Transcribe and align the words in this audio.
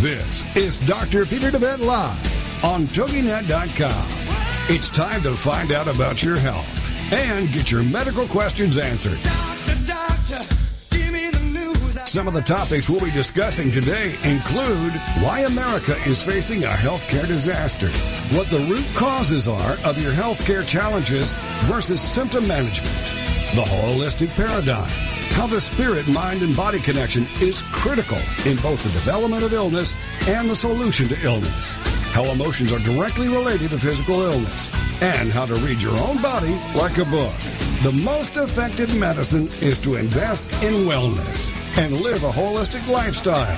This 0.00 0.56
is 0.56 0.78
Dr. 0.86 1.26
Peter 1.26 1.50
DeVette 1.50 1.84
Live 1.84 2.64
on 2.64 2.86
TogiNet.com. 2.86 4.06
It's 4.74 4.88
time 4.88 5.20
to 5.24 5.34
find 5.34 5.72
out 5.72 5.94
about 5.94 6.22
your 6.22 6.36
health 6.36 7.12
and 7.12 7.52
get 7.52 7.70
your 7.70 7.82
medical 7.82 8.26
questions 8.26 8.78
answered. 8.78 9.18
Doctor, 9.22 9.74
doctor, 9.86 10.54
Some 12.10 12.26
of 12.26 12.34
the 12.34 12.40
topics 12.40 12.90
we'll 12.90 12.98
be 12.98 13.12
discussing 13.12 13.70
today 13.70 14.16
include 14.24 14.92
why 15.22 15.44
America 15.46 15.94
is 16.08 16.20
facing 16.20 16.64
a 16.64 16.66
healthcare 16.66 17.24
disaster, 17.24 17.86
what 18.36 18.50
the 18.50 18.66
root 18.68 18.84
causes 18.96 19.46
are 19.46 19.76
of 19.84 19.96
your 19.96 20.12
healthcare 20.12 20.66
challenges 20.66 21.34
versus 21.70 22.00
symptom 22.00 22.48
management, 22.48 22.96
the 23.54 23.62
holistic 23.62 24.28
paradigm 24.30 24.90
how 25.34 25.46
the 25.46 25.60
spirit, 25.60 26.08
mind, 26.08 26.42
and 26.42 26.56
body 26.56 26.80
connection 26.80 27.28
is 27.40 27.62
critical 27.70 28.18
in 28.44 28.56
both 28.56 28.82
the 28.82 28.90
development 28.90 29.44
of 29.44 29.52
illness 29.52 29.94
and 30.26 30.50
the 30.50 30.56
solution 30.56 31.06
to 31.06 31.24
illness. 31.24 31.74
How 32.10 32.24
emotions 32.24 32.72
are 32.72 32.80
directly 32.80 33.28
related 33.28 33.70
to 33.70 33.78
physical 33.78 34.22
illness. 34.22 34.68
And 35.00 35.30
how 35.30 35.46
to 35.46 35.54
read 35.54 35.80
your 35.80 35.96
own 35.98 36.20
body 36.20 36.58
like 36.74 36.98
a 36.98 37.04
book. 37.04 37.32
The 37.84 37.92
most 38.04 38.36
effective 38.36 38.98
medicine 38.98 39.46
is 39.62 39.78
to 39.82 39.94
invest 39.94 40.42
in 40.64 40.84
wellness 40.84 41.59
and 41.76 42.00
live 42.00 42.24
a 42.24 42.30
holistic 42.30 42.86
lifestyle. 42.88 43.56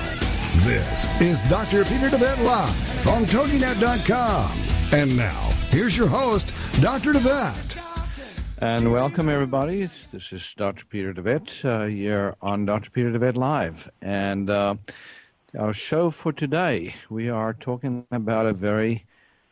This 0.63 1.21
is 1.21 1.41
Dr. 1.49 1.83
Peter 1.83 2.09
DeVette 2.09 2.43
Live 2.43 3.07
on 3.07 3.23
TogiNet.com. 3.25 4.51
And 4.91 5.17
now, 5.17 5.49
here's 5.69 5.97
your 5.97 6.07
host, 6.07 6.53
Dr. 6.79 7.13
DeVette. 7.13 7.73
And 8.59 8.91
welcome, 8.91 9.29
everybody. 9.29 9.89
This 10.11 10.31
is 10.31 10.53
Dr. 10.53 10.85
Peter 10.85 11.13
DeVette. 11.13 11.65
Uh, 11.65 11.85
you're 11.85 12.35
on 12.41 12.65
Dr. 12.65 12.91
Peter 12.91 13.11
DeVette 13.11 13.35
Live. 13.35 13.89
And 14.01 14.49
uh, 14.49 14.75
our 15.57 15.73
show 15.73 16.11
for 16.11 16.31
today, 16.31 16.93
we 17.09 17.29
are 17.29 17.53
talking 17.53 18.05
about 18.11 18.45
a 18.45 18.53
very 18.53 19.05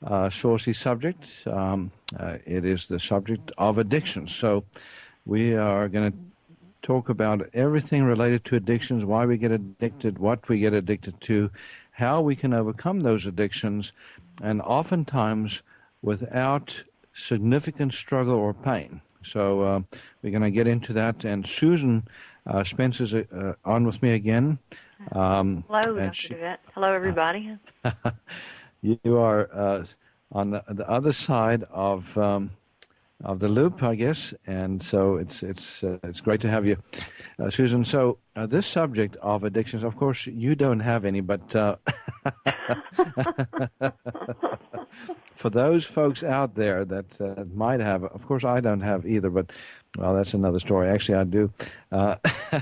uh, 0.05 0.29
saucy 0.29 0.73
subject. 0.73 1.45
Um, 1.47 1.91
uh, 2.17 2.37
it 2.45 2.63
is 2.63 2.87
the 2.87 2.99
subject 2.99 3.51
of 3.57 3.79
addiction. 3.79 4.27
So 4.27 4.65
we 5.25 5.55
are 5.55 5.89
going 5.89 6.11
to 6.11 6.17
talk 6.81 7.09
about 7.09 7.47
everything 7.53 8.03
related 8.03 8.43
to 8.45 8.55
addictions, 8.55 9.05
why 9.05 9.25
we 9.25 9.37
get 9.37 9.51
addicted, 9.51 10.17
what 10.17 10.47
we 10.49 10.59
get 10.59 10.73
addicted 10.73 11.19
to, 11.21 11.51
how 11.91 12.21
we 12.21 12.35
can 12.35 12.53
overcome 12.53 13.01
those 13.01 13.25
addictions, 13.25 13.93
and 14.41 14.61
oftentimes 14.61 15.61
without 16.01 16.83
significant 17.13 17.93
struggle 17.93 18.35
or 18.35 18.53
pain. 18.53 19.01
So 19.21 19.61
uh, 19.61 19.81
we're 20.21 20.31
going 20.31 20.41
to 20.41 20.51
get 20.51 20.67
into 20.67 20.93
that. 20.93 21.23
And 21.25 21.45
Susan 21.45 22.07
uh, 22.45 22.63
Spence 22.63 23.01
is 23.01 23.13
uh, 23.13 23.53
on 23.63 23.85
with 23.85 24.01
me 24.01 24.13
again. 24.13 24.59
Um, 25.11 25.63
Hello, 25.67 25.95
Dr. 25.95 26.13
She, 26.13 26.35
Hello, 26.73 26.93
everybody. 26.93 27.57
you 28.81 29.17
are 29.17 29.49
uh, 29.53 29.83
on 30.31 30.51
the, 30.51 30.63
the, 30.67 30.89
other 30.89 31.11
side 31.11 31.63
of 31.71 32.17
um, 32.17 32.51
of 33.23 33.39
the 33.39 33.47
loop, 33.47 33.83
I 33.83 33.95
guess, 33.95 34.33
and 34.47 34.81
so 34.81 35.17
it's 35.17 35.43
it's 35.43 35.83
uh, 35.83 35.97
it's 36.03 36.21
great 36.21 36.41
to 36.41 36.49
have 36.49 36.65
you, 36.65 36.77
uh, 37.39 37.49
Susan. 37.49 37.83
So 37.83 38.17
this 38.35 38.65
subject 38.65 39.15
of 39.17 39.43
addictions, 39.43 39.83
of 39.83 39.95
course, 39.95 40.27
you 40.27 40.55
don't 40.55 40.79
have 40.79 41.05
any, 41.05 41.21
but 41.21 41.51
for 45.35 45.49
those 45.49 45.85
folks 45.85 46.23
out 46.23 46.55
there 46.55 46.85
that 46.85 47.19
uh, 47.21 47.43
might 47.53 47.79
have, 47.79 48.03
of 48.03 48.25
course, 48.27 48.43
I 48.43 48.59
don't 48.59 48.81
have 48.81 49.05
either, 49.05 49.29
but 49.29 49.51
well, 49.97 50.15
that's 50.15 50.33
another 50.33 50.59
story. 50.59 50.87
Actually, 50.87 51.17
I 51.17 51.23
do. 51.25 51.51
Uh, 51.91 52.15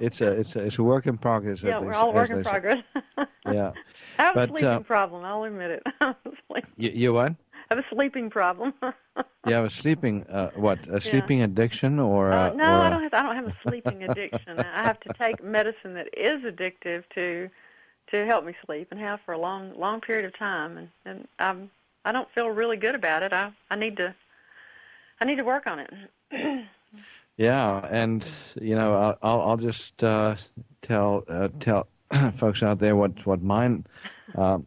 it's 0.00 0.20
a 0.20 0.30
it's 0.32 0.56
a 0.56 0.60
it's 0.60 0.78
a 0.78 0.82
work 0.82 1.06
in 1.06 1.18
progress. 1.18 1.62
Yeah, 1.62 1.78
we're 1.80 1.92
all 1.92 2.12
work 2.12 2.30
in 2.30 2.42
progress. 2.42 2.82
yeah, 3.46 3.72
I 4.18 4.22
have 4.22 4.34
but, 4.34 4.48
a 4.48 4.52
sleeping 4.52 4.68
uh, 4.68 4.80
problem. 4.80 5.24
I'll 5.24 5.44
admit 5.44 5.82
it. 5.82 5.82
you, 6.76 6.90
you 6.90 7.12
what? 7.12 7.34
I 7.72 7.76
have 7.76 7.84
a 7.86 7.94
sleeping 7.94 8.28
problem. 8.28 8.74
you 9.46 9.54
have 9.54 9.64
a 9.64 9.70
sleeping 9.70 10.24
uh, 10.24 10.50
what? 10.56 10.86
A 10.88 11.00
sleeping 11.00 11.38
yeah. 11.38 11.46
addiction 11.46 11.98
or? 11.98 12.30
Uh, 12.30 12.50
uh, 12.50 12.52
no, 12.52 12.64
or 12.64 12.80
I 12.80 12.90
don't. 12.90 13.02
Have, 13.02 13.14
I 13.14 13.22
don't 13.22 13.34
have 13.34 13.46
a 13.46 13.56
sleeping 13.62 14.04
addiction. 14.04 14.58
I 14.58 14.82
have 14.82 15.00
to 15.00 15.12
take 15.14 15.42
medicine 15.42 15.94
that 15.94 16.08
is 16.14 16.42
addictive 16.42 17.04
to 17.14 17.48
to 18.10 18.26
help 18.26 18.44
me 18.44 18.54
sleep 18.66 18.88
and 18.90 19.00
have 19.00 19.20
for 19.24 19.32
a 19.32 19.38
long 19.38 19.72
long 19.78 20.02
period 20.02 20.26
of 20.26 20.38
time 20.38 20.76
and 20.76 20.88
and 21.06 21.28
I'm 21.38 21.70
I 22.04 22.12
don't 22.12 22.30
feel 22.34 22.50
really 22.50 22.76
good 22.76 22.94
about 22.94 23.22
it. 23.22 23.32
I 23.32 23.52
I 23.70 23.76
need 23.76 23.96
to 23.96 24.14
I 25.18 25.24
need 25.24 25.36
to 25.36 25.44
work 25.44 25.66
on 25.66 25.78
it. 25.78 25.90
yeah, 27.38 27.86
and 27.90 28.28
you 28.60 28.74
know 28.74 29.16
I'll 29.22 29.40
I'll 29.40 29.56
just 29.56 30.04
uh, 30.04 30.36
tell 30.82 31.24
uh, 31.26 31.48
tell 31.58 31.86
folks 32.34 32.62
out 32.62 32.80
there 32.80 32.96
what 32.96 33.24
what 33.24 33.40
mine 33.40 33.86
uh, 34.34 34.58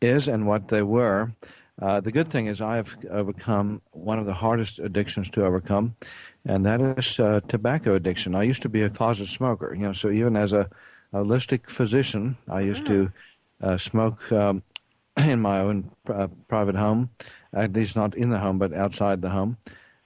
is 0.00 0.26
and 0.26 0.46
what 0.46 0.68
they 0.68 0.80
were. 0.80 1.32
Uh, 1.80 2.00
the 2.00 2.10
good 2.10 2.28
thing 2.28 2.46
is 2.46 2.60
I've 2.60 2.96
overcome 3.10 3.82
one 3.92 4.18
of 4.18 4.26
the 4.26 4.34
hardest 4.34 4.80
addictions 4.80 5.30
to 5.30 5.44
overcome, 5.44 5.94
and 6.44 6.66
that 6.66 6.80
is 6.80 7.20
uh, 7.20 7.40
tobacco 7.46 7.94
addiction. 7.94 8.34
I 8.34 8.42
used 8.42 8.62
to 8.62 8.68
be 8.68 8.82
a 8.82 8.90
closet 8.90 9.26
smoker, 9.26 9.72
you 9.74 9.82
know, 9.82 9.92
so 9.92 10.10
even 10.10 10.36
as 10.36 10.52
a 10.52 10.68
holistic 11.12 11.66
physician. 11.66 12.36
I 12.48 12.60
used 12.60 12.86
to 12.86 13.06
mm-hmm. 13.06 13.68
uh, 13.68 13.78
smoke 13.78 14.30
um, 14.32 14.62
in 15.16 15.40
my 15.40 15.60
own 15.60 15.90
private 16.48 16.74
home, 16.74 17.10
at 17.52 17.72
least 17.72 17.96
not 17.96 18.14
in 18.14 18.30
the 18.30 18.38
home, 18.38 18.58
but 18.58 18.72
outside 18.72 19.22
the 19.22 19.30
home. 19.30 19.56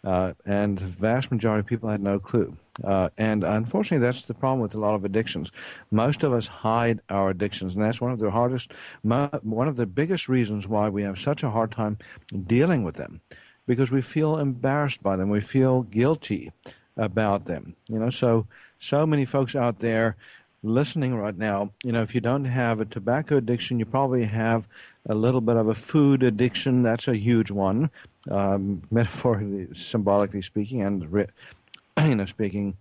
Uh, 0.05 0.33
and 0.47 0.81
vast 0.81 1.31
majority 1.31 1.61
of 1.61 1.67
people 1.67 1.89
had 1.89 2.03
no 2.03 2.19
clue. 2.19 2.57
Uh, 2.83 3.09
and 3.19 3.45
unfortunately, 3.45 4.05
that's 4.05 4.25
the 4.25 4.35
problem 4.35 4.61
with 4.61 4.75
a 4.75 4.79
lot 4.79 4.95
of 4.95 5.05
addictions. 5.05 5.53
Most 5.91 6.25
of 6.25 6.33
us 6.33 6.49
hide 6.49 7.01
our 7.09 7.31
addictions, 7.31 7.77
and 7.77 7.85
that's 7.85 8.01
one 8.01 8.11
of 8.11 8.19
the 8.19 8.31
hardest, 8.31 8.73
one 9.03 9.69
of 9.69 9.77
the 9.77 9.87
biggest 9.87 10.29
reasons 10.29 10.67
why 10.67 10.89
we 10.89 11.03
have 11.03 11.19
such 11.19 11.45
a 11.45 11.51
hard 11.51 11.71
time 11.71 11.99
dealing 12.47 12.83
with 12.83 12.97
them, 12.97 13.21
because 13.67 13.93
we 13.93 14.03
feel 14.03 14.39
embarrassed 14.39 15.03
by 15.03 15.15
them, 15.15 15.31
we 15.31 15.41
feel 15.41 15.83
guilty 15.83 16.51
about 16.97 17.45
them. 17.45 17.77
You 17.89 18.01
know, 18.01 18.11
so 18.11 18.47
so 18.79 19.07
many 19.07 19.25
folks 19.25 19.55
out 19.55 19.79
there 19.79 20.17
listening 20.65 21.15
right 21.15 21.37
now, 21.37 21.71
you 21.85 21.93
know, 21.93 22.03
if 22.03 22.15
you 22.15 22.21
don't 22.21 22.45
have 22.45 22.81
a 22.81 22.85
tobacco 22.85 23.37
addiction, 23.37 23.79
you 23.79 23.85
probably 23.85 24.25
have 24.25 24.69
a 25.09 25.15
little 25.15 25.41
bit 25.41 25.57
of 25.57 25.69
a 25.69 25.75
food 25.75 26.23
addiction. 26.23 26.83
That's 26.83 27.09
a 27.09 27.17
huge 27.17 27.51
one, 27.51 27.91
um, 28.31 28.83
metaphorically, 28.91 29.69
symbolically 29.75 30.43
speaking, 30.43 30.83
and 30.83 31.29
you 32.03 32.15
know, 32.15 32.25
speaking 32.25 32.77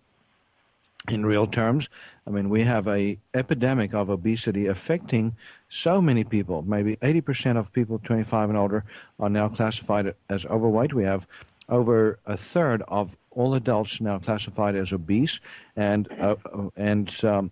in 1.09 1.25
real 1.25 1.47
terms. 1.47 1.89
I 2.27 2.29
mean, 2.29 2.49
we 2.49 2.63
have 2.63 2.87
a 2.87 3.17
epidemic 3.33 3.93
of 3.93 4.09
obesity 4.09 4.67
affecting 4.67 5.35
so 5.69 6.01
many 6.01 6.23
people. 6.23 6.61
Maybe 6.61 6.97
80% 6.97 7.57
of 7.57 7.73
people 7.73 7.99
25 7.99 8.49
and 8.49 8.57
older 8.57 8.83
are 9.19 9.29
now 9.29 9.49
classified 9.49 10.13
as 10.29 10.45
overweight. 10.45 10.93
We 10.93 11.05
have 11.05 11.27
over 11.69 12.19
a 12.25 12.37
third 12.37 12.83
of 12.87 13.17
all 13.31 13.55
adults 13.55 14.01
now 14.01 14.19
classified 14.19 14.75
as 14.75 14.91
obese, 14.91 15.39
and 15.75 16.11
uh, 16.19 16.35
and 16.75 17.23
um, 17.23 17.51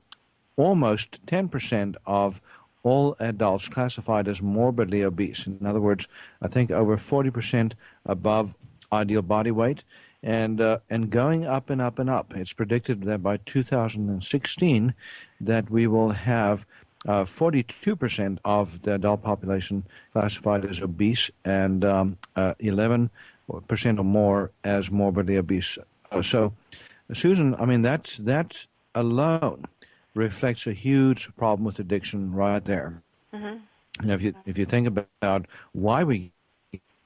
almost 0.57 1.25
10% 1.25 1.95
of 2.05 2.41
all 2.89 3.15
adults 3.19 3.69
classified 3.69 4.27
as 4.27 4.41
morbidly 4.41 5.03
obese. 5.03 5.47
In 5.47 5.65
other 5.65 5.81
words, 5.81 6.07
I 6.41 6.47
think 6.47 6.71
over 6.71 6.97
40% 6.97 7.73
above 8.05 8.55
ideal 8.91 9.21
body 9.21 9.51
weight 9.51 9.83
and 10.23 10.59
uh, 10.59 10.79
and 10.89 11.09
going 11.09 11.45
up 11.45 11.69
and 11.69 11.81
up 11.81 11.99
and 11.99 12.09
up. 12.09 12.33
It's 12.35 12.53
predicted 12.53 13.03
that 13.03 13.23
by 13.23 13.37
2016 13.37 14.93
that 15.41 15.69
we 15.69 15.87
will 15.87 16.11
have 16.11 16.65
uh, 17.07 17.23
42% 17.23 18.39
of 18.43 18.81
the 18.81 18.95
adult 18.95 19.23
population 19.23 19.85
classified 20.11 20.65
as 20.65 20.81
obese 20.81 21.31
and 21.45 21.85
um, 21.85 22.17
uh, 22.35 22.53
11% 22.59 23.09
or 23.49 24.03
more 24.03 24.51
as 24.65 24.91
morbidly 24.91 25.37
obese. 25.37 25.77
So, 26.21 26.53
Susan, 27.13 27.55
I 27.55 27.65
mean, 27.65 27.83
that, 27.83 28.15
that 28.19 28.65
alone 28.93 29.65
reflects 30.13 30.67
a 30.67 30.73
huge 30.73 31.33
problem 31.35 31.65
with 31.65 31.79
addiction 31.79 32.33
right 32.33 32.63
there. 32.63 33.01
Mm-hmm. 33.33 33.57
And 34.01 34.11
if 34.11 34.21
you 34.21 34.33
if 34.45 34.57
you 34.57 34.65
think 34.65 34.87
about 34.87 35.45
why 35.73 36.03
we 36.03 36.31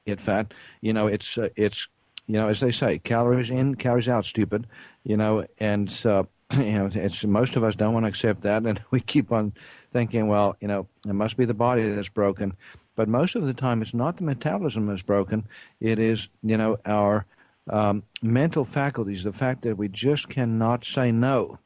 get 0.05 0.19
fat, 0.19 0.53
you 0.81 0.93
know, 0.93 1.07
it's 1.07 1.37
uh, 1.37 1.49
it's 1.55 1.87
you 2.27 2.35
know, 2.35 2.47
as 2.47 2.61
they 2.61 2.71
say, 2.71 2.99
calories 2.99 3.49
in, 3.49 3.75
calories 3.75 4.07
out, 4.07 4.25
stupid. 4.25 4.67
You 5.03 5.17
know, 5.17 5.45
and 5.59 5.93
uh, 6.05 6.23
you 6.53 6.73
know, 6.73 6.89
it's 6.93 7.25
most 7.25 7.55
of 7.55 7.63
us 7.63 7.75
don't 7.75 7.93
want 7.93 8.05
to 8.05 8.09
accept 8.09 8.41
that, 8.41 8.63
and 8.63 8.79
we 8.91 9.01
keep 9.01 9.31
on 9.31 9.53
thinking, 9.91 10.27
well, 10.27 10.55
you 10.59 10.67
know, 10.67 10.87
it 11.07 11.13
must 11.13 11.37
be 11.37 11.45
the 11.45 11.53
body 11.53 11.89
that's 11.89 12.09
broken. 12.09 12.55
But 12.95 13.09
most 13.09 13.35
of 13.35 13.45
the 13.45 13.53
time, 13.53 13.81
it's 13.81 13.93
not 13.93 14.17
the 14.17 14.23
metabolism 14.23 14.85
that's 14.85 15.01
broken. 15.01 15.47
It 15.79 15.97
is, 15.97 16.29
you 16.43 16.57
know, 16.57 16.77
our 16.85 17.25
um, 17.69 18.03
mental 18.21 18.65
faculties, 18.65 19.23
the 19.23 19.31
fact 19.31 19.63
that 19.63 19.77
we 19.77 19.87
just 19.87 20.29
cannot 20.29 20.85
say 20.85 21.11
no, 21.11 21.57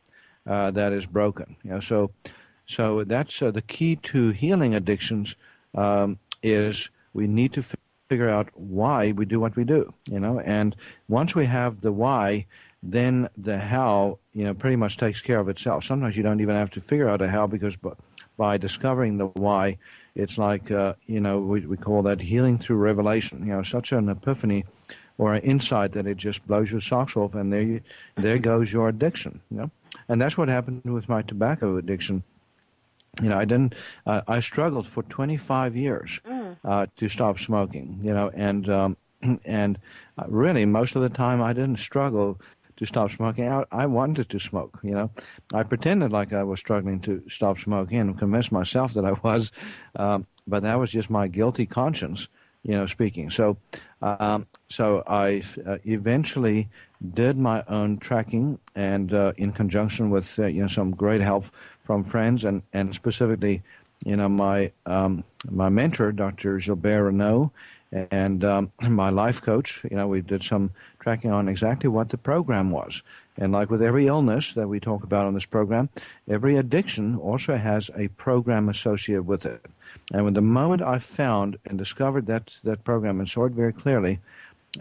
uh, 0.47 0.71
that 0.71 0.93
is 0.93 1.05
broken. 1.05 1.55
You 1.63 1.71
know, 1.71 1.79
so, 1.79 2.11
so 2.65 3.03
that's 3.03 3.41
uh, 3.41 3.51
the 3.51 3.61
key 3.61 3.95
to 3.97 4.29
healing 4.31 4.73
addictions 4.75 5.35
um, 5.75 6.19
is 6.41 6.89
we 7.13 7.27
need 7.27 7.53
to 7.53 7.63
figure 8.09 8.29
out 8.29 8.49
why 8.53 9.11
we 9.11 9.25
do 9.25 9.39
what 9.39 9.55
we 9.55 9.63
do. 9.63 9.93
You 10.09 10.19
know, 10.19 10.39
and 10.39 10.75
once 11.07 11.35
we 11.35 11.45
have 11.45 11.81
the 11.81 11.91
why, 11.91 12.45
then 12.83 13.29
the 13.37 13.59
how, 13.59 14.19
you 14.33 14.45
know, 14.45 14.53
pretty 14.53 14.75
much 14.75 14.97
takes 14.97 15.21
care 15.21 15.39
of 15.39 15.49
itself. 15.49 15.83
Sometimes 15.83 16.15
you 16.15 16.23
don't 16.23 16.39
even 16.39 16.55
have 16.55 16.71
to 16.71 16.81
figure 16.81 17.09
out 17.09 17.21
a 17.21 17.29
how 17.29 17.47
because 17.47 17.77
by 18.37 18.57
discovering 18.57 19.17
the 19.17 19.25
why, 19.27 19.77
it's 20.15 20.37
like, 20.37 20.71
uh, 20.71 20.93
you 21.05 21.19
know, 21.19 21.39
we, 21.39 21.61
we 21.65 21.77
call 21.77 22.01
that 22.03 22.21
healing 22.21 22.57
through 22.57 22.77
revelation. 22.77 23.45
You 23.45 23.53
know, 23.53 23.63
such 23.63 23.91
an 23.91 24.09
epiphany 24.09 24.65
or 25.17 25.33
an 25.33 25.41
insight 25.41 25.93
that 25.93 26.05
it 26.05 26.17
just 26.17 26.45
blows 26.47 26.71
your 26.71 26.81
socks 26.81 27.17
off, 27.17 27.33
and 27.33 27.51
there, 27.51 27.61
you, 27.61 27.81
there 28.15 28.37
goes 28.37 28.71
your 28.71 28.89
addiction. 28.89 29.41
You 29.49 29.57
know? 29.57 29.71
And 30.09 30.21
that's 30.21 30.37
what 30.37 30.47
happened 30.47 30.83
with 30.85 31.09
my 31.09 31.21
tobacco 31.21 31.77
addiction. 31.77 32.23
You 33.21 33.29
know, 33.29 33.37
I 33.37 33.45
didn't. 33.45 33.75
Uh, 34.05 34.21
I 34.27 34.39
struggled 34.39 34.87
for 34.87 35.03
25 35.03 35.75
years 35.75 36.21
mm. 36.25 36.55
uh, 36.63 36.85
to 36.97 37.09
stop 37.09 37.39
smoking. 37.39 37.99
You 38.01 38.13
know, 38.13 38.29
and 38.33 38.69
um, 38.69 38.97
and 39.45 39.79
uh, 40.17 40.25
really 40.27 40.65
most 40.65 40.95
of 40.95 41.01
the 41.01 41.09
time 41.09 41.41
I 41.41 41.53
didn't 41.53 41.79
struggle 41.79 42.39
to 42.77 42.85
stop 42.85 43.11
smoking. 43.11 43.49
I, 43.49 43.65
I 43.71 43.85
wanted 43.87 44.29
to 44.29 44.39
smoke, 44.39 44.79
you 44.83 44.91
know. 44.91 45.09
I 45.53 45.63
pretended 45.63 46.11
like 46.11 46.31
I 46.31 46.43
was 46.43 46.59
struggling 46.59 46.99
to 47.01 47.23
stop 47.27 47.57
smoking 47.57 47.99
and 47.99 48.17
convinced 48.17 48.51
myself 48.51 48.93
that 48.93 49.05
I 49.05 49.13
was, 49.23 49.51
um, 49.95 50.27
but 50.47 50.63
that 50.63 50.79
was 50.79 50.91
just 50.91 51.09
my 51.09 51.27
guilty 51.27 51.65
conscience, 51.65 52.29
you 52.63 52.73
know, 52.73 52.85
speaking. 52.85 53.29
So, 53.29 53.57
um, 54.01 54.47
so 54.69 55.03
I 55.07 55.43
uh, 55.65 55.77
eventually 55.85 56.69
did 57.13 57.37
my 57.37 57.63
own 57.67 57.97
tracking, 57.97 58.59
and 58.75 59.13
uh, 59.13 59.33
in 59.37 59.51
conjunction 59.51 60.09
with 60.09 60.37
uh, 60.39 60.45
you 60.45 60.61
know 60.61 60.67
some 60.67 60.91
great 60.91 61.21
help 61.21 61.45
from 61.83 62.03
friends, 62.03 62.43
and 62.43 62.61
and 62.73 62.93
specifically, 62.93 63.63
you 64.05 64.15
know, 64.15 64.29
my 64.29 64.71
um, 64.85 65.23
my 65.49 65.69
mentor, 65.69 66.11
Dr. 66.11 66.57
Gilbert 66.57 67.03
Renaud 67.03 67.51
and 67.91 68.43
um, 68.43 68.71
my 68.81 69.09
life 69.09 69.41
coach, 69.41 69.83
you 69.89 69.95
know, 69.95 70.07
we 70.07 70.21
did 70.21 70.43
some 70.43 70.71
tracking 70.99 71.31
on 71.31 71.47
exactly 71.47 71.89
what 71.89 72.09
the 72.09 72.17
program 72.17 72.71
was. 72.71 73.03
And 73.37 73.51
like 73.51 73.69
with 73.69 73.81
every 73.81 74.07
illness 74.07 74.53
that 74.53 74.67
we 74.67 74.79
talk 74.79 75.03
about 75.03 75.25
on 75.25 75.33
this 75.33 75.45
program, 75.45 75.89
every 76.27 76.57
addiction 76.57 77.15
also 77.15 77.55
has 77.55 77.91
a 77.95 78.07
program 78.09 78.67
associated 78.67 79.27
with 79.27 79.45
it. 79.45 79.65
And 80.13 80.23
when 80.23 80.33
the 80.33 80.41
moment 80.41 80.81
I 80.81 80.99
found 80.99 81.57
and 81.65 81.77
discovered 81.77 82.27
that 82.27 82.55
that 82.63 82.83
program 82.83 83.19
and 83.19 83.27
saw 83.27 83.45
it 83.45 83.53
very 83.53 83.73
clearly, 83.73 84.19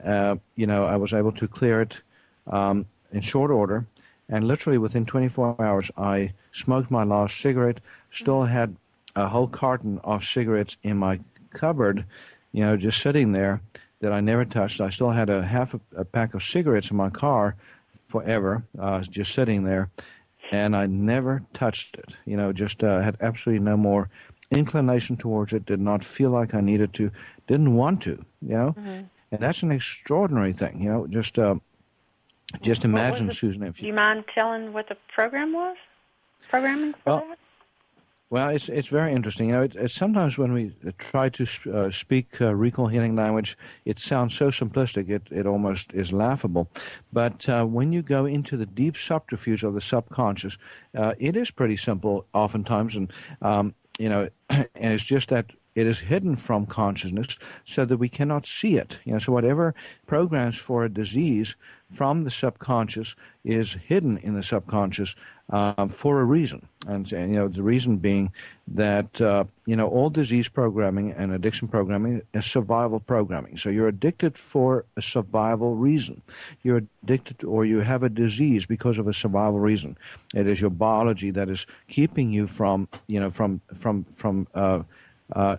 uh, 0.04 0.36
you 0.54 0.66
know, 0.66 0.84
I 0.84 0.96
was 0.96 1.12
able 1.12 1.32
to 1.32 1.48
clear 1.48 1.80
it 1.80 2.00
um, 2.46 2.86
in 3.12 3.20
short 3.20 3.50
order. 3.50 3.86
And 4.28 4.46
literally 4.48 4.78
within 4.78 5.06
24 5.06 5.60
hours, 5.60 5.90
I 5.96 6.32
smoked 6.52 6.90
my 6.90 7.04
last 7.04 7.40
cigarette. 7.40 7.80
Still 8.10 8.44
had 8.44 8.76
a 9.14 9.28
whole 9.28 9.46
carton 9.46 10.00
of 10.04 10.24
cigarettes 10.24 10.76
in 10.82 10.96
my 10.96 11.20
cupboard 11.50 12.04
you 12.56 12.62
know, 12.64 12.74
just 12.74 13.02
sitting 13.02 13.32
there 13.32 13.60
that 14.00 14.12
I 14.12 14.20
never 14.20 14.46
touched. 14.46 14.80
I 14.80 14.88
still 14.88 15.10
had 15.10 15.28
a 15.28 15.42
half 15.42 15.74
a, 15.74 15.80
a 15.94 16.04
pack 16.06 16.32
of 16.32 16.42
cigarettes 16.42 16.90
in 16.90 16.96
my 16.96 17.10
car 17.10 17.54
forever, 18.08 18.64
uh, 18.78 19.00
just 19.02 19.34
sitting 19.34 19.64
there, 19.64 19.90
and 20.50 20.74
I 20.74 20.86
never 20.86 21.42
touched 21.52 21.96
it. 21.98 22.16
You 22.24 22.38
know, 22.38 22.54
just 22.54 22.82
uh, 22.82 23.02
had 23.02 23.18
absolutely 23.20 23.62
no 23.62 23.76
more 23.76 24.08
inclination 24.50 25.16
towards 25.16 25.52
it. 25.52 25.66
Did 25.66 25.80
not 25.80 26.04
feel 26.04 26.30
like 26.30 26.54
I 26.54 26.60
needed 26.60 26.92
to. 26.94 27.10
Didn't 27.46 27.74
want 27.74 28.02
to. 28.02 28.18
You 28.42 28.56
know, 28.56 28.74
mm-hmm. 28.78 29.04
and 29.32 29.40
that's 29.40 29.62
an 29.62 29.72
extraordinary 29.72 30.52
thing. 30.52 30.80
You 30.80 30.90
know, 30.90 31.06
just 31.06 31.38
uh, 31.38 31.56
just 32.60 32.84
imagine, 32.84 33.30
Susan. 33.30 33.62
If 33.62 33.78
you, 33.78 33.82
do 33.82 33.86
you 33.88 33.94
mind 33.94 34.24
telling 34.34 34.72
what 34.72 34.88
the 34.88 34.96
program 35.14 35.52
was? 35.52 35.76
Programming 36.48 36.92
for 36.92 37.00
well, 37.06 37.26
that? 37.28 37.38
Well, 38.28 38.48
it's 38.48 38.68
it's 38.68 38.88
very 38.88 39.12
interesting. 39.12 39.48
You 39.48 39.54
know, 39.54 39.62
it, 39.62 39.76
it's 39.76 39.94
sometimes 39.94 40.36
when 40.36 40.52
we 40.52 40.72
try 40.98 41.28
to 41.28 41.46
uh, 41.72 41.90
speak 41.92 42.40
uh, 42.40 42.54
recall 42.54 42.88
healing 42.88 43.14
language, 43.14 43.56
it 43.84 44.00
sounds 44.00 44.34
so 44.34 44.48
simplistic, 44.48 45.08
it, 45.08 45.22
it 45.30 45.46
almost 45.46 45.94
is 45.94 46.12
laughable. 46.12 46.68
But 47.12 47.48
uh, 47.48 47.64
when 47.64 47.92
you 47.92 48.02
go 48.02 48.26
into 48.26 48.56
the 48.56 48.66
deep 48.66 48.96
subterfuge 48.96 49.62
of 49.62 49.74
the 49.74 49.80
subconscious, 49.80 50.58
uh, 50.96 51.14
it 51.18 51.36
is 51.36 51.52
pretty 51.52 51.76
simple 51.76 52.26
oftentimes, 52.32 52.96
and 52.96 53.12
um, 53.42 53.74
you 53.98 54.08
know, 54.08 54.28
it's 54.74 55.04
just 55.04 55.28
that 55.30 55.52
it 55.74 55.86
is 55.86 56.00
hidden 56.00 56.36
from 56.36 56.66
consciousness 56.66 57.38
so 57.64 57.84
that 57.84 57.98
we 57.98 58.08
cannot 58.08 58.46
see 58.46 58.76
it. 58.76 58.98
You 59.04 59.12
know, 59.12 59.18
so 59.18 59.32
whatever 59.32 59.74
programs 60.06 60.56
for 60.56 60.84
a 60.84 60.88
disease 60.92 61.56
from 61.90 62.24
the 62.24 62.30
subconscious 62.30 63.14
is 63.44 63.74
hidden 63.74 64.18
in 64.18 64.34
the 64.34 64.42
subconscious 64.42 65.14
uh, 65.50 65.86
for 65.86 66.20
a 66.20 66.24
reason. 66.24 66.66
And, 66.88 67.10
you 67.10 67.26
know, 67.26 67.48
the 67.48 67.62
reason 67.62 67.98
being 67.98 68.32
that, 68.68 69.20
uh, 69.20 69.44
you 69.64 69.76
know, 69.76 69.86
all 69.88 70.10
disease 70.10 70.48
programming 70.48 71.12
and 71.12 71.32
addiction 71.32 71.68
programming 71.68 72.22
is 72.34 72.44
survival 72.44 72.98
programming. 72.98 73.56
So 73.56 73.70
you're 73.70 73.88
addicted 73.88 74.36
for 74.36 74.84
a 74.96 75.02
survival 75.02 75.76
reason. 75.76 76.22
You're 76.62 76.82
addicted 77.04 77.44
or 77.44 77.64
you 77.64 77.80
have 77.80 78.02
a 78.02 78.08
disease 78.08 78.66
because 78.66 78.98
of 78.98 79.06
a 79.06 79.12
survival 79.12 79.60
reason. 79.60 79.96
It 80.34 80.48
is 80.48 80.60
your 80.60 80.70
biology 80.70 81.30
that 81.30 81.48
is 81.48 81.66
keeping 81.88 82.32
you 82.32 82.46
from, 82.48 82.88
you 83.06 83.20
know, 83.20 83.30
from, 83.30 83.60
from, 83.74 84.04
from, 84.04 84.48
uh, 84.54 84.82
uh 85.32 85.56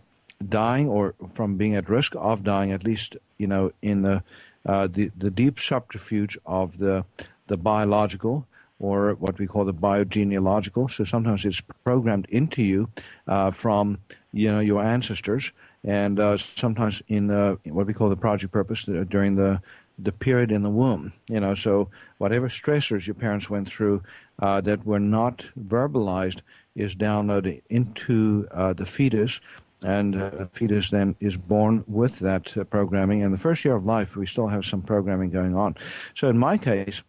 dying 0.50 0.88
or 0.88 1.16
from 1.34 1.58
being 1.58 1.74
at 1.74 1.90
risk 1.90 2.14
of 2.16 2.44
dying, 2.44 2.72
at 2.72 2.84
least, 2.84 3.18
you 3.40 3.48
know, 3.48 3.72
in 3.82 4.04
the, 4.04 4.24
uh, 4.68 4.88
the, 4.88 5.10
the 5.18 5.32
deep 5.32 5.60
subterfuge 5.60 6.38
of 6.46 6.78
the, 6.78 7.06
the 7.48 7.58
biological 7.58 8.46
or 8.80 9.14
what 9.16 9.40
we 9.40 9.48
call 9.48 9.66
the 9.66 9.74
biogenealogical. 9.74 10.90
So 10.92 11.04
sometimes 11.04 11.46
it's 11.46 11.62
programmed 11.84 12.28
into 12.30 12.62
you 12.62 12.90
uh, 13.28 13.52
from 13.52 14.00
you 14.34 14.52
know 14.52 14.60
your 14.60 14.84
ancestors, 14.84 15.52
and 15.84 16.20
uh, 16.20 16.38
sometimes 16.38 17.02
in 17.08 17.30
what 17.30 17.88
we 17.88 17.94
call 17.94 18.10
the 18.10 18.16
project 18.16 18.54
purpose 18.54 18.88
uh, 18.88 19.04
during 19.10 19.36
the 19.36 19.62
the 20.00 20.12
period 20.12 20.52
in 20.52 20.62
the 20.62 20.70
womb. 20.70 21.12
You 21.28 21.40
know, 21.40 21.56
so 21.56 21.90
whatever 22.20 22.50
stressors 22.50 23.08
your 23.08 23.16
parents 23.16 23.50
went 23.50 23.68
through 23.68 24.04
uh, 24.40 24.62
that 24.62 24.86
were 24.86 25.00
not 25.00 25.48
verbalized 25.60 26.42
is 26.76 26.96
downloaded 26.96 27.64
into 27.70 28.48
the 28.76 28.86
fetus. 28.86 29.42
And 29.84 30.16
uh, 30.16 30.30
the 30.30 30.46
fetus 30.48 30.90
then 30.90 31.16
is 31.20 31.38
born 31.38 31.84
with 31.88 32.20
that 32.20 32.70
programming. 32.70 33.24
And 33.24 33.34
the 33.34 33.38
first 33.38 33.64
year 33.64 33.76
of 33.76 33.86
life, 33.86 34.16
we 34.16 34.26
still 34.26 34.48
have 34.48 34.66
some 34.66 34.82
programming 34.82 35.30
going 35.30 35.56
on. 35.56 35.76
So 36.16 36.30
in 36.30 36.38
my 36.38 36.58
case, 36.58 37.04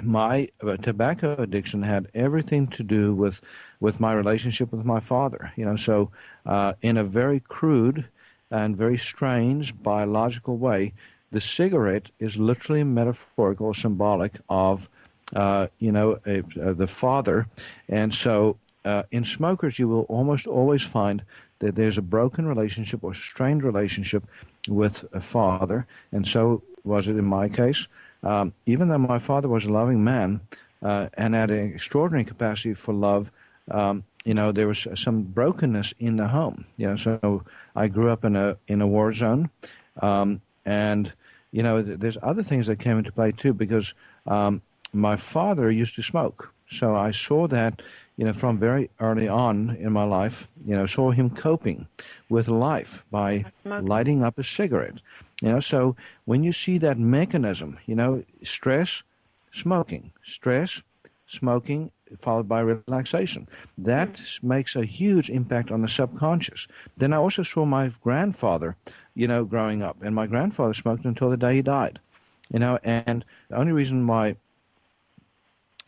my 0.00 0.48
uh, 0.62 0.76
tobacco 0.76 1.34
addiction 1.38 1.82
had 1.82 2.08
everything 2.14 2.66
to 2.68 2.82
do 2.82 3.14
with 3.14 3.40
with 3.80 3.98
my 3.98 4.12
relationship 4.12 4.72
with 4.72 4.84
my 4.84 5.00
father. 5.00 5.52
You 5.56 5.64
know, 5.64 5.76
so 5.76 6.10
uh, 6.46 6.74
in 6.82 6.96
a 6.96 7.04
very 7.04 7.40
crude 7.40 8.06
and 8.50 8.76
very 8.76 8.96
strange 8.96 9.80
biological 9.82 10.56
way, 10.56 10.92
the 11.30 11.40
cigarette 11.40 12.10
is 12.18 12.36
literally 12.36 12.84
metaphorical, 12.84 13.74
symbolic 13.74 14.34
of 14.48 14.88
uh, 15.34 15.66
you 15.78 15.92
know 15.92 16.18
a, 16.26 16.40
uh, 16.60 16.72
the 16.72 16.86
father, 16.86 17.46
and 17.88 18.14
so 18.14 18.56
uh, 18.84 19.02
in 19.10 19.24
smokers 19.24 19.78
you 19.78 19.88
will 19.88 20.02
almost 20.02 20.46
always 20.46 20.82
find 20.82 21.22
that 21.62 21.76
there's 21.76 21.96
a 21.96 22.02
broken 22.02 22.44
relationship 22.44 23.04
or 23.04 23.14
strained 23.14 23.62
relationship 23.62 24.24
with 24.68 25.04
a 25.12 25.20
father, 25.20 25.86
and 26.10 26.26
so 26.26 26.62
was 26.84 27.08
it 27.08 27.16
in 27.16 27.24
my 27.24 27.48
case. 27.48 27.86
Um, 28.24 28.52
even 28.66 28.88
though 28.88 28.98
my 28.98 29.18
father 29.18 29.48
was 29.48 29.64
a 29.64 29.72
loving 29.72 30.02
man 30.04 30.40
uh, 30.82 31.08
and 31.14 31.34
had 31.34 31.50
an 31.50 31.72
extraordinary 31.72 32.24
capacity 32.24 32.74
for 32.74 32.92
love, 32.92 33.30
um, 33.70 34.04
you 34.24 34.34
know, 34.34 34.52
there 34.52 34.66
was 34.66 34.86
some 34.94 35.22
brokenness 35.22 35.94
in 35.98 36.16
the 36.16 36.28
home. 36.28 36.64
You 36.76 36.88
know, 36.88 36.96
so 36.96 37.44
I 37.76 37.86
grew 37.86 38.10
up 38.10 38.24
in 38.24 38.36
a 38.36 38.56
in 38.66 38.80
a 38.80 38.86
war 38.86 39.12
zone, 39.12 39.50
um, 40.00 40.40
and 40.64 41.12
you 41.52 41.62
know, 41.62 41.82
th- 41.82 41.98
there's 42.00 42.18
other 42.22 42.42
things 42.42 42.66
that 42.66 42.78
came 42.78 42.98
into 42.98 43.12
play 43.12 43.32
too 43.32 43.54
because 43.54 43.94
um, 44.26 44.62
my 44.92 45.16
father 45.16 45.70
used 45.70 45.94
to 45.96 46.02
smoke, 46.02 46.52
so 46.66 46.96
I 46.96 47.12
saw 47.12 47.46
that. 47.48 47.82
You 48.16 48.26
know, 48.26 48.32
from 48.32 48.58
very 48.58 48.90
early 49.00 49.26
on 49.26 49.76
in 49.80 49.92
my 49.92 50.04
life, 50.04 50.48
you 50.64 50.76
know, 50.76 50.86
saw 50.86 51.10
him 51.10 51.30
coping 51.30 51.86
with 52.28 52.46
life 52.46 53.04
by 53.10 53.46
lighting 53.64 54.22
up 54.22 54.38
a 54.38 54.44
cigarette. 54.44 55.00
You 55.40 55.48
know, 55.48 55.60
so 55.60 55.96
when 56.24 56.44
you 56.44 56.52
see 56.52 56.78
that 56.78 56.98
mechanism, 56.98 57.78
you 57.86 57.94
know, 57.94 58.22
stress, 58.44 59.02
smoking, 59.50 60.12
stress, 60.22 60.82
smoking, 61.26 61.90
followed 62.18 62.48
by 62.48 62.60
relaxation. 62.60 63.48
That 63.78 64.14
mm. 64.14 64.42
makes 64.42 64.76
a 64.76 64.84
huge 64.84 65.30
impact 65.30 65.70
on 65.70 65.82
the 65.82 65.88
subconscious. 65.88 66.68
Then 66.96 67.12
I 67.12 67.16
also 67.16 67.42
saw 67.42 67.64
my 67.64 67.90
grandfather, 68.02 68.76
you 69.14 69.28
know, 69.28 69.44
growing 69.44 69.82
up, 69.82 69.96
and 70.02 70.14
my 70.14 70.26
grandfather 70.26 70.74
smoked 70.74 71.04
until 71.04 71.30
the 71.30 71.36
day 71.36 71.56
he 71.56 71.62
died. 71.62 71.98
You 72.52 72.58
know, 72.58 72.78
and 72.84 73.24
the 73.48 73.56
only 73.56 73.72
reason 73.72 74.06
why 74.06 74.36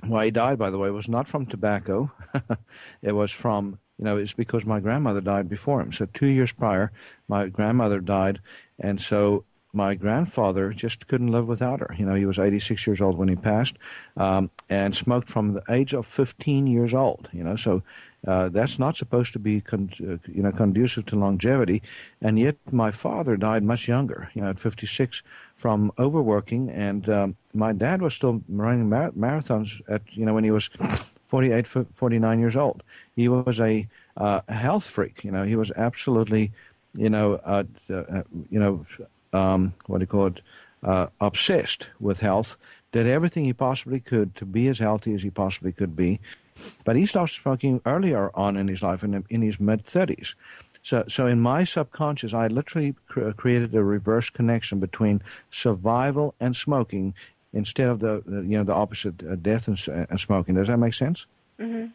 why 0.08 0.26
he 0.26 0.30
died, 0.30 0.58
by 0.58 0.70
the 0.70 0.78
way, 0.78 0.90
was 0.90 1.08
not 1.08 1.28
from 1.28 1.46
tobacco. 1.46 2.11
it 3.02 3.12
was 3.12 3.30
from, 3.30 3.78
you 3.99 4.04
know, 4.04 4.16
it's 4.16 4.32
because 4.32 4.66
my 4.66 4.80
grandmother 4.80 5.20
died 5.20 5.49
before 5.49 5.80
him. 5.80 5.92
So 5.92 6.06
two 6.06 6.26
years 6.26 6.52
prior, 6.52 6.92
my 7.28 7.49
grandmother 7.49 8.00
died, 8.00 8.40
and 8.78 9.00
so 9.00 9.44
my 9.73 9.94
grandfather 9.94 10.73
just 10.73 11.08
couldn't 11.08 11.32
live 11.32 11.49
without 11.49 11.80
her. 11.80 11.94
You 11.99 12.06
know, 12.06 12.14
he 12.14 12.26
was 12.26 12.38
86 12.38 12.87
years 12.87 13.00
old 13.00 13.18
when 13.18 13.28
he 13.28 13.37
passed, 13.37 13.76
um, 14.16 14.50
and 14.70 14.94
smoked 14.94 15.28
from 15.28 15.54
the 15.54 15.62
age 15.68 15.92
of 15.92 16.06
15 16.06 16.66
years 16.66 16.94
old. 16.94 17.28
You 17.32 17.42
know, 17.42 17.56
so 17.56 17.82
uh, 18.26 18.49
that's 18.49 18.78
not 18.78 18.97
supposed 18.97 19.33
to 19.35 19.38
be, 19.38 19.61
con- 19.61 19.90
uh, 20.00 20.16
you 20.33 20.43
know, 20.43 20.52
conducive 20.52 21.04
to 21.07 21.16
longevity. 21.16 21.83
And 22.23 22.38
yet, 22.38 22.57
my 22.71 22.90
father 22.90 23.37
died 23.37 23.62
much 23.62 23.87
younger, 23.87 24.31
you 24.35 24.43
know, 24.43 24.50
at 24.50 24.59
56 24.59 25.23
from 25.54 25.93
overworking. 25.99 26.71
And 26.71 27.09
um, 27.09 27.37
my 27.52 27.73
dad 27.73 28.00
was 28.00 28.14
still 28.14 28.43
running 28.49 28.88
mar- 28.88 29.12
marathons 29.12 29.81
at, 29.88 30.02
you 30.12 30.25
know, 30.25 30.35
when 30.35 30.45
he 30.45 30.50
was 30.50 30.71
48, 31.25 31.66
49 31.66 32.38
years 32.38 32.57
old. 32.57 32.83
He 33.14 33.28
was 33.28 33.61
a 33.61 33.87
uh, 34.16 34.40
health 34.49 34.85
freak. 34.85 35.23
You 35.25 35.31
know, 35.31 35.45
he 35.45 35.57
was 35.57 35.71
absolutely, 35.76 36.52
you 36.95 37.11
know, 37.11 37.35
uh, 37.45 37.64
uh, 37.90 38.23
you 38.50 38.59
know, 38.59 38.87
um, 39.33 39.75
what 39.87 39.99
do 39.99 40.02
you 40.02 40.07
call 40.07 40.26
it, 40.28 41.11
obsessed 41.21 41.90
with 42.00 42.21
health. 42.21 42.57
Did 42.93 43.07
everything 43.07 43.45
he 43.45 43.52
possibly 43.52 43.99
could 43.99 44.37
to 44.37 44.47
be 44.47 44.69
as 44.69 44.78
healthy 44.78 45.14
as 45.14 45.23
he 45.25 45.31
possibly 45.31 45.73
could 45.73 45.97
be. 45.97 46.21
But 46.84 46.96
he 46.96 47.06
stopped 47.06 47.30
smoking 47.30 47.80
earlier 47.84 48.30
on 48.34 48.56
in 48.56 48.68
his 48.68 48.82
life, 48.82 49.02
in, 49.02 49.25
in 49.28 49.42
his 49.42 49.58
mid 49.58 49.84
30s. 49.87 50.34
So, 50.82 51.04
so 51.08 51.26
in 51.26 51.40
my 51.40 51.64
subconscious, 51.64 52.34
I 52.34 52.49
literally 52.49 52.94
cr- 53.08 53.30
created 53.30 53.75
a 53.75 53.82
reverse 53.82 54.28
connection 54.28 54.80
between 54.80 55.23
survival 55.50 56.34
and 56.40 56.54
smoking 56.54 57.14
instead 57.54 57.88
of 57.88 58.00
the, 58.00 58.23
the 58.26 58.42
you 58.42 58.58
know 58.58 58.64
the 58.64 58.75
opposite, 58.75 59.23
uh, 59.26 59.37
death 59.37 59.66
and, 59.66 59.80
uh, 59.88 60.06
and, 60.11 60.20
smoking. 60.20 60.56
Does 60.56 60.68
that 60.68 60.76
make 60.76 60.92
sense? 60.92 61.25
Mm-hmm. 61.58 61.87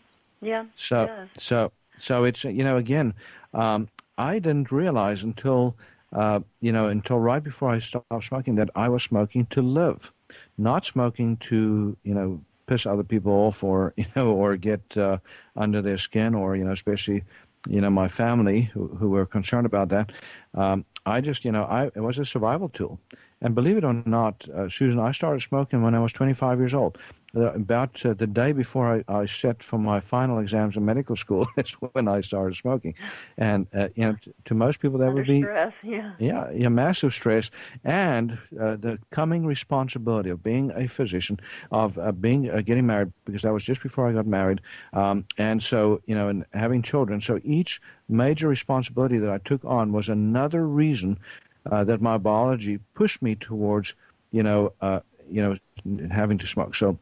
Yeah. 0.41 0.65
So, 0.75 1.27
so, 1.37 1.71
so 1.99 2.23
it's 2.23 2.43
you 2.45 2.63
know 2.63 2.77
again, 2.77 3.13
um, 3.53 3.89
I 4.17 4.39
didn't 4.39 4.71
realize 4.71 5.21
until 5.21 5.75
uh, 6.11 6.39
you 6.59 6.71
know 6.71 6.87
until 6.87 7.19
right 7.19 7.43
before 7.43 7.69
I 7.69 7.79
stopped 7.79 8.23
smoking 8.23 8.55
that 8.55 8.71
I 8.75 8.89
was 8.89 9.03
smoking 9.03 9.45
to 9.47 9.61
live, 9.61 10.11
not 10.57 10.83
smoking 10.83 11.37
to 11.37 11.95
you 12.01 12.13
know 12.15 12.41
piss 12.69 12.85
other 12.85 13.03
people 13.03 13.31
off 13.31 13.63
or 13.63 13.93
you 14.01 14.05
know 14.15 14.27
or 14.41 14.55
get 14.55 14.97
uh, 14.97 15.17
under 15.55 15.81
their 15.81 15.97
skin 15.97 16.35
or 16.35 16.55
you 16.55 16.63
know 16.63 16.71
especially 16.71 17.23
you 17.67 17.81
know 17.81 17.89
my 17.89 18.07
family 18.07 18.61
who, 18.73 18.87
who 18.99 19.09
were 19.09 19.25
concerned 19.25 19.65
about 19.65 19.89
that. 19.89 20.11
Um, 20.53 20.85
i 21.05 21.21
just 21.29 21.45
you 21.45 21.51
know 21.51 21.63
i 21.63 21.81
it 21.99 22.03
was 22.09 22.17
a 22.19 22.25
survival 22.25 22.69
tool. 22.69 22.99
And 23.41 23.55
believe 23.55 23.77
it 23.77 23.85
or 23.89 23.93
not 24.05 24.35
uh, 24.49 24.67
susan 24.69 24.99
i 24.99 25.11
started 25.11 25.41
smoking 25.41 25.81
when 25.81 25.95
i 25.95 25.99
was 25.99 26.13
25 26.13 26.59
years 26.59 26.73
old 26.73 26.97
about 27.33 28.03
uh, 28.05 28.13
the 28.13 28.27
day 28.27 28.51
before 28.51 29.03
I, 29.07 29.13
I 29.13 29.25
set 29.25 29.61
for 29.61 29.77
my 29.77 29.99
final 29.99 30.39
exams 30.39 30.75
in 30.77 30.85
medical 30.85 31.15
school 31.15 31.47
is 31.57 31.71
when 31.73 32.07
I 32.07 32.21
started 32.21 32.55
smoking, 32.55 32.95
and 33.37 33.67
uh, 33.75 33.89
you 33.95 34.05
know, 34.05 34.15
t- 34.21 34.31
to 34.45 34.55
most 34.55 34.79
people 34.79 34.99
that 34.99 35.09
Under 35.09 35.15
would 35.17 35.27
be 35.27 35.41
stress, 35.41 35.73
yeah, 35.83 36.13
yeah, 36.17 36.49
yeah, 36.51 36.69
massive 36.69 37.13
stress, 37.13 37.51
and 37.83 38.31
uh, 38.59 38.75
the 38.77 38.99
coming 39.11 39.45
responsibility 39.45 40.29
of 40.29 40.41
being 40.41 40.71
a 40.75 40.87
physician, 40.87 41.39
of 41.71 41.97
uh, 41.99 42.11
being 42.11 42.49
uh, 42.49 42.61
getting 42.61 42.87
married 42.87 43.13
because 43.25 43.43
that 43.43 43.53
was 43.53 43.63
just 43.63 43.83
before 43.83 44.07
I 44.07 44.13
got 44.13 44.25
married, 44.25 44.61
um, 44.93 45.25
and 45.37 45.61
so 45.61 46.01
you 46.05 46.15
know, 46.15 46.29
and 46.29 46.45
having 46.53 46.81
children. 46.81 47.21
So 47.21 47.39
each 47.43 47.81
major 48.07 48.47
responsibility 48.47 49.19
that 49.19 49.29
I 49.29 49.37
took 49.39 49.63
on 49.65 49.91
was 49.91 50.09
another 50.09 50.67
reason 50.67 51.19
that 51.65 52.01
my 52.01 52.17
biology 52.17 52.79
pushed 52.95 53.21
me 53.21 53.35
towards, 53.35 53.93
you 54.31 54.41
know, 54.41 54.73
you 55.29 55.43
know, 55.43 55.55
having 56.09 56.39
to 56.39 56.47
smoke. 56.47 56.73
So 56.73 56.97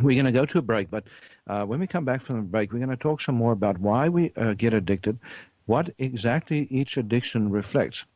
we're 0.00 0.14
going 0.20 0.32
to 0.32 0.32
go 0.32 0.44
to 0.44 0.58
a 0.58 0.62
break, 0.62 0.90
but 0.90 1.04
uh, 1.46 1.64
when 1.64 1.80
we 1.80 1.86
come 1.86 2.04
back 2.04 2.20
from 2.20 2.36
the 2.36 2.42
break, 2.42 2.72
we're 2.72 2.78
going 2.78 2.90
to 2.90 2.96
talk 2.96 3.20
some 3.20 3.36
more 3.36 3.52
about 3.52 3.78
why 3.78 4.08
we 4.08 4.32
uh, 4.36 4.54
get 4.54 4.74
addicted, 4.74 5.18
what 5.66 5.90
exactly 5.98 6.66
each 6.70 6.96
addiction 6.96 7.50
reflects. 7.50 8.06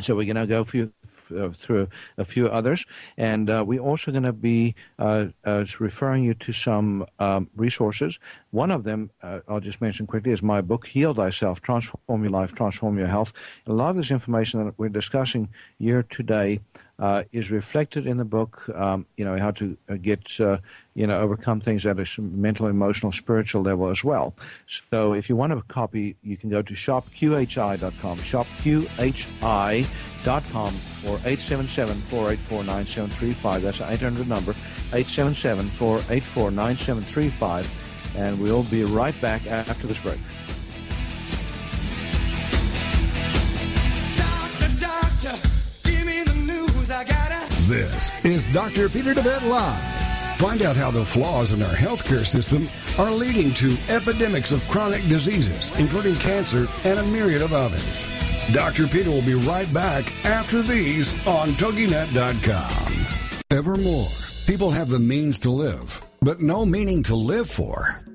So 0.00 0.16
we're 0.16 0.32
going 0.32 0.36
to 0.36 0.46
go 0.46 0.62
uh, 0.62 1.50
through 1.50 1.88
a 2.16 2.24
few 2.24 2.46
others, 2.48 2.86
and 3.18 3.50
uh, 3.50 3.62
we're 3.66 3.80
also 3.80 4.10
going 4.10 4.22
to 4.22 4.32
be 4.32 4.74
uh, 4.98 5.26
uh, 5.44 5.66
referring 5.78 6.24
you 6.24 6.32
to 6.32 6.52
some 6.52 7.04
um, 7.18 7.50
resources. 7.56 8.18
One 8.52 8.70
of 8.70 8.84
them, 8.84 9.10
uh, 9.22 9.40
I'll 9.46 9.60
just 9.60 9.82
mention 9.82 10.06
quickly, 10.06 10.32
is 10.32 10.42
my 10.42 10.62
book, 10.62 10.86
Heal 10.86 11.12
Thyself, 11.12 11.60
Transform 11.60 12.22
Your 12.22 12.30
Life, 12.30 12.54
Transform 12.54 12.96
Your 12.96 13.08
Health. 13.08 13.34
A 13.66 13.72
lot 13.72 13.90
of 13.90 13.96
this 13.96 14.10
information 14.10 14.64
that 14.64 14.78
we're 14.78 14.88
discussing 14.88 15.50
here 15.78 16.04
today 16.04 16.60
uh, 16.98 17.24
is 17.32 17.50
reflected 17.50 18.06
in 18.06 18.16
the 18.16 18.24
book. 18.24 18.68
Um, 18.74 19.04
you 19.16 19.24
know 19.24 19.36
how 19.38 19.50
to 19.52 19.76
uh, 19.88 19.94
get 20.00 20.40
uh, 20.40 20.58
you 20.94 21.06
know 21.06 21.20
overcome 21.20 21.60
things 21.60 21.86
at 21.86 21.98
a 21.98 22.20
mental, 22.20 22.66
emotional, 22.68 23.12
spiritual 23.12 23.62
level 23.62 23.88
as 23.88 24.04
well. 24.04 24.34
So 24.66 25.14
if 25.14 25.28
you 25.28 25.36
want 25.36 25.52
a 25.52 25.62
copy, 25.62 26.16
you 26.22 26.36
can 26.36 26.50
go 26.50 26.62
to 26.62 26.74
shopqhi.com, 26.74 28.18
shopqhi.com 28.18 29.84
or 30.24 31.18
877-484-9735. 31.18 33.60
That's 33.60 33.80
an 33.80 33.92
800 33.92 34.28
number, 34.28 34.52
877-484-9735. 34.92 37.66
And 38.14 38.38
we'll 38.38 38.64
be 38.64 38.84
right 38.84 39.18
back 39.20 39.46
after 39.46 39.86
this 39.86 39.98
break. 40.00 40.18
This 47.68 48.10
is 48.24 48.46
Dr. 48.52 48.88
Peter 48.88 49.14
DeVette 49.14 49.48
Live. 49.48 50.38
Find 50.38 50.62
out 50.62 50.74
how 50.74 50.90
the 50.90 51.04
flaws 51.04 51.52
in 51.52 51.62
our 51.62 51.74
healthcare 51.74 52.26
system 52.26 52.68
are 52.98 53.10
leading 53.10 53.54
to 53.54 53.76
epidemics 53.88 54.50
of 54.50 54.66
chronic 54.68 55.02
diseases, 55.08 55.70
including 55.78 56.16
cancer 56.16 56.66
and 56.84 56.98
a 56.98 57.06
myriad 57.06 57.40
of 57.40 57.52
others. 57.52 58.08
Dr. 58.52 58.88
Peter 58.88 59.10
will 59.10 59.22
be 59.22 59.34
right 59.34 59.72
back 59.72 60.12
after 60.24 60.60
these 60.60 61.12
on 61.26 61.50
TogiNet.com. 61.50 63.06
Evermore, 63.56 64.08
people 64.46 64.72
have 64.72 64.88
the 64.88 64.98
means 64.98 65.38
to 65.38 65.50
live 65.50 66.02
but 66.22 66.40
no 66.40 66.64
meaning 66.64 67.02
to 67.02 67.16
live 67.16 67.50
for. 67.50 68.00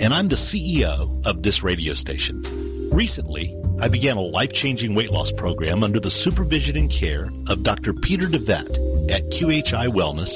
and 0.00 0.12
I'm 0.12 0.28
the 0.28 0.36
CEO 0.36 1.26
of 1.26 1.42
this 1.42 1.62
radio 1.62 1.94
station. 1.94 2.42
Recently, 2.90 3.56
I 3.80 3.88
began 3.88 4.16
a 4.16 4.22
life-changing 4.22 4.94
weight 4.94 5.10
loss 5.10 5.32
program 5.32 5.82
under 5.82 6.00
the 6.00 6.10
supervision 6.10 6.76
and 6.76 6.90
care 6.90 7.30
of 7.48 7.62
Dr. 7.62 7.94
Peter 7.94 8.26
DeVette 8.26 9.10
at 9.10 9.30
QHI 9.30 9.88
Wellness 9.88 10.32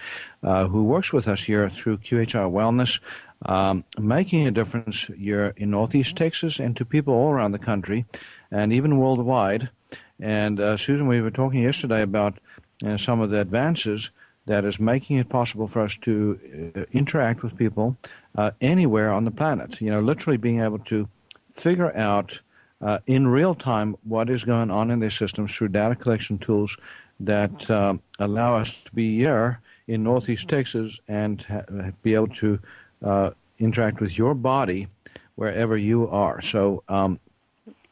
uh, 0.42 0.66
who 0.66 0.82
works 0.82 1.12
with 1.12 1.28
us 1.28 1.44
here 1.44 1.70
through 1.70 1.98
QHI 1.98 2.50
Wellness, 2.50 2.98
um, 3.46 3.84
making 3.96 4.48
a 4.48 4.50
difference 4.50 5.06
here 5.16 5.54
in 5.56 5.70
Northeast 5.70 6.16
Texas 6.16 6.58
and 6.58 6.76
to 6.76 6.84
people 6.84 7.14
all 7.14 7.30
around 7.30 7.52
the 7.52 7.60
country 7.60 8.04
and 8.50 8.72
even 8.72 8.98
worldwide. 8.98 9.70
And 10.18 10.58
uh, 10.58 10.76
Susan, 10.76 11.06
we 11.06 11.22
were 11.22 11.30
talking 11.30 11.62
yesterday 11.62 12.02
about 12.02 12.36
uh, 12.84 12.96
some 12.96 13.20
of 13.20 13.30
the 13.30 13.40
advances 13.40 14.10
that 14.46 14.64
is 14.64 14.80
making 14.80 15.18
it 15.18 15.28
possible 15.28 15.68
for 15.68 15.82
us 15.82 15.96
to 15.98 16.72
uh, 16.76 16.80
interact 16.92 17.44
with 17.44 17.56
people 17.56 17.96
uh, 18.36 18.50
anywhere 18.60 19.12
on 19.12 19.24
the 19.24 19.30
planet. 19.30 19.80
You 19.80 19.90
know, 19.90 20.00
literally 20.00 20.36
being 20.36 20.60
able 20.60 20.80
to 20.80 21.08
figure 21.54 21.96
out 21.96 22.40
uh, 22.80 22.98
in 23.06 23.26
real 23.28 23.54
time 23.54 23.96
what 24.02 24.28
is 24.28 24.44
going 24.44 24.70
on 24.70 24.90
in 24.90 24.98
their 24.98 25.10
systems 25.10 25.54
through 25.54 25.68
data 25.68 25.94
collection 25.94 26.36
tools 26.38 26.76
that 27.20 27.70
uh, 27.70 27.94
allow 28.18 28.56
us 28.56 28.82
to 28.82 28.92
be 28.92 29.16
here 29.16 29.60
in 29.86 30.02
Northeast 30.02 30.48
Texas 30.48 31.00
and 31.08 31.42
ha- 31.42 31.62
be 32.02 32.14
able 32.14 32.28
to 32.28 32.58
uh, 33.02 33.30
interact 33.58 34.00
with 34.00 34.18
your 34.18 34.34
body 34.34 34.88
wherever 35.36 35.76
you 35.76 36.08
are. 36.08 36.42
So, 36.42 36.82
um, 36.88 37.20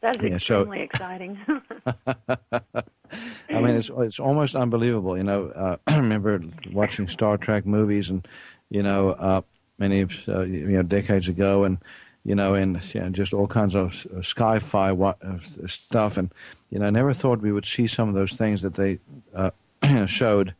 that's 0.01 0.17
yeah, 0.21 0.35
extremely 0.35 0.79
so, 0.79 0.83
exciting. 0.83 1.39
I 3.49 3.61
mean, 3.61 3.75
it's 3.75 3.89
it's 3.89 4.19
almost 4.19 4.55
unbelievable. 4.55 5.15
You 5.15 5.23
know, 5.23 5.47
uh, 5.47 5.77
I 5.87 5.95
remember 5.97 6.41
watching 6.73 7.07
Star 7.07 7.37
Trek 7.37 7.65
movies, 7.65 8.09
and 8.09 8.27
you 8.69 8.83
know, 8.83 9.11
uh, 9.11 9.41
many 9.77 10.05
uh, 10.27 10.41
you 10.41 10.67
know 10.67 10.83
decades 10.83 11.29
ago, 11.29 11.63
and 11.63 11.77
you 12.25 12.35
know, 12.35 12.53
and 12.53 12.81
just 13.11 13.33
all 13.33 13.47
kinds 13.47 13.75
of 13.75 14.05
sci-fi 14.19 14.95
stuff. 15.65 16.17
And 16.17 16.31
you 16.69 16.79
know, 16.79 16.87
I 16.87 16.89
never 16.89 17.13
thought 17.13 17.41
we 17.41 17.51
would 17.51 17.65
see 17.65 17.87
some 17.87 18.09
of 18.09 18.15
those 18.15 18.33
things 18.33 18.61
that 18.61 18.75
they 18.75 18.99
uh, 19.35 19.51
showed 20.05 20.53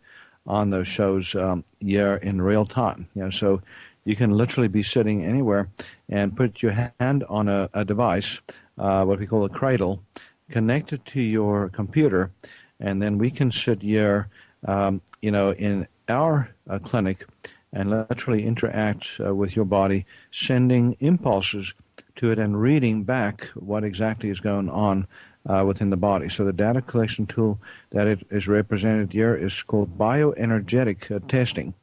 on 0.46 0.70
those 0.72 0.88
shows 0.88 1.36
um, 1.36 1.64
in 1.80 2.42
real 2.42 2.66
time. 2.66 3.08
You 3.16 3.24
know, 3.24 3.30
so 3.30 3.62
you 4.06 4.16
can 4.16 4.32
literally 4.32 4.68
be 4.68 4.84
sitting 4.84 5.24
anywhere 5.24 5.70
and 6.10 6.36
put 6.36 6.62
your 6.62 6.74
hand 7.00 7.24
on 7.30 7.48
a, 7.48 7.70
a 7.74 7.86
device, 7.86 8.42
uh, 8.78 9.04
what 9.06 9.20
we 9.20 9.28
call 9.28 9.46
a 9.46 9.50
cradle, 9.50 10.04
connected 10.50 11.06
to 11.06 11.22
your 11.22 11.70
computer, 11.70 12.32
and 12.80 13.02
then 13.02 13.18
we 13.18 13.32
can 13.32 13.52
sit 13.52 13.82
here, 13.82 14.28
um, 14.68 15.02
you 15.22 15.32
know, 15.32 15.54
in 15.54 15.88
our 16.10 16.54
uh, 16.70 16.80
clinic 16.80 17.26
and 17.74 17.90
literally 17.90 18.46
interact 18.46 19.20
uh, 19.20 19.36
with 19.36 19.56
your 19.56 19.66
body, 19.66 20.06
sending 20.32 20.96
impulses 21.00 21.74
to 22.16 22.32
it 22.32 22.40
and 22.40 22.62
reading 22.62 23.04
back 23.04 23.46
what 23.56 23.84
exactly 23.84 24.30
is 24.30 24.40
going 24.40 24.70
on 24.70 25.08
uh, 25.50 25.64
within 25.66 25.90
the 25.90 25.98
body. 25.98 26.30
So 26.30 26.46
the 26.46 26.54
data 26.54 26.82
collection 26.82 27.26
tool 27.26 27.60
that 27.90 28.08
it 28.08 28.26
is 28.30 28.48
represented 28.48 29.12
here 29.12 29.36
is 29.36 29.62
called 29.64 29.98
bioenergetic 29.98 31.12
uh, 31.12 31.20
testing. 31.28 31.74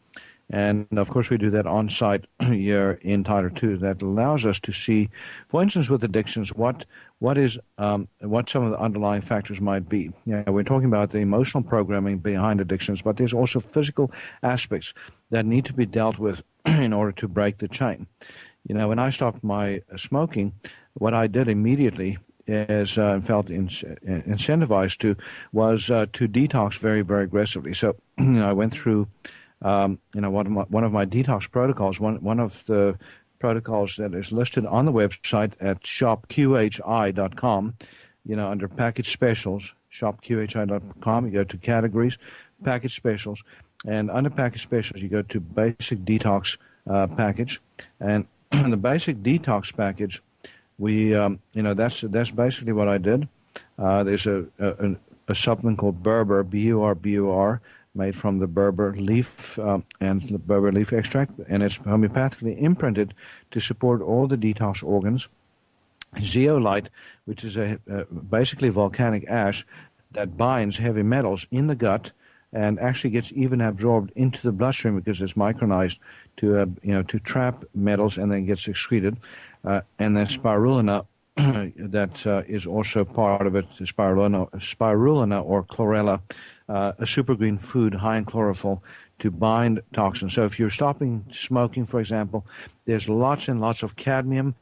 And 0.52 0.86
of 0.96 1.08
course, 1.10 1.30
we 1.30 1.38
do 1.38 1.50
that 1.50 1.66
on 1.66 1.88
site 1.88 2.26
here 2.42 2.98
in 3.02 3.22
Tyler 3.22 3.50
2. 3.50 3.78
That 3.78 4.02
allows 4.02 4.44
us 4.44 4.58
to 4.60 4.72
see, 4.72 5.08
for 5.48 5.62
instance, 5.62 5.88
with 5.88 6.02
addictions, 6.02 6.52
what 6.52 6.84
what 7.20 7.38
is 7.38 7.58
um, 7.78 8.08
what 8.20 8.48
some 8.48 8.64
of 8.64 8.72
the 8.72 8.78
underlying 8.78 9.20
factors 9.20 9.60
might 9.60 9.88
be. 9.88 10.10
We're 10.26 10.64
talking 10.64 10.88
about 10.88 11.10
the 11.10 11.18
emotional 11.18 11.62
programming 11.62 12.18
behind 12.18 12.60
addictions, 12.60 13.00
but 13.02 13.16
there's 13.16 13.34
also 13.34 13.60
physical 13.60 14.10
aspects 14.42 14.92
that 15.30 15.46
need 15.46 15.64
to 15.66 15.72
be 15.72 15.86
dealt 15.86 16.18
with 16.18 16.42
in 16.66 16.92
order 16.92 17.12
to 17.12 17.28
break 17.28 17.58
the 17.58 17.68
chain. 17.68 18.06
You 18.66 18.74
know, 18.74 18.88
when 18.88 18.98
I 18.98 19.10
stopped 19.10 19.44
my 19.44 19.82
smoking, 19.96 20.52
what 20.94 21.14
I 21.14 21.28
did 21.28 21.48
immediately 21.48 22.18
is 22.46 22.98
uh, 22.98 23.20
felt 23.20 23.50
in, 23.50 23.68
incentivized 23.68 24.98
to 24.98 25.16
was 25.52 25.90
uh, 25.90 26.06
to 26.14 26.26
detox 26.26 26.78
very 26.80 27.02
very 27.02 27.22
aggressively. 27.24 27.72
So 27.72 27.94
you 28.18 28.24
know, 28.24 28.48
I 28.48 28.52
went 28.52 28.72
through. 28.72 29.06
Um, 29.62 29.98
you 30.14 30.20
know, 30.20 30.30
one 30.30 30.46
of 30.46 30.52
my, 30.52 30.62
one 30.62 30.84
of 30.84 30.92
my 30.92 31.06
detox 31.06 31.50
protocols. 31.50 32.00
One 32.00 32.22
one 32.22 32.40
of 32.40 32.64
the 32.66 32.98
protocols 33.38 33.96
that 33.96 34.14
is 34.14 34.30
listed 34.32 34.66
on 34.66 34.84
the 34.84 34.92
website 34.92 35.52
at 35.60 35.82
shopqhi.com. 35.82 37.74
You 38.26 38.36
know, 38.36 38.50
under 38.50 38.68
package 38.68 39.10
specials, 39.10 39.74
shopqhi.com, 39.92 41.26
you 41.26 41.32
go 41.32 41.44
to 41.44 41.56
categories, 41.56 42.18
package 42.62 42.94
specials, 42.94 43.42
and 43.86 44.10
under 44.10 44.30
package 44.30 44.62
specials, 44.62 45.02
you 45.02 45.08
go 45.08 45.22
to 45.22 45.40
basic 45.40 46.00
detox 46.00 46.58
uh, 46.88 47.06
package, 47.06 47.60
and 47.98 48.26
the 48.50 48.76
basic 48.76 49.22
detox 49.22 49.74
package, 49.74 50.22
we, 50.78 51.14
um, 51.14 51.40
you 51.54 51.62
know, 51.62 51.74
that's 51.74 52.02
that's 52.02 52.30
basically 52.30 52.72
what 52.72 52.88
I 52.88 52.98
did. 52.98 53.28
Uh, 53.78 54.04
there's 54.04 54.26
a, 54.26 54.44
a, 54.58 54.96
a 55.28 55.34
supplement 55.34 55.78
called 55.78 56.02
Burbur, 56.02 56.48
B-U-R-B-U-R, 56.48 57.60
made 57.94 58.14
from 58.14 58.38
the 58.38 58.46
Burbur 58.46 58.96
leaf 59.00 59.58
um, 59.58 59.84
and 60.00 60.22
the 60.22 60.38
Burbur 60.38 60.72
leaf 60.72 60.92
extract, 60.92 61.32
and 61.48 61.62
it's 61.62 61.78
homeopathically 61.78 62.60
imprinted 62.60 63.14
to 63.50 63.60
support 63.60 64.00
all 64.00 64.26
the 64.26 64.36
detox 64.36 64.82
organs. 64.82 65.28
Zeolite, 66.18 66.88
which 67.24 67.44
is 67.44 67.56
a, 67.56 67.78
a 67.88 68.04
basically 68.04 68.68
volcanic 68.68 69.28
ash 69.28 69.64
that 70.12 70.36
binds 70.36 70.78
heavy 70.78 71.04
metals 71.04 71.46
in 71.50 71.68
the 71.68 71.76
gut 71.76 72.12
and 72.52 72.80
actually 72.80 73.10
gets 73.10 73.32
even 73.32 73.60
absorbed 73.60 74.10
into 74.16 74.42
the 74.42 74.52
bloodstream 74.52 74.96
because 74.96 75.22
it's 75.22 75.34
micronized 75.34 75.98
to 76.36 76.58
uh, 76.58 76.66
you 76.82 76.92
know 76.92 77.02
to 77.04 77.18
trap 77.20 77.64
metals 77.74 78.18
and 78.18 78.32
then 78.32 78.44
gets 78.44 78.66
excreted. 78.66 79.16
Uh, 79.64 79.82
and 79.98 80.16
then 80.16 80.26
spirulina 80.26 81.06
that 81.36 82.26
uh, 82.26 82.42
is 82.46 82.66
also 82.66 83.04
part 83.04 83.46
of 83.46 83.54
it, 83.54 83.68
spirulina, 83.70 84.50
spirulina 84.54 85.44
or 85.44 85.62
chlorella, 85.62 86.20
uh, 86.70 86.92
a 86.98 87.06
super 87.06 87.34
green 87.34 87.58
food 87.58 87.94
high 87.94 88.16
in 88.16 88.24
chlorophyll 88.24 88.82
to 89.18 89.30
bind 89.30 89.82
toxins. 89.92 90.32
So 90.32 90.44
if 90.44 90.58
you're 90.58 90.70
stopping 90.70 91.26
smoking, 91.32 91.84
for 91.84 92.00
example, 92.00 92.46
there's 92.86 93.08
lots 93.08 93.48
and 93.48 93.60
lots 93.60 93.82
of 93.82 93.96
cadmium, 93.96 94.54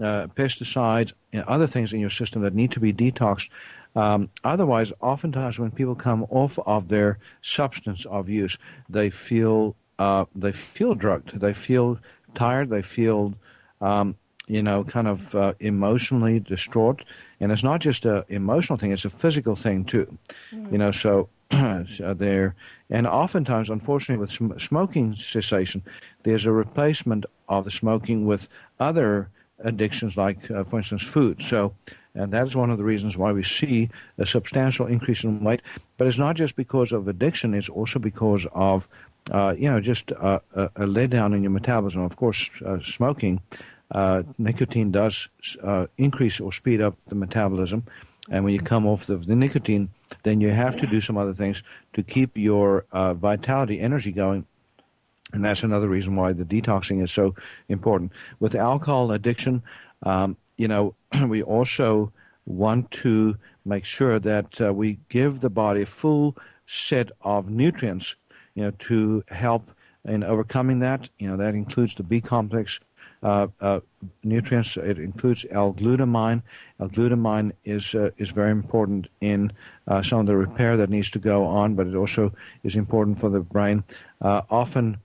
uh, 0.00 0.28
pesticides, 0.28 1.12
and 1.32 1.42
other 1.44 1.66
things 1.66 1.92
in 1.92 2.00
your 2.00 2.10
system 2.10 2.42
that 2.42 2.54
need 2.54 2.70
to 2.72 2.80
be 2.80 2.92
detoxed. 2.92 3.50
Um, 3.96 4.30
otherwise, 4.44 4.92
oftentimes 5.00 5.58
when 5.58 5.70
people 5.70 5.94
come 5.94 6.24
off 6.30 6.58
of 6.66 6.88
their 6.88 7.18
substance 7.42 8.06
of 8.06 8.28
use, 8.28 8.56
they 8.88 9.10
feel 9.10 9.74
uh, 9.98 10.26
they 10.34 10.52
feel 10.52 10.94
drugged, 10.94 11.40
they 11.40 11.52
feel 11.52 11.98
tired, 12.34 12.68
they 12.68 12.82
feel 12.82 13.34
um, 13.80 14.14
you 14.46 14.62
know, 14.62 14.84
kind 14.84 15.08
of 15.08 15.34
uh, 15.34 15.54
emotionally 15.58 16.38
distraught. 16.38 17.04
And 17.40 17.50
it's 17.50 17.64
not 17.64 17.80
just 17.80 18.04
an 18.04 18.22
emotional 18.28 18.78
thing, 18.78 18.92
it's 18.92 19.04
a 19.04 19.10
physical 19.10 19.56
thing 19.56 19.84
too. 19.84 20.18
Mm-hmm. 20.52 20.72
You 20.72 20.78
know, 20.78 20.90
so 20.90 21.28
there, 21.50 22.54
and 22.90 23.06
oftentimes, 23.06 23.70
unfortunately, 23.70 24.20
with 24.20 24.32
sm- 24.32 24.58
smoking 24.58 25.14
cessation, 25.14 25.82
there's 26.24 26.46
a 26.46 26.52
replacement 26.52 27.26
of 27.48 27.64
the 27.64 27.70
smoking 27.70 28.26
with 28.26 28.48
other 28.80 29.28
addictions, 29.60 30.16
like, 30.16 30.50
uh, 30.50 30.64
for 30.64 30.78
instance, 30.78 31.02
food. 31.02 31.40
So, 31.40 31.74
and 32.14 32.32
that 32.32 32.46
is 32.46 32.56
one 32.56 32.70
of 32.70 32.78
the 32.78 32.84
reasons 32.84 33.16
why 33.16 33.32
we 33.32 33.42
see 33.42 33.90
a 34.18 34.26
substantial 34.26 34.86
increase 34.86 35.24
in 35.24 35.44
weight. 35.44 35.62
But 35.98 36.06
it's 36.06 36.18
not 36.18 36.36
just 36.36 36.56
because 36.56 36.92
of 36.92 37.08
addiction; 37.08 37.54
it's 37.54 37.68
also 37.68 37.98
because 37.98 38.46
of, 38.52 38.88
uh, 39.30 39.54
you 39.56 39.70
know, 39.70 39.80
just 39.80 40.12
uh, 40.12 40.40
a, 40.54 40.64
a 40.64 40.86
letdown 40.86 41.34
in 41.34 41.42
your 41.42 41.52
metabolism. 41.52 42.02
Of 42.02 42.16
course, 42.16 42.50
uh, 42.62 42.80
smoking 42.80 43.40
uh, 43.90 44.22
nicotine 44.38 44.90
does 44.90 45.28
uh, 45.62 45.86
increase 45.96 46.40
or 46.40 46.52
speed 46.52 46.80
up 46.80 46.96
the 47.08 47.14
metabolism. 47.14 47.84
And 48.30 48.44
when 48.44 48.54
you 48.54 48.60
come 48.60 48.86
off 48.86 49.06
the, 49.06 49.16
the, 49.16 49.36
nicotine, 49.36 49.90
then 50.22 50.40
you 50.40 50.50
have 50.50 50.76
to 50.76 50.86
do 50.86 51.00
some 51.00 51.16
other 51.16 51.34
things 51.34 51.62
to 51.92 52.02
keep 52.02 52.36
your 52.36 52.84
uh, 52.92 53.14
vitality, 53.14 53.80
energy 53.80 54.12
going. 54.12 54.46
and 55.32 55.44
that's 55.44 55.62
another 55.62 55.88
reason 55.88 56.16
why 56.16 56.32
the 56.32 56.44
detoxing 56.44 57.02
is 57.02 57.12
so 57.12 57.34
important. 57.68 58.12
With 58.40 58.54
alcohol 58.54 59.12
addiction, 59.12 59.62
um, 60.02 60.36
you 60.56 60.68
know, 60.68 60.94
we 61.26 61.42
also 61.42 62.12
want 62.46 62.90
to 62.90 63.36
make 63.64 63.84
sure 63.84 64.18
that 64.18 64.60
uh, 64.60 64.72
we 64.72 64.98
give 65.08 65.40
the 65.40 65.50
body 65.50 65.82
a 65.82 65.86
full 65.86 66.36
set 66.66 67.10
of 67.22 67.48
nutrients, 67.48 68.16
you 68.54 68.64
know, 68.64 68.70
to 68.70 69.22
help 69.28 69.70
in 70.04 70.22
overcoming 70.22 70.78
that. 70.80 71.08
You 71.18 71.28
know, 71.28 71.36
that 71.36 71.54
includes 71.54 71.94
the 71.94 72.02
B 72.02 72.20
complex 72.20 72.80
uh, 73.26 73.48
uh, 73.60 73.80
nutrients. 74.22 74.76
It 74.76 75.00
includes 75.00 75.44
L-glutamine. 75.50 76.42
L-glutamine 76.78 77.50
is 77.64 77.92
uh, 77.92 78.10
is 78.18 78.30
very 78.30 78.52
important 78.52 79.08
in 79.20 79.52
uh, 79.88 80.00
some 80.00 80.20
of 80.20 80.26
the 80.26 80.36
repair 80.36 80.76
that 80.76 80.90
needs 80.90 81.10
to 81.10 81.18
go 81.18 81.44
on, 81.44 81.74
but 81.74 81.88
it 81.88 81.96
also 81.96 82.32
is 82.62 82.76
important 82.76 83.18
for 83.18 83.28
the 83.28 83.40
brain. 83.40 83.82
Uh, 84.20 84.42
often 84.48 84.98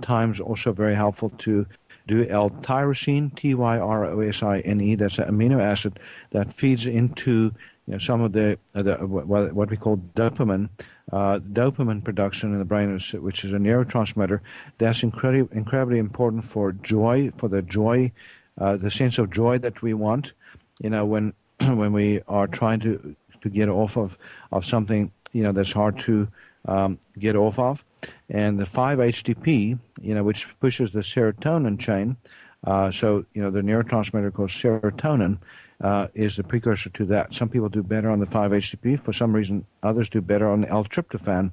times 0.00 0.40
also 0.40 0.72
very 0.72 0.94
helpful 0.94 1.30
to 1.36 1.66
do 2.08 2.26
L-tyrosine, 2.28 3.36
T-Y-R-O-S-I-N-E. 3.36 4.94
That's 4.94 5.18
an 5.18 5.28
amino 5.28 5.60
acid 5.60 6.00
that 6.30 6.54
feeds 6.54 6.86
into 6.86 7.52
you 7.86 7.92
know, 7.92 7.98
some 7.98 8.22
of 8.22 8.32
the, 8.32 8.58
the 8.72 8.94
what 8.96 9.70
we 9.70 9.76
call 9.76 9.98
dopamine 10.16 10.70
uh, 11.12 11.38
dopamine 11.40 12.04
production 12.04 12.52
in 12.52 12.58
the 12.58 12.64
brain, 12.64 12.98
which 13.20 13.44
is 13.44 13.52
a 13.52 13.56
neurotransmitter, 13.58 14.40
that's 14.78 15.02
incredibly 15.02 15.56
incredibly 15.56 15.98
important 15.98 16.44
for 16.44 16.72
joy, 16.72 17.30
for 17.36 17.48
the 17.48 17.62
joy, 17.62 18.12
uh, 18.58 18.76
the 18.76 18.90
sense 18.90 19.18
of 19.18 19.30
joy 19.30 19.58
that 19.58 19.82
we 19.82 19.94
want. 19.94 20.32
You 20.80 20.90
know, 20.90 21.04
when 21.04 21.34
when 21.60 21.92
we 21.92 22.20
are 22.28 22.46
trying 22.46 22.80
to 22.80 23.16
to 23.42 23.48
get 23.48 23.68
off 23.68 23.96
of 23.96 24.18
of 24.52 24.64
something, 24.64 25.12
you 25.32 25.42
know, 25.42 25.52
that's 25.52 25.72
hard 25.72 25.98
to 26.00 26.28
um, 26.66 26.98
get 27.18 27.36
off 27.36 27.58
of, 27.58 27.84
and 28.28 28.58
the 28.58 28.64
5-HTP, 28.64 29.78
you 30.02 30.14
know, 30.14 30.22
which 30.22 30.46
pushes 30.60 30.92
the 30.92 31.00
serotonin 31.00 31.78
chain. 31.78 32.16
Uh, 32.62 32.90
so, 32.90 33.24
you 33.32 33.40
know, 33.40 33.50
the 33.50 33.62
neurotransmitter 33.62 34.32
called 34.32 34.50
serotonin 34.50 35.38
uh, 35.80 36.08
is 36.14 36.36
the 36.36 36.44
precursor 36.44 36.90
to 36.90 37.04
that. 37.06 37.32
Some 37.32 37.48
people 37.48 37.68
do 37.68 37.82
better 37.82 38.10
on 38.10 38.20
the 38.20 38.26
5-HTP. 38.26 38.98
For 38.98 39.12
some 39.12 39.34
reason, 39.34 39.66
others 39.82 40.08
do 40.08 40.20
better 40.20 40.50
on 40.50 40.62
the 40.62 40.68
L-tryptophan. 40.68 41.52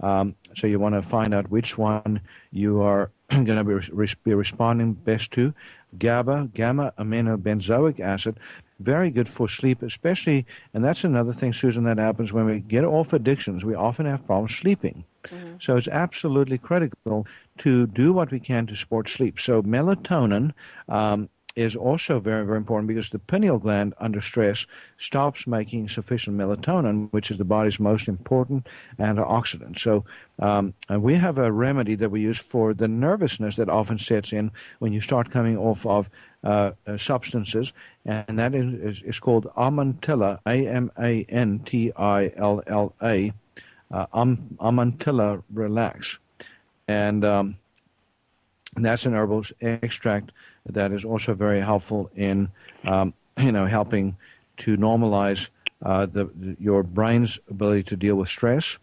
Um, 0.00 0.34
so 0.54 0.66
you 0.66 0.78
want 0.78 0.94
to 0.94 1.02
find 1.02 1.34
out 1.34 1.50
which 1.50 1.78
one 1.78 2.20
you 2.50 2.82
are 2.82 3.10
going 3.30 3.46
to 3.46 3.64
be, 3.64 3.74
re- 3.92 4.08
be 4.24 4.34
responding 4.34 4.92
best 4.92 5.30
to. 5.32 5.54
GABA, 5.96 6.50
gamma 6.52 6.92
aminobenzoic 6.98 8.00
acid, 8.00 8.38
very 8.78 9.10
good 9.10 9.28
for 9.28 9.48
sleep, 9.48 9.82
especially, 9.82 10.44
and 10.74 10.84
that's 10.84 11.04
another 11.04 11.32
thing, 11.32 11.52
Susan, 11.52 11.84
that 11.84 11.98
happens 11.98 12.32
when 12.32 12.44
we 12.44 12.60
get 12.60 12.84
off 12.84 13.12
addictions. 13.14 13.64
We 13.64 13.74
often 13.74 14.04
have 14.04 14.26
problems 14.26 14.54
sleeping. 14.54 15.04
Mm-hmm. 15.24 15.56
So 15.60 15.76
it's 15.76 15.88
absolutely 15.88 16.58
critical 16.58 17.26
to 17.58 17.86
do 17.86 18.12
what 18.12 18.30
we 18.30 18.38
can 18.38 18.66
to 18.66 18.76
support 18.76 19.08
sleep. 19.08 19.40
So 19.40 19.62
melatonin 19.62 20.52
um, 20.88 21.30
is 21.56 21.74
also 21.74 22.20
very, 22.20 22.44
very 22.44 22.58
important 22.58 22.86
because 22.86 23.08
the 23.10 23.18
pineal 23.18 23.58
gland 23.58 23.94
under 23.98 24.20
stress 24.20 24.66
stops 24.98 25.46
making 25.46 25.88
sufficient 25.88 26.36
melatonin, 26.36 27.10
which 27.12 27.30
is 27.30 27.38
the 27.38 27.44
body's 27.44 27.80
most 27.80 28.08
important 28.08 28.66
antioxidant. 28.98 29.78
So 29.78 30.04
um, 30.38 30.74
we 30.90 31.14
have 31.14 31.38
a 31.38 31.50
remedy 31.50 31.94
that 31.94 32.10
we 32.10 32.20
use 32.20 32.38
for 32.38 32.74
the 32.74 32.86
nervousness 32.86 33.56
that 33.56 33.70
often 33.70 33.96
sets 33.96 34.34
in 34.34 34.50
when 34.80 34.92
you 34.92 35.00
start 35.00 35.30
coming 35.30 35.56
off 35.56 35.86
of 35.86 36.10
uh, 36.44 36.72
uh, 36.86 36.98
substances, 36.98 37.72
and 38.04 38.38
that 38.38 38.54
is, 38.54 38.66
is, 38.66 39.02
is 39.02 39.18
called 39.18 39.46
Amantilla, 39.56 40.38
A-M-A-N-T-I-L-L-A, 40.46 40.92
uh, 43.90 44.06
Amantilla 44.12 45.42
Relax. 45.52 46.18
And, 46.86 47.24
um, 47.24 47.56
and 48.76 48.84
that's 48.84 49.06
an 49.06 49.14
herbal 49.14 49.42
extract 49.60 50.32
that 50.66 50.92
is 50.92 51.04
also 51.04 51.34
very 51.34 51.60
helpful 51.60 52.10
in 52.14 52.48
um, 52.84 53.12
you 53.38 53.52
know 53.52 53.66
helping 53.66 54.16
to 54.58 54.76
normalize 54.76 55.48
uh, 55.84 56.06
the, 56.06 56.24
the, 56.34 56.56
your 56.58 56.82
brain's 56.82 57.38
ability 57.50 57.82
to 57.82 57.96
deal 57.96 58.16
with 58.16 58.28
stress 58.28 58.78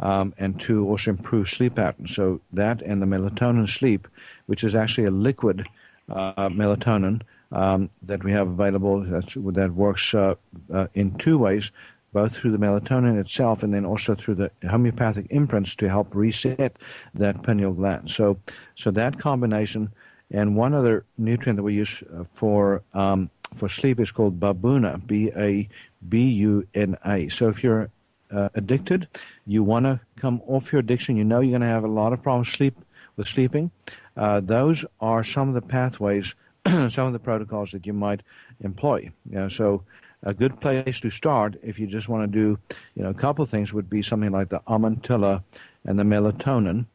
um, 0.00 0.32
and 0.38 0.60
to 0.60 0.86
also 0.88 1.10
improve 1.10 1.48
sleep 1.48 1.74
patterns. 1.74 2.14
So 2.14 2.40
that 2.52 2.82
and 2.82 3.02
the 3.02 3.06
melatonin 3.06 3.68
sleep, 3.68 4.08
which 4.46 4.64
is 4.64 4.74
actually 4.74 5.06
a 5.06 5.10
liquid 5.10 5.66
uh, 6.08 6.48
melatonin 6.48 7.22
um, 7.52 7.90
that 8.02 8.24
we 8.24 8.32
have 8.32 8.48
available 8.48 9.00
that 9.00 9.72
works 9.74 10.14
uh, 10.14 10.34
uh, 10.72 10.86
in 10.94 11.16
two 11.16 11.38
ways. 11.38 11.70
Both 12.12 12.36
through 12.36 12.52
the 12.52 12.58
melatonin 12.58 13.20
itself 13.20 13.62
and 13.62 13.72
then 13.74 13.84
also 13.84 14.14
through 14.14 14.36
the 14.36 14.50
homeopathic 14.68 15.26
imprints 15.30 15.76
to 15.76 15.88
help 15.88 16.14
reset 16.14 16.76
that 17.14 17.42
pineal 17.42 17.72
gland. 17.72 18.10
So, 18.10 18.38
so 18.74 18.90
that 18.92 19.18
combination 19.18 19.92
and 20.30 20.56
one 20.56 20.74
other 20.74 21.04
nutrient 21.16 21.56
that 21.56 21.62
we 21.62 21.74
use 21.74 22.02
uh, 22.02 22.24
for 22.24 22.82
um, 22.92 23.30
for 23.54 23.68
sleep 23.68 23.98
is 23.98 24.10
called 24.10 24.38
babuna, 24.38 25.06
B 25.06 25.30
A 25.36 25.68
B 26.06 26.28
U 26.28 26.66
N 26.74 26.96
A. 27.04 27.28
So 27.28 27.48
if 27.48 27.64
you're 27.64 27.90
uh, 28.30 28.48
addicted, 28.54 29.08
you 29.46 29.62
want 29.62 29.86
to 29.86 30.00
come 30.16 30.42
off 30.46 30.72
your 30.72 30.80
addiction. 30.80 31.16
You 31.16 31.24
know 31.24 31.40
you're 31.40 31.58
going 31.58 31.68
to 31.68 31.74
have 31.74 31.84
a 31.84 31.88
lot 31.88 32.12
of 32.12 32.22
problems 32.22 32.48
sleep 32.48 32.76
with 33.16 33.26
sleeping. 33.26 33.70
Uh, 34.16 34.40
those 34.40 34.84
are 35.00 35.22
some 35.22 35.48
of 35.48 35.54
the 35.54 35.62
pathways, 35.62 36.34
some 36.66 37.06
of 37.06 37.12
the 37.12 37.18
protocols 37.18 37.72
that 37.72 37.86
you 37.86 37.92
might 37.92 38.22
employ. 38.60 39.10
You 39.28 39.36
know, 39.36 39.48
so 39.48 39.84
a 40.22 40.34
good 40.34 40.60
place 40.60 41.00
to 41.00 41.10
start 41.10 41.56
if 41.62 41.78
you 41.78 41.86
just 41.86 42.08
want 42.08 42.30
to 42.30 42.38
do, 42.38 42.58
you 42.94 43.02
know, 43.02 43.10
a 43.10 43.14
couple 43.14 43.44
things 43.46 43.72
would 43.72 43.88
be 43.88 44.02
something 44.02 44.32
like 44.32 44.48
the 44.48 44.60
amantilla 44.68 45.42
and 45.84 45.98
the 45.98 46.02
melatonin. 46.02 46.86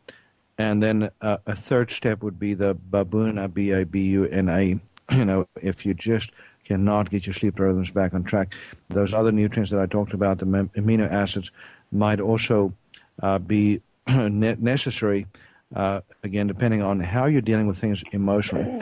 And 0.57 0.83
then 0.83 1.09
uh, 1.21 1.37
a 1.47 1.55
third 1.55 1.89
step 1.89 2.21
would 2.21 2.39
be 2.39 2.53
the 2.53 2.75
babuna, 2.75 3.51
B 3.51 3.71
A 3.71 3.85
B 3.85 4.01
U 4.09 4.25
N 4.25 4.49
A. 4.49 4.79
You 5.11 5.25
know, 5.25 5.47
if 5.61 5.85
you 5.85 5.93
just 5.93 6.31
cannot 6.63 7.09
get 7.09 7.25
your 7.27 7.33
sleep 7.33 7.59
rhythms 7.59 7.91
back 7.91 8.13
on 8.13 8.23
track, 8.23 8.55
those 8.87 9.13
other 9.13 9.33
nutrients 9.33 9.69
that 9.71 9.81
I 9.81 9.85
talked 9.85 10.13
about, 10.13 10.37
the 10.37 10.45
amino 10.45 11.11
acids, 11.11 11.51
might 11.91 12.21
also 12.21 12.73
uh, 13.21 13.37
be 13.37 13.81
necessary. 14.07 15.27
Uh, 15.75 15.99
again, 16.23 16.47
depending 16.47 16.81
on 16.81 17.01
how 17.01 17.25
you're 17.25 17.41
dealing 17.41 17.67
with 17.67 17.77
things 17.77 18.01
emotionally. 18.13 18.79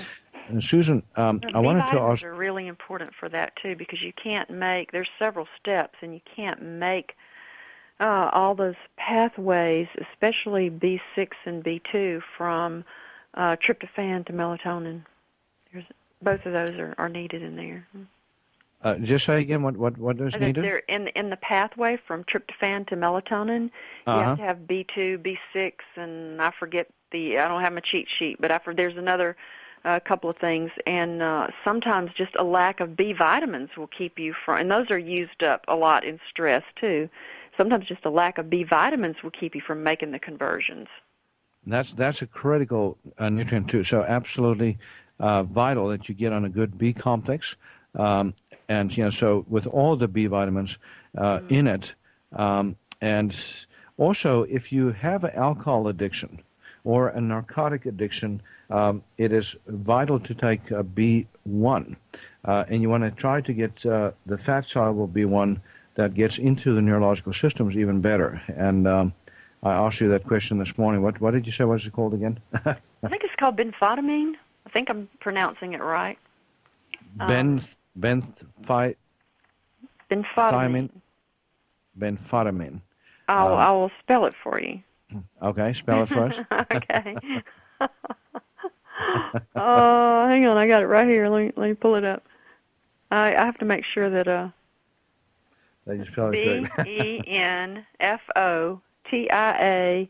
And 0.52 0.64
Susan, 0.64 1.04
um, 1.16 1.42
I 1.54 1.60
wanted 1.60 1.90
to 1.92 2.00
ask. 2.00 2.24
are 2.24 2.34
really 2.34 2.68
important 2.68 3.14
for 3.20 3.30
that 3.30 3.56
too, 3.56 3.76
because 3.76 4.02
you 4.02 4.14
can't 4.14 4.50
make. 4.50 4.92
There's 4.92 5.10
several 5.18 5.48
steps, 5.60 5.96
and 6.02 6.14
you 6.14 6.22
can't 6.36 6.62
make 6.62 7.16
uh, 8.00 8.30
all 8.34 8.56
those 8.56 8.76
pathways, 8.98 9.88
especially 10.12 10.70
B6 10.70 11.30
and 11.46 11.64
B2, 11.64 12.22
from 12.38 12.84
uh, 13.36 13.56
tryptophan 13.58 14.26
to 14.26 14.34
melatonin. 14.34 15.04
There's, 15.72 15.86
both 16.22 16.46
of 16.46 16.54
those 16.54 16.72
are, 16.72 16.96
are 16.98 17.10
needed 17.10 17.42
in 17.44 17.56
there. 17.56 17.88
Uh, 18.84 18.96
just 18.98 19.26
say 19.26 19.40
again 19.40 19.62
what 19.62 19.78
what 19.78 19.98
what 19.98 20.20
is 20.20 20.40
needed. 20.40 20.64
They're 20.64 20.80
in 20.80 21.08
in 21.10 21.30
the 21.30 21.38
pathway 21.38 21.98
from 22.08 22.24
tryptophan 22.24 22.88
to 22.88 22.96
melatonin. 22.96 23.66
You 24.08 24.14
uh-huh. 24.14 24.24
have 24.24 24.38
to 24.38 24.44
have 24.44 24.58
B2, 24.60 25.38
B6, 25.56 25.74
and 25.96 26.42
I 26.42 26.52
forget 26.52 26.88
the. 27.12 27.38
I 27.38 27.48
don't 27.48 27.62
have 27.62 27.74
my 27.74 27.80
cheat 27.82 28.08
sheet, 28.10 28.38
but 28.40 28.52
I 28.52 28.58
for 28.58 28.74
there's 28.74 28.98
another 28.98 29.38
a 29.84 30.00
couple 30.00 30.30
of 30.30 30.38
things, 30.38 30.72
and 30.86 31.22
uh, 31.22 31.48
sometimes 31.64 32.12
just 32.16 32.36
a 32.38 32.44
lack 32.44 32.80
of 32.80 32.96
B 32.96 33.14
vitamins 33.14 33.70
will 33.78 33.88
keep 33.88 34.20
you 34.20 34.34
from. 34.46 34.60
And 34.60 34.72
those 34.72 34.92
are 34.92 35.00
used 35.00 35.44
up 35.44 35.66
a 35.68 35.76
lot 35.76 36.04
in 36.04 36.20
stress 36.30 36.64
too 36.80 37.10
sometimes 37.58 37.86
just 37.86 38.06
a 38.06 38.10
lack 38.10 38.38
of 38.38 38.50
B 38.50 38.64
vitamins 38.64 39.18
will 39.24 39.32
keep 39.32 39.56
you 39.56 39.62
from 39.62 39.84
making 39.84 40.12
the 40.12 40.20
conversions. 40.20 40.88
That's 41.66 41.94
that's 41.94 42.22
a 42.22 42.28
critical 42.28 42.98
uh, 43.20 43.30
nutrient 43.30 43.70
too. 43.70 43.84
So 43.84 44.04
absolutely 44.04 44.80
uh, 45.20 45.44
vital 45.44 45.90
that 45.90 46.10
you 46.10 46.16
get 46.16 46.34
on 46.34 46.44
a 46.44 46.50
good 46.50 46.78
B 46.78 46.92
complex, 46.92 47.56
um, 47.96 48.34
and 48.68 48.96
you 48.96 49.04
know 49.04 49.10
so 49.12 49.46
with 49.48 49.68
all 49.68 49.96
the 49.96 50.08
B 50.08 50.26
vitamins 50.26 50.80
uh, 51.16 51.38
mm-hmm. 51.38 51.54
in 51.54 51.68
it, 51.68 51.94
um, 52.34 52.78
and 53.00 53.38
also 53.98 54.44
if 54.44 54.72
you 54.72 54.92
have 54.92 55.24
an 55.24 55.36
alcohol 55.36 55.88
addiction 55.88 56.42
or 56.84 57.10
a 57.10 57.22
narcotic 57.22 57.86
addiction, 57.86 58.42
um, 58.70 59.04
it 59.18 59.32
is 59.32 59.56
vital 59.68 60.20
to 60.20 60.34
take 60.34 60.62
B 60.96 61.28
one, 61.44 61.96
uh, 62.46 62.66
and 62.70 62.82
you 62.82 62.90
want 62.90 63.04
to 63.04 63.12
try 63.12 63.42
to 63.42 63.54
get 63.54 63.86
uh, 63.86 64.12
the 64.26 64.38
fat 64.38 64.66
soluble 64.66 65.08
B 65.08 65.26
one 65.26 65.62
that 65.96 66.14
gets 66.14 66.38
into 66.38 66.74
the 66.74 66.82
neurological 66.82 67.34
systems 67.34 67.76
even 67.78 68.02
better. 68.02 68.42
And 68.48 68.88
um, 68.88 69.14
I 69.64 69.74
asked 69.74 70.02
you 70.02 70.10
that 70.10 70.24
question 70.24 70.58
this 70.58 70.78
morning. 70.78 71.02
What 71.02 71.20
what 71.22 71.32
did 71.32 71.46
you 71.46 71.52
say? 71.52 71.64
What 71.66 71.76
is 71.76 71.86
it 71.86 71.94
called 71.94 72.14
again? 72.14 72.40
I 72.54 72.76
think 73.08 73.24
it's 73.24 73.36
called 73.38 73.58
benfotiamine. 73.58 74.34
I 74.66 74.70
think 74.70 74.90
I'm 74.90 75.10
pronouncing 75.20 75.74
it 75.74 75.82
right. 75.82 76.18
Ben 77.28 77.60
um, 77.60 77.62
benfi, 78.00 78.96
benfotiamine. 80.10 80.90
Benfotiamine. 82.00 82.82
I'll 83.28 83.54
um, 83.54 83.60
I 83.60 83.72
will 83.72 83.92
spell 84.00 84.26
it 84.26 84.34
for 84.44 84.60
you. 84.60 84.82
Okay, 85.42 85.74
spell 85.74 86.04
it 86.04 86.10
for 86.10 86.26
us. 86.26 86.40
okay. 86.52 87.16
oh, 89.56 90.28
hang 90.28 90.46
on, 90.46 90.58
I 90.58 90.68
got 90.68 90.84
it 90.84 90.88
right 90.88 91.08
here. 91.08 91.30
Let 91.30 91.46
me 91.46 91.52
let 91.56 91.68
me 91.68 91.74
pull 91.74 91.96
it 91.96 92.04
up. 92.04 92.24
I 93.10 93.36
I 93.36 93.46
have 93.46 93.58
to 93.60 93.66
make 93.66 93.86
sure 93.86 94.10
that 94.10 94.28
uh 94.28 94.50
they 95.86 95.98
just 95.98 96.12
spell 96.12 96.32
it 96.34 96.70
B 96.84 96.90
E 96.90 97.22
N 97.28 97.86
F 98.00 98.22
O 98.36 98.82
T 99.10 99.30
I 99.30 99.52
A 99.64 100.10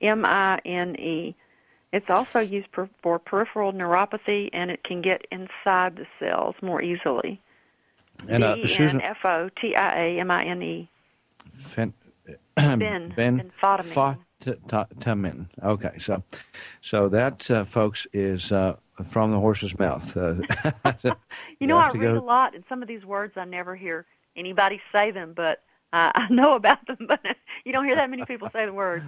M 0.00 0.24
I 0.24 0.58
N 0.64 0.96
E. 0.96 1.36
It's 1.92 2.08
also 2.08 2.38
used 2.38 2.70
per, 2.70 2.88
for 3.02 3.18
peripheral 3.18 3.72
neuropathy, 3.72 4.48
and 4.52 4.70
it 4.70 4.84
can 4.84 5.02
get 5.02 5.26
inside 5.32 5.96
the 5.96 6.06
cells 6.20 6.54
more 6.62 6.80
easily. 6.80 7.40
And 8.28 8.44
uh, 8.44 8.54
Susan, 8.66 8.98
B-E-N-F-O-T-I-A-M-I-N-E. 8.98 10.88
Fen, 11.52 11.94
Ben, 12.56 13.12
ben 13.16 13.50
benfotiamine. 14.40 15.46
Okay, 15.62 15.98
so 15.98 16.22
so 16.80 17.08
that, 17.08 17.50
uh, 17.50 17.64
folks, 17.64 18.06
is 18.12 18.52
uh, 18.52 18.76
from 19.04 19.32
the 19.32 19.38
horse's 19.38 19.78
mouth. 19.78 20.16
Uh, 20.16 20.34
you 21.60 21.66
know, 21.66 21.76
I 21.76 21.90
read 21.90 22.00
go- 22.00 22.18
a 22.18 22.20
lot, 22.20 22.54
and 22.54 22.64
some 22.68 22.82
of 22.82 22.88
these 22.88 23.04
words 23.04 23.34
I 23.36 23.44
never 23.44 23.76
hear 23.76 24.06
anybody 24.36 24.80
say 24.92 25.10
them, 25.10 25.32
but 25.34 25.62
uh, 25.92 26.12
I 26.14 26.28
know 26.30 26.54
about 26.54 26.86
them. 26.86 27.06
But 27.06 27.20
you 27.64 27.72
don't 27.72 27.86
hear 27.86 27.96
that 27.96 28.10
many 28.10 28.24
people 28.24 28.48
say 28.52 28.66
the 28.66 28.72
words. 28.72 29.04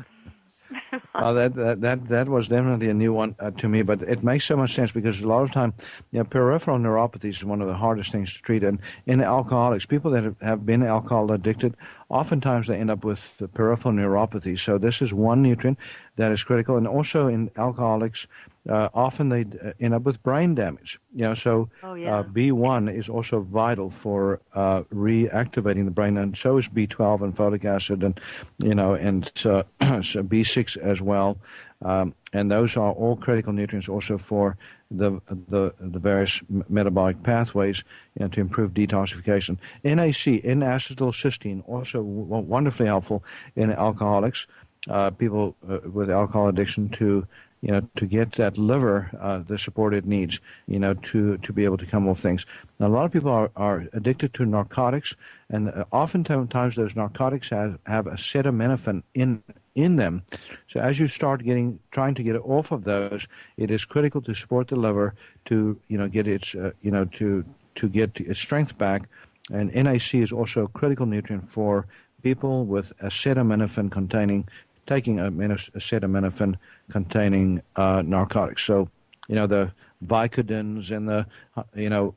That, 1.15 1.55
that 1.55 1.81
that 1.81 2.09
that 2.09 2.29
was 2.29 2.49
definitely 2.49 2.89
a 2.89 2.95
new 2.95 3.13
one 3.13 3.37
uh, 3.39 3.51
to 3.53 3.69
me, 3.69 3.83
but 3.83 4.03
it 4.03 4.23
makes 4.23 4.45
so 4.45 4.57
much 4.57 4.73
sense 4.73 4.93
because 4.93 5.23
a 5.23 5.29
lot 5.29 5.43
of 5.43 5.53
time, 5.53 5.73
you 6.11 6.19
know, 6.19 6.25
peripheral 6.25 6.79
neuropathy 6.79 7.27
is 7.27 7.45
one 7.45 7.63
of 7.63 7.69
the 7.69 7.75
hardest 7.75 8.13
things 8.13 8.35
to 8.35 8.43
treat, 8.43 8.65
and 8.65 8.79
in 9.07 9.21
alcoholics, 9.21 9.87
people 9.87 10.11
that 10.11 10.35
have, 10.41 10.67
been 10.67 10.83
alcohol 10.83 11.31
addicted, 11.33 11.77
oftentimes 12.09 12.67
they 12.67 12.77
end 12.77 12.91
up 12.91 13.05
with 13.05 13.41
peripheral 13.55 13.95
neuropathy. 13.95 14.59
So 14.59 14.79
this 14.79 15.01
is 15.03 15.15
one 15.15 15.43
nutrient 15.43 15.79
that 16.17 16.33
is 16.33 16.43
critical, 16.45 16.77
and 16.77 16.87
also 16.87 17.29
in 17.29 17.51
alcoholics, 17.57 18.27
uh, 18.69 18.89
often 18.95 19.29
they 19.29 19.41
uh, 19.65 19.73
end 19.81 19.93
up 19.95 20.03
with 20.03 20.23
brain 20.23 20.55
damage. 20.55 20.99
You 21.15 21.23
know, 21.23 21.35
so 21.35 21.69
Oh, 21.83 21.95
yeah. 21.95 22.19
uh, 22.19 22.23
B1 22.23 22.95
is 22.95 23.09
also 23.09 23.41
vital 23.41 23.91
for 23.91 24.41
uh, 24.55 24.83
reactivating 24.95 25.85
the 25.85 25.91
brain, 25.91 26.17
and 26.17 26.37
so 26.37 26.57
is 26.59 26.69
B12 26.69 27.23
and 27.23 27.37
folic 27.37 27.65
acid, 27.65 28.05
and 28.05 28.21
you 28.59 28.75
know, 28.75 28.95
and 28.95 29.31
uh, 29.45 29.63
so 30.03 30.23
B6 30.23 30.77
as 30.77 31.03
well. 31.03 31.39
Um, 31.85 32.15
and 32.33 32.49
those 32.49 32.77
are 32.77 32.93
all 32.93 33.17
critical 33.17 33.53
nutrients 33.53 33.89
also 33.89 34.17
for 34.17 34.57
the 34.93 35.21
the, 35.49 35.75
the 35.81 35.99
various 35.99 36.41
m- 36.49 36.65
metabolic 36.69 37.21
pathways 37.25 37.83
you 38.15 38.21
know, 38.25 38.29
to 38.29 38.41
improve 38.41 38.73
detoxification. 38.73 39.59
NAC, 39.83 40.45
N-acetylcysteine, 40.45 41.63
also 41.67 41.99
w- 41.99 42.25
wonderfully 42.47 42.87
helpful 42.87 43.25
in 43.57 43.73
alcoholics, 43.73 44.47
uh, 44.89 45.11
people 45.11 45.57
uh, 45.69 45.79
with 45.91 46.09
alcohol 46.11 46.49
addiction 46.49 46.89
to 46.91 47.27
you 47.63 47.71
know, 47.71 47.89
to 47.95 48.07
get 48.07 48.33
that 48.33 48.59
liver 48.59 49.11
uh, 49.21 49.39
the 49.39 49.57
support 49.57 49.95
it 49.95 50.05
needs, 50.05 50.41
you 50.67 50.81
know, 50.81 50.95
to, 50.95 51.39
to 51.39 51.53
be 51.53 51.65
able 51.65 51.79
to 51.79 51.87
come 51.87 52.09
off 52.09 52.19
things. 52.19 52.45
Now, 52.81 52.89
a 52.89 52.89
lot 52.89 53.07
of 53.07 53.13
people 53.13 53.31
are, 53.31 53.51
are 53.55 53.87
addicted 53.93 54.35
to 54.35 54.45
narcotics, 54.45 55.15
and 55.49 55.69
uh, 55.69 55.85
oftentimes 55.93 56.75
those 56.75 56.97
narcotics 56.97 57.51
have, 57.51 57.79
have 57.87 58.07
acetaminophen 58.07 59.05
in 59.15 59.43
in 59.75 59.97
them. 59.97 60.23
So 60.67 60.81
as 60.81 61.01
you 61.01 61.09
start 61.09 61.45
getting 61.45 61.79
trying 61.93 62.15
to 62.17 62.23
get 62.23 62.37
off 62.37 62.73
of 62.73 62.85
those, 62.85 63.27
it 63.57 63.71
is 63.71 63.87
critical 63.87 64.21
to 64.23 64.35
support 64.35 64.69
the 64.69 64.77
liver 64.77 65.15
to 65.47 65.81
you 65.89 65.97
know 65.97 66.09
get 66.09 66.27
its 66.27 66.55
uh, 66.55 66.73
you 66.83 66.91
know 66.91 67.07
to 67.07 67.45
to 67.77 67.89
get 67.89 68.21
its 68.21 68.39
strength 68.39 68.77
back. 68.77 69.09
And 69.51 69.75
NAC 69.75 70.15
is 70.15 70.33
also 70.33 70.65
a 70.65 70.69
critical 70.69 71.07
nutrient 71.07 71.45
for 71.45 71.87
people 72.23 72.67
with 72.67 72.93
acetaminophen 72.99 73.91
containing 73.91 74.49
taking 74.87 75.17
amino- 75.17 75.71
acetaminophen 75.73 76.57
containing 76.91 77.63
uh, 77.77 78.03
narcotics. 78.03 78.63
So, 78.65 78.89
you 79.29 79.35
know, 79.35 79.47
the 79.47 79.73
Vicodins 80.05 80.91
and 80.91 81.09
the, 81.09 81.27
you 81.75 81.91
know, 81.91 82.15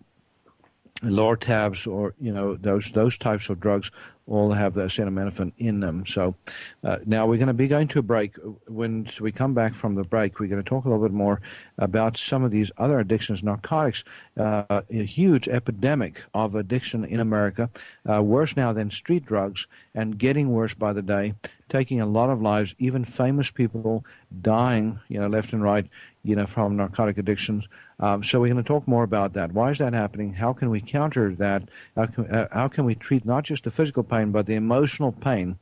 Lortabs 1.04 1.92
or, 1.92 2.14
you 2.20 2.34
know, 2.34 2.56
those 2.56 2.92
those 2.92 3.18
types 3.18 3.50
of 3.50 3.60
drugs 3.60 3.92
all 4.28 4.52
have 4.52 4.74
the 4.74 4.82
acetaminophen 4.82 5.52
in 5.58 5.80
them. 5.80 6.06
So 6.06 6.36
uh, 6.84 6.98
now 7.06 7.28
we're 7.28 7.38
going 7.38 7.48
to 7.48 7.54
be 7.54 7.68
going 7.68 7.88
to 7.90 8.00
a 8.00 8.02
break. 8.02 8.36
When 8.68 9.08
we 9.20 9.32
come 9.32 9.54
back 9.54 9.76
from 9.76 9.96
the 9.96 10.04
break, 10.04 10.40
we're 10.40 10.48
going 10.48 10.64
to 10.64 10.68
talk 10.68 10.86
a 10.86 10.90
little 10.90 11.04
bit 11.04 11.14
more 11.14 11.42
about 11.78 12.18
some 12.18 12.44
of 12.44 12.50
these 12.50 12.72
other 12.78 13.00
addictions. 13.00 13.44
Narcotics, 13.44 14.04
uh, 14.38 14.82
a 14.90 15.04
huge 15.04 15.48
epidemic 15.48 16.24
of 16.34 16.56
addiction 16.56 17.06
in 17.06 17.20
America, 17.20 17.70
uh, 18.10 18.22
worse 18.24 18.58
now 18.58 18.74
than 18.74 18.90
street 18.90 19.26
drugs, 19.26 19.68
and 19.94 20.18
getting 20.18 20.50
worse 20.50 20.74
by 20.74 20.92
the 20.92 21.04
day, 21.04 21.34
taking 21.70 22.00
a 22.00 22.06
lot 22.06 22.30
of 22.30 22.42
lives, 22.42 22.76
even 22.78 23.04
famous 23.04 23.50
people 23.50 24.06
dying, 24.42 25.00
you 25.08 25.20
know, 25.20 25.28
left 25.28 25.54
and 25.54 25.64
right, 25.64 25.88
you 26.24 26.36
know, 26.36 26.46
from 26.46 26.78
narcotic 26.78 27.18
addictions. 27.18 27.68
Um, 28.00 28.24
so 28.24 28.40
we're 28.40 28.54
going 28.54 28.64
to 28.64 28.68
talk 28.68 28.88
more 28.88 29.04
about 29.04 29.34
that. 29.34 29.52
Why 29.52 29.72
is 29.72 29.80
that 29.80 29.94
happening? 29.94 30.34
How 30.34 30.54
can 30.54 30.70
we 30.70 30.82
counter 30.82 31.34
that? 31.36 31.70
How 31.96 32.06
can, 32.06 32.26
uh, 32.28 32.48
how 32.52 32.68
can 32.68 32.86
we 32.86 32.96
treat 32.96 33.26
not 33.26 33.44
just 33.44 33.64
the 33.64 33.72
physical 33.72 34.04
pain, 34.04 34.32
but 34.32 34.46
the 34.46 34.56
emotional 34.56 35.12
pain? 35.12 35.58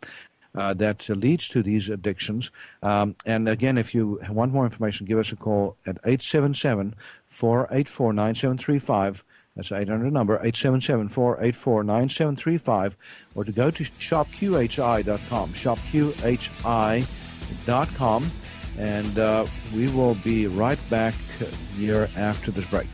Uh, 0.56 0.72
that 0.72 1.10
leads 1.10 1.50
to 1.50 1.64
these 1.64 1.90
addictions. 1.90 2.52
Um, 2.84 3.16
and 3.26 3.50
again, 3.50 3.76
if 3.76 3.96
you 3.96 4.20
want 4.30 4.54
more 4.54 4.66
information, 4.66 5.08
give 5.08 5.18
us 5.18 5.32
a 5.32 5.36
call 5.36 5.78
at 5.88 5.98
877 6.06 6.94
484 7.26 8.14
9735. 8.14 9.24
That's 9.56 9.70
the 9.70 9.78
800 9.78 10.12
number, 10.12 10.34
877 10.36 11.10
484 11.10 11.84
9735, 11.84 12.98
or 13.36 13.44
to 13.44 13.52
go 13.52 13.70
to 13.70 13.84
shopqhi.com, 13.84 15.50
shopqhi.com, 15.54 17.06
and 18.80 19.20
uh, 19.20 19.46
we 19.76 19.88
will 19.90 20.16
be 20.16 20.48
right 20.48 20.80
back 20.90 21.14
here 21.78 22.10
after 22.18 22.50
this 22.50 22.66
break. 22.66 22.88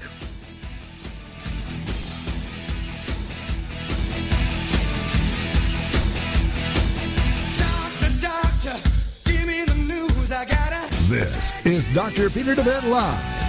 Doctor, 7.58 8.10
doctor, 8.20 8.76
give 9.24 9.48
me 9.48 9.64
the 9.64 9.76
news. 9.88 10.30
This 11.08 11.54
is 11.66 11.88
Dr. 11.96 12.30
Peter 12.30 12.54
DeVette 12.54 12.90
Live. 12.90 13.49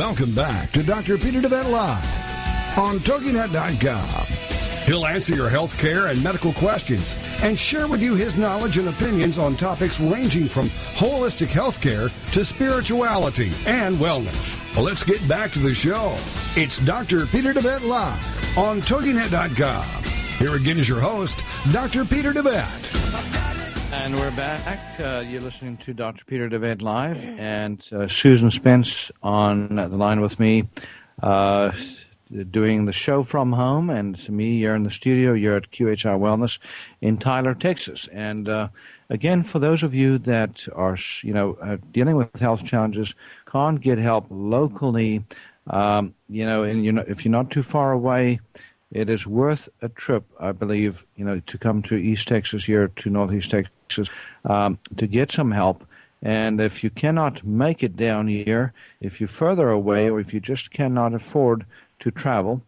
Welcome 0.00 0.34
back 0.34 0.70
to 0.70 0.82
Dr. 0.82 1.18
Peter 1.18 1.42
DeVette 1.42 1.70
Live 1.70 2.78
on 2.78 3.00
TogiNet.com. 3.00 4.26
He'll 4.86 5.04
answer 5.04 5.34
your 5.34 5.50
health 5.50 5.76
care 5.76 6.06
and 6.06 6.24
medical 6.24 6.54
questions 6.54 7.18
and 7.42 7.58
share 7.58 7.86
with 7.86 8.02
you 8.02 8.14
his 8.14 8.34
knowledge 8.34 8.78
and 8.78 8.88
opinions 8.88 9.38
on 9.38 9.56
topics 9.56 10.00
ranging 10.00 10.46
from 10.46 10.70
holistic 10.96 11.48
health 11.48 11.82
care 11.82 12.08
to 12.32 12.44
spirituality 12.46 13.50
and 13.66 13.96
wellness. 13.96 14.58
Well, 14.74 14.86
let's 14.86 15.04
get 15.04 15.28
back 15.28 15.50
to 15.50 15.58
the 15.58 15.74
show. 15.74 16.14
It's 16.56 16.78
Dr. 16.78 17.26
Peter 17.26 17.52
DeVette 17.52 17.86
Live 17.86 18.56
on 18.56 18.80
TogiNet.com. 18.80 19.84
Here 20.38 20.54
again 20.54 20.78
is 20.78 20.88
your 20.88 21.00
host, 21.00 21.44
Dr. 21.72 22.06
Peter 22.06 22.32
DeVette. 22.32 23.69
And 23.92 24.14
we're 24.14 24.30
back. 24.30 24.78
Uh, 25.00 25.24
you're 25.26 25.40
listening 25.40 25.76
to 25.78 25.92
Dr. 25.92 26.24
Peter 26.24 26.48
DeVette 26.48 26.80
Live, 26.80 27.26
and 27.26 27.84
uh, 27.92 28.06
Susan 28.06 28.52
Spence 28.52 29.10
on 29.20 29.74
the 29.74 29.88
line 29.88 30.20
with 30.20 30.38
me, 30.38 30.68
uh, 31.24 31.72
doing 32.50 32.84
the 32.84 32.92
show 32.92 33.24
from 33.24 33.52
home, 33.52 33.90
and 33.90 34.16
to 34.20 34.30
me, 34.30 34.58
you're 34.58 34.76
in 34.76 34.84
the 34.84 34.92
studio. 34.92 35.32
You're 35.32 35.56
at 35.56 35.72
QHI 35.72 36.18
Wellness 36.20 36.60
in 37.00 37.18
Tyler, 37.18 37.52
Texas. 37.52 38.08
And 38.12 38.48
uh, 38.48 38.68
again, 39.08 39.42
for 39.42 39.58
those 39.58 39.82
of 39.82 39.92
you 39.92 40.18
that 40.18 40.68
are, 40.72 40.96
you 41.22 41.34
know, 41.34 41.58
uh, 41.60 41.78
dealing 41.90 42.14
with 42.14 42.38
health 42.38 42.64
challenges, 42.64 43.16
can't 43.46 43.80
get 43.80 43.98
help 43.98 44.26
locally, 44.30 45.24
um, 45.66 46.14
you 46.28 46.46
know, 46.46 46.62
and 46.62 46.84
you 46.84 46.92
know, 46.92 47.04
if 47.08 47.24
you're 47.24 47.32
not 47.32 47.50
too 47.50 47.64
far 47.64 47.90
away, 47.90 48.38
it 48.92 49.08
is 49.08 49.26
worth 49.26 49.68
a 49.82 49.88
trip, 49.88 50.24
I 50.38 50.52
believe, 50.52 51.04
you 51.16 51.24
know, 51.24 51.40
to 51.40 51.58
come 51.58 51.82
to 51.84 51.94
East 51.94 52.28
Texas 52.28 52.64
here 52.64 52.88
to 52.88 53.10
Northeast 53.10 53.50
Texas 53.50 54.10
um, 54.44 54.78
to 54.96 55.06
get 55.06 55.30
some 55.30 55.52
help. 55.52 55.84
And 56.22 56.60
if 56.60 56.84
you 56.84 56.90
cannot 56.90 57.44
make 57.44 57.82
it 57.82 57.96
down 57.96 58.28
here, 58.28 58.72
if 59.00 59.20
you're 59.20 59.28
further 59.28 59.70
away, 59.70 60.10
or 60.10 60.20
if 60.20 60.34
you 60.34 60.40
just 60.40 60.70
cannot 60.70 61.14
afford 61.14 61.64
to 62.00 62.10
travel, 62.10 62.62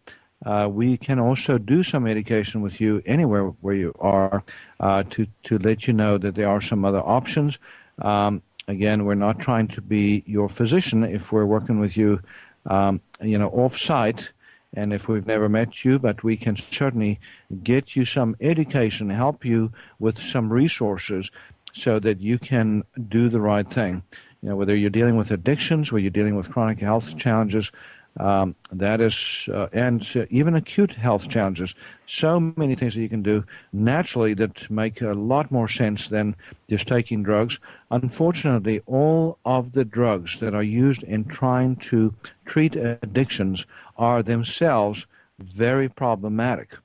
uh, 0.47 0.69
we 0.71 0.97
can 0.97 1.19
also 1.19 1.59
do 1.59 1.83
some 1.83 2.07
education 2.07 2.63
with 2.63 2.81
you 2.81 3.03
anywhere 3.05 3.45
where 3.61 3.75
you 3.75 3.95
are 4.01 4.43
uh, 4.81 5.03
to 5.11 5.27
to 5.45 5.59
let 5.59 5.87
you 5.87 5.93
know 5.93 6.19
that 6.19 6.35
there 6.35 6.49
are 6.49 6.61
some 6.61 6.85
other 6.85 7.01
options. 7.01 7.59
Um, 8.01 8.43
again, 8.67 9.05
we're 9.05 9.15
not 9.15 9.39
trying 9.39 9.69
to 9.69 9.81
be 9.81 10.25
your 10.27 10.49
physician 10.49 11.05
if 11.05 11.31
we're 11.31 11.47
working 11.47 11.79
with 11.79 11.97
you, 11.97 12.21
um, 12.67 13.01
you 13.21 13.39
know, 13.39 13.51
off 13.51 13.77
site 13.77 14.33
and 14.75 14.93
if 14.93 15.09
we've 15.09 15.27
never 15.27 15.49
met 15.49 15.85
you, 15.85 15.99
but 15.99 16.25
we 16.25 16.37
can 16.37 16.57
certainly 16.57 17.21
get 17.63 17.95
you 17.95 18.05
some 18.05 18.37
education, 18.41 19.11
help 19.11 19.45
you 19.45 19.73
with 19.99 20.19
some 20.19 20.53
resources 20.53 21.31
so 21.73 21.99
that 21.99 22.21
you 22.21 22.39
can 22.39 22.85
do 23.09 23.29
the 23.29 23.41
right 23.41 23.69
thing. 23.69 24.03
You 24.43 24.51
know, 24.51 24.57
whether 24.57 24.75
you're 24.75 24.91
dealing 24.91 25.17
with 25.17 25.31
addictions, 25.31 25.93
whether 25.93 26.01
you're 26.01 26.11
dealing 26.11 26.37
with 26.37 26.51
chronic 26.51 26.81
health 26.81 27.17
challenges, 27.17 27.71
um, 28.19 28.55
that 28.71 29.01
is, 29.01 29.49
uh, 29.53 29.69
and 29.73 30.07
uh, 30.15 30.27
even 30.29 30.55
acute 30.55 30.93
health 30.93 31.29
challenges. 31.29 31.75
So 32.07 32.53
many 32.57 32.75
things 32.75 32.95
that 32.95 33.01
you 33.01 33.09
can 33.09 33.23
do 33.23 33.45
naturally 33.73 34.35
that 34.35 34.71
make 34.71 35.01
a 35.01 35.15
lot 35.15 35.51
more 35.51 35.69
sense 35.69 36.09
than 36.09 36.37
just 36.69 36.87
taking 36.87 37.23
drugs. 37.23 37.59
Unfortunately, 37.91 38.83
all 38.87 39.39
of 39.47 39.73
the 39.73 39.85
drugs 39.85 40.41
that 40.41 40.55
are 40.55 40.63
used 40.63 41.03
in 41.05 41.25
trying 41.25 41.77
to 41.77 42.15
treat 42.45 42.77
addictions 42.77 43.67
are 43.97 44.23
themselves 44.23 45.07
very 45.39 45.89
problematic. 45.89 46.77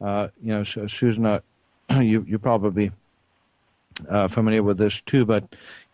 Uh, 0.00 0.28
you 0.42 0.48
know, 0.48 0.64
so, 0.64 0.86
Susan, 0.86 1.26
uh, 1.26 1.40
you 2.00 2.24
you 2.26 2.38
probably 2.38 2.90
uh, 4.08 4.28
familiar 4.28 4.62
with 4.62 4.78
this 4.78 5.00
too, 5.00 5.24
but 5.24 5.44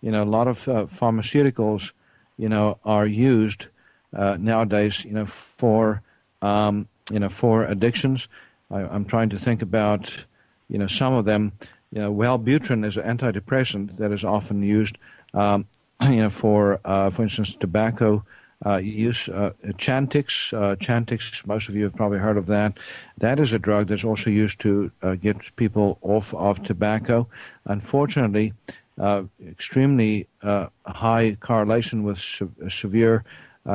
you 0.00 0.11
know, 0.11 0.22
a 0.22 0.24
lot 0.24 0.46
of 0.46 0.68
uh, 0.68 0.72
pharmaceuticals, 0.85 1.92
you 2.38 2.48
know, 2.48 2.79
are 2.85 3.07
used 3.07 3.68
nowadays, 4.12 5.05
you 5.05 5.12
know, 5.12 5.26
for 5.26 6.02
um, 6.42 6.88
you 7.11 7.18
know 7.18 7.29
for 7.29 7.64
addictions. 7.64 8.29
I, 8.70 8.83
am 8.83 9.05
trying 9.05 9.31
to 9.31 9.38
think 9.38 9.62
about, 9.62 10.24
you 10.68 10.79
know, 10.79 10.87
some 10.87 11.12
of 11.12 11.24
them. 11.24 11.52
You 11.92 12.00
know, 12.02 12.12
Wellbutrin 12.12 12.85
is 12.85 12.96
an 12.96 13.18
antidepressant 13.18 13.96
that 13.98 14.12
is 14.12 14.24
often 14.24 14.62
used, 14.62 14.98
um, 15.35 15.66
you 16.02 16.16
know, 16.16 16.31
for 16.31 16.81
uh, 16.85 17.11
for 17.11 17.22
instance, 17.22 17.55
tobacco 17.55 18.24
uh, 18.64 18.77
use. 18.77 19.29
Uh, 19.29 19.53
Chantix, 19.75 20.53
uh, 20.53 20.77
Chantix, 20.77 21.45
most 21.47 21.69
of 21.69 21.75
you 21.75 21.85
have 21.85 21.95
probably 21.95 22.19
heard 22.19 22.37
of 22.37 22.47
that. 22.47 22.79
That 23.19 23.38
is 23.38 23.53
a 23.53 23.59
drug 23.59 23.88
that's 23.88 24.05
also 24.05 24.31
used 24.31 24.61
to 24.61 24.90
uh, 25.03 25.14
get 25.14 25.55
people 25.57 25.99
off 26.01 26.33
of 26.35 26.62
tobacco. 26.62 27.29
Unfortunately, 27.66 28.55
uh, 28.99 29.25
extremely 29.47 30.27
uh, 30.42 30.69
high 30.87 31.37
correlation 31.38 32.03
with 32.03 32.19
se- 32.19 32.47
severe 32.69 33.25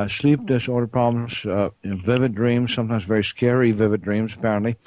sleep 0.08 0.46
disorder 0.46 0.88
problems, 0.88 1.46
vivid 1.84 2.34
dreams, 2.34 2.74
sometimes 2.74 3.04
very 3.04 3.24
scary 3.24 3.74
vivid 3.74 4.02
dreams, 4.02 4.34
apparently, 4.34 4.78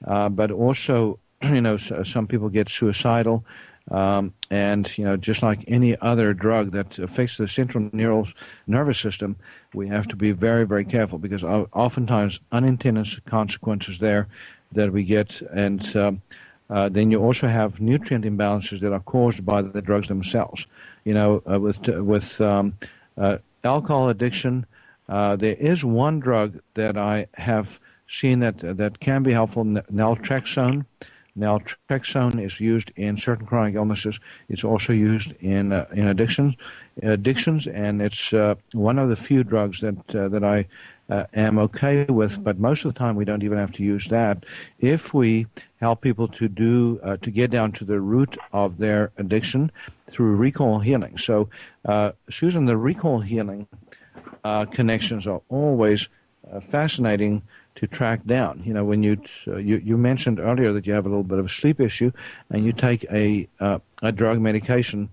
but 0.00 0.50
also, 0.50 1.18
you 1.42 1.60
know, 1.60 1.76
some 1.76 2.26
people 2.26 2.48
get 2.48 2.70
suicidal. 2.70 3.44
Um, 3.90 4.32
and 4.50 4.96
you 4.96 5.04
know, 5.04 5.16
just 5.16 5.42
like 5.42 5.64
any 5.68 5.96
other 6.00 6.32
drug 6.32 6.72
that 6.72 6.98
affects 6.98 7.36
the 7.36 7.46
central 7.46 7.90
neural 7.92 8.26
nervous 8.66 8.98
system, 8.98 9.36
we 9.74 9.88
have 9.88 10.08
to 10.08 10.16
be 10.16 10.32
very, 10.32 10.66
very 10.66 10.84
careful 10.84 11.18
because 11.18 11.44
oftentimes 11.44 12.40
unintended 12.50 13.24
consequences 13.26 13.98
there 13.98 14.26
that 14.72 14.92
we 14.92 15.04
get, 15.04 15.42
and 15.52 15.96
um, 15.96 16.22
uh, 16.70 16.88
then 16.88 17.10
you 17.10 17.20
also 17.20 17.46
have 17.46 17.80
nutrient 17.80 18.24
imbalances 18.24 18.80
that 18.80 18.92
are 18.92 19.00
caused 19.00 19.44
by 19.44 19.60
the 19.60 19.82
drugs 19.82 20.08
themselves. 20.08 20.66
You 21.04 21.14
know, 21.14 21.42
uh, 21.50 21.60
with 21.60 21.86
with 21.86 22.40
um, 22.40 22.78
uh, 23.18 23.38
alcohol 23.62 24.08
addiction, 24.08 24.64
uh, 25.08 25.36
there 25.36 25.56
is 25.56 25.84
one 25.84 26.20
drug 26.20 26.58
that 26.72 26.96
I 26.96 27.26
have 27.34 27.80
seen 28.06 28.40
that 28.40 28.58
that 28.60 29.00
can 29.00 29.22
be 29.22 29.32
helpful, 29.32 29.64
naltrexone. 29.64 30.86
Naltrexone 31.38 32.40
is 32.40 32.60
used 32.60 32.92
in 32.94 33.16
certain 33.16 33.46
chronic 33.46 33.74
illnesses. 33.74 34.20
It's 34.48 34.62
also 34.62 34.92
used 34.92 35.32
in 35.40 35.72
uh, 35.72 35.86
in 35.92 36.06
addictions, 36.06 36.54
addictions, 37.02 37.66
and 37.66 38.00
it's 38.00 38.32
uh, 38.32 38.54
one 38.72 38.98
of 38.98 39.08
the 39.08 39.16
few 39.16 39.42
drugs 39.42 39.80
that 39.80 40.14
uh, 40.14 40.28
that 40.28 40.44
I 40.44 40.66
uh, 41.10 41.24
am 41.34 41.58
okay 41.58 42.04
with. 42.04 42.42
But 42.44 42.60
most 42.60 42.84
of 42.84 42.94
the 42.94 42.98
time, 42.98 43.16
we 43.16 43.24
don't 43.24 43.42
even 43.42 43.58
have 43.58 43.72
to 43.72 43.82
use 43.82 44.08
that 44.08 44.44
if 44.78 45.12
we 45.12 45.46
help 45.80 46.02
people 46.02 46.28
to 46.28 46.46
do 46.48 47.00
uh, 47.02 47.16
to 47.16 47.30
get 47.32 47.50
down 47.50 47.72
to 47.72 47.84
the 47.84 48.00
root 48.00 48.36
of 48.52 48.78
their 48.78 49.10
addiction 49.16 49.72
through 50.08 50.36
recall 50.36 50.78
healing. 50.78 51.18
So, 51.18 51.48
uh, 51.84 52.12
Susan, 52.30 52.66
the 52.66 52.76
recall 52.76 53.20
healing 53.20 53.66
connections 54.70 55.26
are 55.26 55.40
always 55.48 56.08
fascinating 56.60 57.42
to 57.86 57.96
track 57.96 58.24
down. 58.24 58.62
You 58.64 58.72
know, 58.72 58.84
when 58.84 59.02
you, 59.02 59.20
uh, 59.46 59.56
you 59.56 59.76
you 59.76 59.96
mentioned 59.96 60.40
earlier 60.40 60.72
that 60.72 60.86
you 60.86 60.92
have 60.94 61.06
a 61.06 61.08
little 61.08 61.24
bit 61.24 61.38
of 61.38 61.46
a 61.46 61.48
sleep 61.48 61.80
issue, 61.80 62.10
and 62.50 62.64
you 62.64 62.72
take 62.72 63.04
a 63.10 63.48
uh, 63.60 63.78
a 64.02 64.12
drug 64.12 64.40
medication 64.40 65.10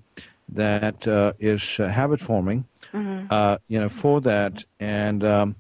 that 0.50 1.08
uh, 1.08 1.34
is 1.40 1.80
uh, 1.80 1.88
habit 1.88 2.20
forming. 2.20 2.66
Mm-hmm. 2.94 3.28
Uh, 3.30 3.58
you 3.68 3.80
know, 3.80 3.90
for 3.90 4.22
that, 4.22 4.64
and 4.80 5.24
um, 5.24 5.56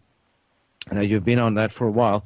you 0.89 0.95
know, 0.95 1.01
you've 1.01 1.25
been 1.25 1.39
on 1.39 1.55
that 1.55 1.71
for 1.71 1.87
a 1.87 1.91
while, 1.91 2.25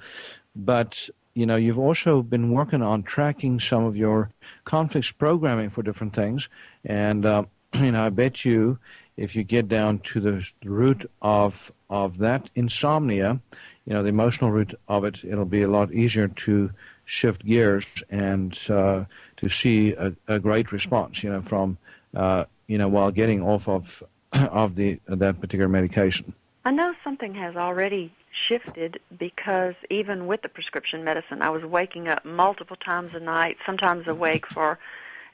but 0.56 1.10
you 1.34 1.46
know, 1.46 1.56
you've 1.56 1.80
also 1.80 2.22
been 2.22 2.52
working 2.52 2.82
on 2.82 3.04
tracking 3.04 3.60
some 3.60 3.84
of 3.84 3.98
your 3.98 4.32
conflicts 4.64 5.12
programming 5.12 5.70
for 5.70 5.84
different 5.84 6.14
things, 6.14 6.50
and 6.84 7.26
uh, 7.26 7.44
you 7.74 7.92
know, 7.92 8.06
I 8.06 8.10
bet 8.10 8.46
you 8.46 8.80
if 9.18 9.36
you 9.36 9.44
get 9.44 9.68
down 9.68 10.00
to 10.00 10.20
the 10.20 10.48
root 10.64 11.10
of 11.22 11.72
of 11.90 12.20
that 12.20 12.50
insomnia, 12.56 13.40
you 13.86 13.94
know 13.94 14.04
the 14.04 14.10
emotional 14.10 14.52
root 14.52 14.74
of 14.88 15.04
it, 15.04 15.24
it'll 15.24 15.46
be 15.46 15.62
a 15.62 15.68
lot 15.68 15.94
easier 15.94 16.28
to 16.28 16.72
shift 17.06 17.46
gears 17.46 17.86
and 18.10 18.58
uh, 18.70 19.06
to 19.38 19.50
see 19.50 19.94
a, 19.94 20.14
a, 20.28 20.40
great 20.40 20.72
response. 20.72 21.24
You 21.24 21.32
know 21.32 21.42
from 21.42 21.78
uh, 22.16 22.46
you 22.68 22.78
know 22.78 22.88
while 22.88 23.12
getting 23.12 23.42
off 23.42 23.68
of 23.68 24.04
of 24.34 24.76
the 24.76 25.00
that 25.08 25.40
particular 25.40 25.70
medication. 25.70 26.34
I 26.64 26.72
know 26.72 26.96
something 27.04 27.36
has 27.36 27.56
already 27.56 28.12
shifted 28.32 29.00
because 29.18 29.76
even 29.90 30.26
with 30.26 30.42
the 30.42 30.50
prescription 30.50 31.04
medicine, 31.04 31.42
I 31.42 31.50
was 31.50 31.64
waking 31.64 32.08
up 32.08 32.26
multiple 32.26 32.76
times 32.76 33.14
a 33.14 33.20
night, 33.20 33.58
sometimes 33.66 34.08
awake 34.08 34.48
for 34.48 34.80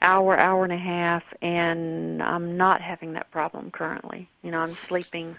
hour, 0.02 0.36
hour 0.36 0.64
and 0.64 0.72
a 0.72 0.76
half, 0.76 1.22
and 1.40 2.22
I'm 2.22 2.56
not 2.56 2.80
having 2.80 3.14
that 3.14 3.30
problem 3.30 3.70
currently. 3.70 4.28
You 4.42 4.50
know, 4.50 4.58
I'm 4.58 4.72
sleeping 4.72 5.36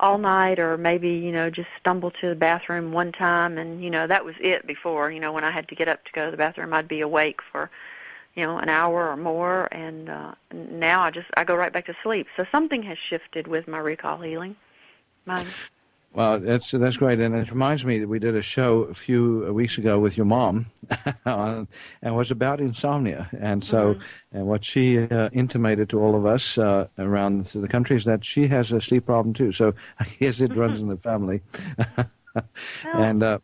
all 0.00 0.18
night 0.18 0.58
or 0.58 0.76
maybe 0.76 1.10
you 1.10 1.32
know 1.32 1.50
just 1.50 1.68
stumble 1.80 2.10
to 2.10 2.28
the 2.28 2.34
bathroom 2.34 2.92
one 2.92 3.10
time 3.10 3.58
and 3.58 3.82
you 3.82 3.90
know 3.90 4.06
that 4.06 4.24
was 4.24 4.34
it 4.40 4.66
before 4.66 5.10
you 5.10 5.18
know 5.18 5.32
when 5.32 5.42
i 5.42 5.50
had 5.50 5.68
to 5.68 5.74
get 5.74 5.88
up 5.88 6.04
to 6.04 6.12
go 6.12 6.24
to 6.26 6.30
the 6.30 6.36
bathroom 6.36 6.72
i'd 6.72 6.86
be 6.86 7.00
awake 7.00 7.40
for 7.50 7.68
you 8.38 8.44
know 8.44 8.58
an 8.58 8.68
hour 8.68 9.08
or 9.08 9.16
more 9.16 9.66
and 9.72 10.08
uh 10.08 10.32
now 10.52 11.00
i 11.00 11.10
just 11.10 11.26
i 11.36 11.42
go 11.42 11.56
right 11.56 11.72
back 11.72 11.86
to 11.86 11.96
sleep. 12.02 12.28
So 12.36 12.46
something 12.52 12.82
has 12.84 12.96
shifted 12.96 13.48
with 13.48 13.66
my 13.66 13.78
recall 13.78 14.18
healing. 14.18 14.54
My 15.26 15.44
Well, 16.18 16.40
that's 16.40 16.72
that's 16.72 16.96
great, 16.96 17.20
and 17.20 17.32
it 17.36 17.52
reminds 17.52 17.84
me 17.84 18.00
that 18.00 18.08
we 18.08 18.18
did 18.18 18.34
a 18.34 18.42
show 18.42 18.80
a 18.80 18.94
few 18.94 19.52
weeks 19.52 19.78
ago 19.78 20.00
with 20.00 20.16
your 20.16 20.26
mom, 20.26 20.66
on, 21.24 21.68
and 22.02 22.12
it 22.12 22.16
was 22.16 22.32
about 22.32 22.60
insomnia, 22.60 23.28
and 23.38 23.62
so 23.62 23.94
Mm-hmm. 23.94 24.00
and 24.32 24.48
what 24.48 24.64
she 24.64 24.98
uh, 24.98 25.28
intimated 25.32 25.88
to 25.90 26.00
all 26.00 26.16
of 26.16 26.26
us 26.26 26.58
uh, 26.58 26.88
around 26.98 27.44
the 27.44 27.68
country 27.68 27.96
is 27.96 28.04
that 28.06 28.24
she 28.24 28.48
has 28.48 28.72
a 28.72 28.80
sleep 28.80 29.06
problem 29.06 29.32
too. 29.32 29.52
So 29.52 29.74
I 30.00 30.06
guess 30.18 30.40
it 30.40 30.56
runs 30.56 30.82
in 30.82 30.88
the 30.88 30.96
family, 30.96 31.40
and 32.92 33.22
uh, 33.22 33.38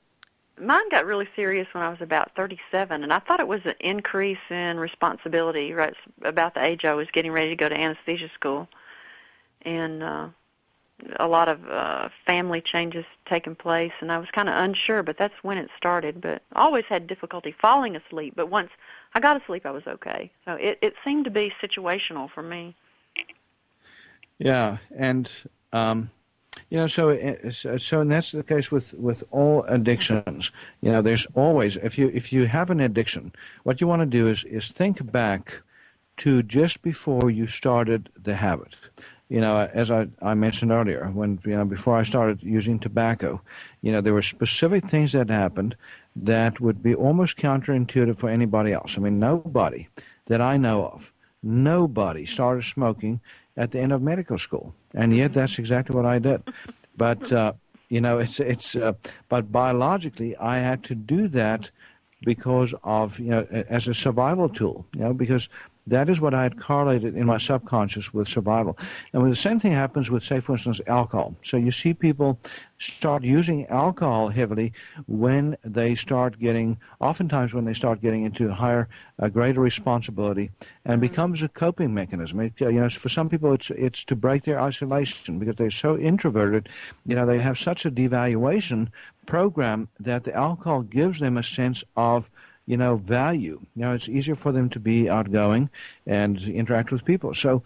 Mine 0.60 0.88
got 0.90 1.06
really 1.06 1.28
serious 1.36 1.68
when 1.72 1.84
I 1.84 1.90
was 1.90 2.00
about 2.00 2.34
37, 2.34 3.04
and 3.04 3.12
I 3.12 3.20
thought 3.20 3.38
it 3.40 3.46
was 3.48 3.60
an 3.66 3.74
increase 3.78 4.38
in 4.50 4.80
responsibility. 4.80 5.72
Right 5.72 5.94
about 6.22 6.54
the 6.54 6.64
age 6.64 6.84
I 6.84 6.94
was 6.94 7.08
getting 7.12 7.30
ready 7.30 7.50
to 7.50 7.56
go 7.56 7.68
to 7.68 7.80
anesthesia 7.80 8.30
school, 8.34 8.68
and 9.62 10.02
uh, 10.02 10.28
a 11.16 11.26
lot 11.26 11.48
of 11.48 11.68
uh, 11.68 12.08
family 12.26 12.60
changes 12.60 13.04
taking 13.26 13.54
place, 13.54 13.92
and 14.00 14.12
I 14.12 14.18
was 14.18 14.28
kind 14.30 14.48
of 14.48 14.54
unsure. 14.56 15.02
But 15.02 15.18
that's 15.18 15.34
when 15.42 15.58
it 15.58 15.70
started. 15.76 16.20
But 16.20 16.42
I 16.52 16.62
always 16.62 16.84
had 16.86 17.06
difficulty 17.06 17.54
falling 17.60 17.96
asleep. 17.96 18.34
But 18.36 18.48
once 18.48 18.70
I 19.14 19.20
got 19.20 19.40
asleep, 19.40 19.66
I 19.66 19.70
was 19.70 19.86
okay. 19.86 20.30
So 20.44 20.54
it, 20.54 20.78
it 20.82 20.94
seemed 21.04 21.24
to 21.24 21.30
be 21.30 21.52
situational 21.62 22.30
for 22.30 22.42
me. 22.42 22.74
Yeah, 24.38 24.78
and 24.96 25.30
um, 25.72 26.10
you 26.70 26.78
know, 26.78 26.86
so 26.86 27.10
uh, 27.10 27.78
so 27.78 28.00
and 28.00 28.10
that's 28.10 28.32
the 28.32 28.42
case 28.42 28.70
with 28.70 28.94
with 28.94 29.24
all 29.30 29.64
addictions. 29.64 30.52
You 30.80 30.92
know, 30.92 31.02
there's 31.02 31.26
always 31.34 31.76
if 31.76 31.98
you 31.98 32.10
if 32.14 32.32
you 32.32 32.46
have 32.46 32.70
an 32.70 32.80
addiction, 32.80 33.32
what 33.62 33.80
you 33.80 33.86
want 33.86 34.02
to 34.02 34.06
do 34.06 34.26
is 34.26 34.44
is 34.44 34.72
think 34.72 35.10
back 35.10 35.62
to 36.18 36.42
just 36.42 36.82
before 36.82 37.30
you 37.30 37.46
started 37.46 38.08
the 38.20 38.36
habit. 38.36 38.76
You 39.28 39.40
know, 39.40 39.68
as 39.72 39.90
I, 39.90 40.08
I 40.20 40.34
mentioned 40.34 40.70
earlier, 40.70 41.10
when 41.12 41.40
you 41.44 41.56
know 41.56 41.64
before 41.64 41.96
I 41.96 42.02
started 42.02 42.42
using 42.42 42.78
tobacco, 42.78 43.40
you 43.80 43.90
know 43.90 44.00
there 44.00 44.12
were 44.12 44.22
specific 44.22 44.88
things 44.88 45.12
that 45.12 45.30
happened 45.30 45.76
that 46.16 46.60
would 46.60 46.82
be 46.82 46.94
almost 46.94 47.36
counterintuitive 47.36 48.18
for 48.18 48.28
anybody 48.28 48.72
else. 48.72 48.96
I 48.96 49.00
mean, 49.00 49.18
nobody 49.18 49.88
that 50.26 50.40
I 50.40 50.56
know 50.56 50.86
of, 50.86 51.12
nobody 51.42 52.26
started 52.26 52.62
smoking 52.62 53.20
at 53.56 53.72
the 53.72 53.80
end 53.80 53.92
of 53.92 54.02
medical 54.02 54.38
school, 54.38 54.74
and 54.94 55.16
yet 55.16 55.32
that's 55.32 55.58
exactly 55.58 55.96
what 55.96 56.06
I 56.06 56.18
did. 56.18 56.42
But 56.96 57.32
uh, 57.32 57.54
you 57.88 58.00
know, 58.00 58.18
it's 58.18 58.40
it's 58.40 58.76
uh, 58.76 58.92
but 59.28 59.50
biologically, 59.50 60.36
I 60.36 60.58
had 60.58 60.84
to 60.84 60.94
do 60.94 61.28
that 61.28 61.70
because 62.22 62.74
of 62.82 63.18
you 63.18 63.30
know 63.30 63.46
as 63.50 63.88
a 63.88 63.94
survival 63.94 64.48
tool. 64.48 64.86
You 64.94 65.02
know, 65.02 65.14
because 65.14 65.48
that 65.86 66.08
is 66.08 66.20
what 66.20 66.34
I 66.34 66.42
had 66.42 66.58
correlated 66.58 67.14
in 67.14 67.26
my 67.26 67.36
subconscious 67.36 68.14
with 68.14 68.28
survival. 68.28 68.78
And 69.12 69.22
when 69.22 69.30
the 69.30 69.36
same 69.36 69.60
thing 69.60 69.72
happens 69.72 70.10
with, 70.10 70.24
say, 70.24 70.40
for 70.40 70.52
instance, 70.52 70.80
alcohol. 70.86 71.34
So 71.42 71.56
you 71.56 71.70
see 71.70 71.92
people 71.92 72.38
start 72.78 73.22
using 73.22 73.66
alcohol 73.66 74.28
heavily 74.28 74.72
when 75.06 75.56
they 75.62 75.94
start 75.94 76.38
getting, 76.38 76.78
oftentimes 77.00 77.54
when 77.54 77.64
they 77.64 77.72
start 77.72 78.00
getting 78.00 78.24
into 78.24 78.50
higher, 78.50 78.88
uh, 79.18 79.28
greater 79.28 79.60
responsibility, 79.60 80.50
and 80.84 81.00
becomes 81.00 81.42
a 81.42 81.48
coping 81.48 81.92
mechanism. 81.92 82.40
It, 82.40 82.54
uh, 82.60 82.68
you 82.68 82.80
know, 82.80 82.88
for 82.88 83.08
some 83.08 83.28
people, 83.28 83.52
it's 83.52 83.70
it's 83.70 84.04
to 84.04 84.16
break 84.16 84.44
their 84.44 84.60
isolation 84.60 85.38
because 85.38 85.56
they're 85.56 85.70
so 85.70 85.98
introverted. 85.98 86.68
You 87.06 87.16
know, 87.16 87.26
they 87.26 87.38
have 87.38 87.58
such 87.58 87.86
a 87.86 87.90
devaluation 87.90 88.88
program 89.26 89.88
that 90.00 90.24
the 90.24 90.34
alcohol 90.34 90.82
gives 90.82 91.20
them 91.20 91.36
a 91.36 91.42
sense 91.42 91.84
of 91.96 92.30
you 92.66 92.76
know, 92.76 92.96
value. 92.96 93.60
You 93.74 93.82
know, 93.82 93.92
it's 93.92 94.08
easier 94.08 94.34
for 94.34 94.52
them 94.52 94.68
to 94.70 94.80
be 94.80 95.08
outgoing 95.08 95.70
and 96.06 96.40
interact 96.42 96.92
with 96.92 97.04
people. 97.04 97.34
So, 97.34 97.62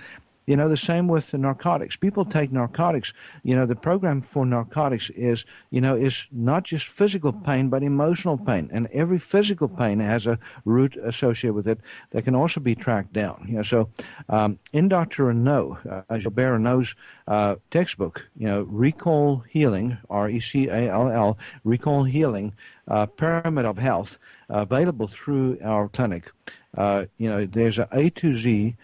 you 0.48 0.56
know, 0.56 0.66
the 0.66 0.78
same 0.78 1.08
with 1.08 1.30
the 1.30 1.36
narcotics. 1.36 1.94
People 1.94 2.24
take 2.24 2.50
narcotics. 2.50 3.12
You 3.42 3.54
know, 3.54 3.66
the 3.66 3.76
program 3.76 4.22
for 4.22 4.46
narcotics 4.46 5.10
is, 5.10 5.44
you 5.68 5.82
know, 5.82 5.94
is 5.94 6.26
not 6.32 6.64
just 6.64 6.86
physical 6.86 7.34
pain, 7.34 7.68
but 7.68 7.82
emotional 7.82 8.38
pain. 8.38 8.70
And 8.72 8.86
every 8.86 9.18
physical 9.18 9.68
pain 9.68 10.00
has 10.00 10.26
a 10.26 10.38
root 10.64 10.96
associated 10.96 11.52
with 11.52 11.68
it 11.68 11.80
that 12.12 12.24
can 12.24 12.34
also 12.34 12.60
be 12.60 12.74
tracked 12.74 13.12
down. 13.12 13.44
You 13.46 13.56
know, 13.56 13.62
so 13.62 13.90
um, 14.30 14.58
in 14.72 14.88
Dr. 14.88 15.26
Renaud, 15.26 16.04
uh, 16.08 16.16
Gilbert 16.16 16.52
Renaud's 16.52 16.96
uh, 17.26 17.56
textbook, 17.70 18.30
you 18.34 18.46
know, 18.46 18.62
Recall 18.62 19.44
Healing, 19.50 19.98
R-E-C-A-L-L, 20.08 21.36
Recall 21.62 22.04
Healing, 22.04 22.54
uh, 22.88 23.04
Pyramid 23.04 23.66
of 23.66 23.76
Health, 23.76 24.18
uh, 24.48 24.60
available 24.60 25.08
through 25.08 25.58
our 25.62 25.90
clinic. 25.90 26.32
Uh, 26.74 27.04
you 27.18 27.28
know, 27.28 27.44
there's 27.44 27.78
a 27.78 27.86
A 27.92 28.08
to 28.08 28.34
Z 28.34 28.76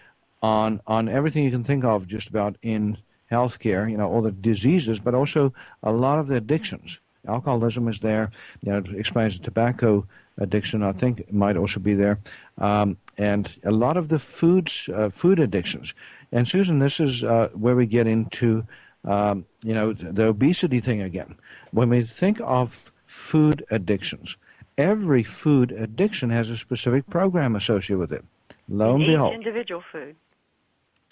on 0.45 0.79
on 0.85 1.09
everything 1.09 1.43
you 1.43 1.51
can 1.51 1.63
think 1.63 1.83
of 1.83 2.07
just 2.07 2.27
about 2.29 2.57
in 2.61 2.97
healthcare. 3.31 3.89
You 3.89 3.97
know, 3.97 4.07
all 4.11 4.21
the 4.21 4.31
diseases, 4.31 4.99
but 4.99 5.13
also 5.15 5.53
a 5.81 5.91
lot 5.91 6.19
of 6.19 6.27
the 6.27 6.35
addictions. 6.35 6.99
Alcoholism 7.27 7.87
is 7.87 7.99
there. 7.99 8.31
You 8.63 8.71
know, 8.71 8.77
it 8.77 8.87
explains 8.95 9.37
the 9.37 9.43
tobacco 9.43 10.05
addiction. 10.37 10.83
I 10.83 10.91
think 10.91 11.21
it 11.21 11.33
might 11.33 11.57
also 11.57 11.79
be 11.79 11.95
there, 11.95 12.19
um, 12.59 12.97
and 13.17 13.43
a 13.63 13.71
lot 13.71 13.97
of 13.97 14.09
the 14.09 14.19
foods, 14.19 14.87
uh, 14.93 15.09
food 15.09 15.39
addictions. 15.39 15.95
And 16.31 16.47
Susan, 16.47 16.79
this 16.79 16.99
is 16.99 17.23
uh, 17.23 17.49
where 17.53 17.75
we 17.75 17.87
get 17.87 18.05
into 18.05 18.67
um, 19.03 19.45
you 19.63 19.73
know 19.73 19.93
the, 19.93 20.11
the 20.11 20.25
obesity 20.25 20.79
thing 20.79 21.01
again. 21.01 21.35
When 21.71 21.89
we 21.89 22.03
think 22.03 22.39
of 22.43 22.91
food 23.07 23.65
addictions, 23.71 24.37
every 24.77 25.23
food 25.23 25.71
addiction 25.71 26.29
has 26.29 26.51
a 26.51 26.57
specific 26.57 27.09
program 27.09 27.55
associated 27.55 27.99
with 27.99 28.13
it. 28.13 28.23
Lo 28.69 28.95
and 28.95 29.05
behold, 29.05 29.33
individual 29.33 29.81
food. 29.91 30.15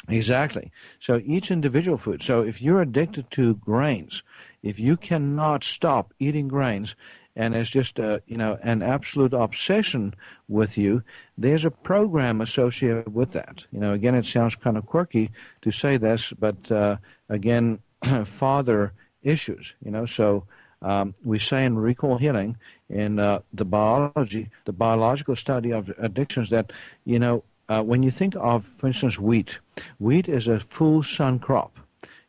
Exactly. 0.10 0.72
So 0.99 1.22
each 1.24 1.49
individual 1.49 1.97
food. 1.97 2.22
So 2.22 2.41
if 2.41 2.62
you're 2.62 2.82
addicted 2.82 3.32
to 3.32 3.56
grains, 3.56 4.24
if 4.62 4.80
you 4.80 4.97
cannot 4.97 5.64
stop 5.64 6.14
eating 6.20 6.47
grains, 6.47 6.95
and 7.36 7.56
it's 7.56 7.70
just 7.70 7.97
a, 7.99 8.22
you 8.28 8.38
know 8.38 8.58
an 8.62 8.84
absolute 8.84 9.34
obsession 9.34 10.14
with 10.47 10.78
you, 10.78 11.04
there's 11.38 11.66
a 11.66 11.72
program 11.72 12.41
associated 12.41 13.14
with 13.14 13.32
that. 13.32 13.66
You 13.72 13.80
know, 13.80 13.93
again, 13.93 14.16
it 14.16 14.26
sounds 14.26 14.56
kind 14.56 14.78
of 14.78 14.86
quirky 14.86 15.32
to 15.62 15.72
say 15.72 15.97
this, 15.97 16.32
but 16.34 16.72
uh, 16.72 16.97
again, 17.30 17.80
father 18.26 18.93
issues. 19.24 19.74
You 19.84 19.91
know, 19.91 20.06
so 20.06 20.45
um, 20.82 21.14
we 21.24 21.39
say 21.39 21.66
in 21.66 21.78
recall 21.78 22.18
healing 22.18 22.58
in 22.89 23.20
uh, 23.20 23.39
the 23.54 23.66
biology, 23.66 24.49
the 24.66 24.74
biological 24.74 25.36
study 25.36 25.72
of 25.72 25.91
addictions, 25.97 26.49
that 26.51 26.72
you 27.06 27.18
know 27.18 27.43
uh, 27.74 27.82
when 27.82 28.03
you 28.03 28.11
think 28.11 28.36
of, 28.36 28.63
for 28.63 28.88
instance, 28.88 29.17
wheat, 29.17 29.59
wheat 29.97 30.30
is 30.30 30.47
a 30.47 30.59
full 30.59 31.01
sun 31.01 31.39
crop. 31.39 31.80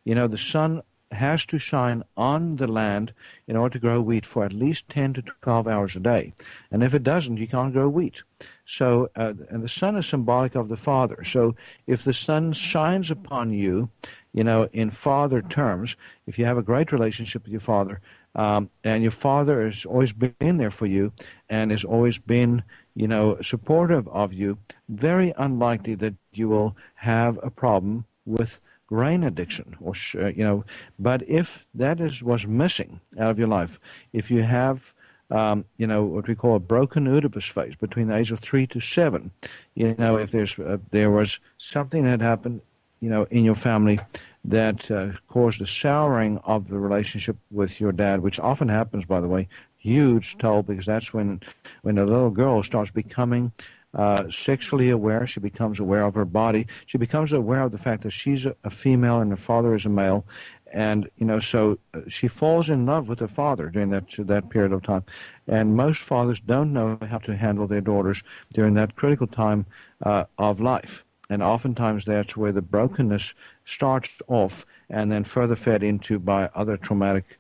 You 0.05 0.15
know, 0.15 0.27
the 0.27 0.39
sun 0.39 0.83
has 1.13 1.45
to 1.47 1.59
shine 1.59 2.03
on 2.17 2.57
the 2.57 2.67
land 2.67 3.13
in 3.47 3.55
order 3.55 3.75
to 3.75 3.79
grow 3.79 4.01
wheat 4.01 4.25
for 4.25 4.45
at 4.45 4.53
least 4.53 4.89
10 4.89 5.15
to 5.15 5.23
12 5.23 5.69
hours 5.69 5.97
a 5.97 6.01
day. 6.01 6.33
And 6.71 6.83
if 6.83 6.95
it 6.95 7.03
doesn't, 7.03 7.37
you 7.37 7.47
can't 7.47 7.75
grow 7.75 7.89
wheat. 7.89 8.23
So, 8.65 9.11
uh, 9.17 9.35
and 9.51 9.63
the 9.63 9.69
sun 9.69 9.97
is 9.97 10.07
symbolic 10.07 10.55
of 10.55 10.69
the 10.69 10.77
Father. 10.77 11.23
So, 11.25 11.55
if 11.87 12.05
the 12.05 12.15
sun 12.15 12.53
shines 12.53 13.11
upon 13.11 13.53
you, 13.53 13.91
you 14.33 14.45
know, 14.45 14.69
in 14.73 14.91
Father 14.91 15.43
terms, 15.43 15.97
if 16.27 16.39
you 16.39 16.47
have 16.47 16.59
a 16.59 16.63
great 16.63 16.91
relationship 16.91 17.45
with 17.45 17.53
your 17.53 17.61
Father, 17.61 18.01
um, 18.35 18.71
and 18.83 19.03
your 19.03 19.13
Father 19.13 19.65
has 19.65 19.85
always 19.85 20.13
been 20.13 20.57
there 20.57 20.71
for 20.71 20.87
you 20.87 21.13
and 21.49 21.71
has 21.71 21.85
always 21.85 22.19
been, 22.19 22.65
you 22.95 23.09
know, 23.09 23.39
supportive 23.43 24.07
of 24.09 24.33
you, 24.33 24.59
very 24.89 25.33
unlikely 25.37 25.95
that 25.97 26.15
you 26.33 26.49
will 26.49 26.77
have 26.97 27.39
a 27.43 27.51
problem 27.51 28.05
with 28.25 28.61
grain 28.87 29.25
addiction 29.25 29.77
or 29.81 29.95
uh, 30.17 30.29
you 30.29 30.45
know. 30.45 30.65
But 30.99 31.29
if 31.29 31.65
that 31.75 32.01
is 32.01 32.23
was 32.23 32.47
missing 32.47 33.01
out 33.19 33.31
of 33.31 33.39
your 33.39 33.49
life 33.49 33.81
if 34.13 34.31
you 34.31 34.43
have 34.43 34.95
um, 35.31 35.65
you 35.79 35.87
know 35.87 36.05
what 36.05 36.29
we 36.29 36.35
call 36.35 36.57
a 36.57 36.61
broken 36.61 37.09
Oedipus 37.09 37.47
phase 37.47 37.77
between 37.77 38.09
the 38.09 38.17
age 38.17 38.31
of 38.31 38.41
three 38.41 38.67
to 38.69 38.81
seven 38.81 39.31
you 39.75 39.95
know 39.99 40.17
if 40.17 40.31
there's 40.31 40.59
uh, 40.59 40.79
there 40.91 41.11
was 41.11 41.41
something 41.59 42.05
that 42.05 42.21
happened 42.21 42.61
you 43.01 43.09
know 43.09 43.25
in 43.31 43.45
your 43.45 43.55
family 43.55 43.99
that 44.45 44.91
uh, 44.91 45.13
caused 45.27 45.63
a 45.63 45.67
souring 45.67 46.39
of 46.45 46.69
the 46.69 46.79
relationship 46.79 47.37
with 47.51 47.81
your 47.81 47.93
dad 47.93 48.21
which 48.21 48.39
often 48.39 48.69
happens 48.69 49.07
by 49.07 49.21
the 49.21 49.29
way 49.29 49.49
huge 49.85 50.39
toll 50.39 50.63
because 50.63 50.87
that's 50.87 51.13
when 51.13 51.41
when 51.83 51.99
a 51.99 52.07
little 52.07 52.31
girl 52.31 52.63
starts 52.63 52.91
becoming 52.91 53.53
uh, 53.95 54.29
sexually 54.31 54.91
aware. 54.91 55.27
She 55.27 55.41
becomes 55.41 55.79
aware 55.79 56.03
of 56.03 56.15
her 56.15 56.25
body. 56.25 56.67
She 56.87 56.99
becomes 56.99 57.33
aware 57.33 57.63
of 57.63 57.71
the 57.71 57.79
fact 57.79 58.03
that 58.03 58.11
she's 58.11 58.47
a, 58.47 58.57
a 58.65 58.71
female 58.71 59.21
and 59.21 59.31
her 59.31 59.37
father 59.37 59.75
is 59.75 59.87
a 59.87 59.91
male, 59.91 60.25
and 60.73 61.09
you 61.17 61.27
know, 61.27 61.39
so 61.39 61.79
uh, 61.93 62.01
she 62.09 62.27
falls 62.27 62.71
in 62.71 62.87
love 62.87 63.09
with 63.09 63.21
her 63.21 63.29
father 63.29 63.69
during 63.69 63.91
that 63.91 64.07
that 64.19 64.49
period 64.49 64.73
of 64.73 64.83
time. 64.83 65.05
And 65.47 65.77
most 65.77 66.01
fathers 66.01 66.41
don't 66.41 66.73
know 66.73 66.99
how 67.09 67.19
to 67.19 67.37
handle 67.37 67.67
their 67.67 67.83
daughters 67.83 68.23
during 68.55 68.75
that 68.75 68.97
critical 68.97 69.27
time 69.27 69.67
uh, 70.03 70.25
of 70.39 70.61
life. 70.61 71.05
And 71.31 71.43
oftentimes 71.43 72.05
that's 72.05 72.37
where 72.37 72.53
the 72.53 72.63
brokenness 72.63 73.35
starts 73.65 74.11
off, 74.29 74.67
and 74.89 75.13
then 75.13 75.25
further 75.25 75.57
fed 75.57 75.83
into 75.83 76.19
by 76.19 76.51
other 76.55 76.77
traumatic 76.77 77.39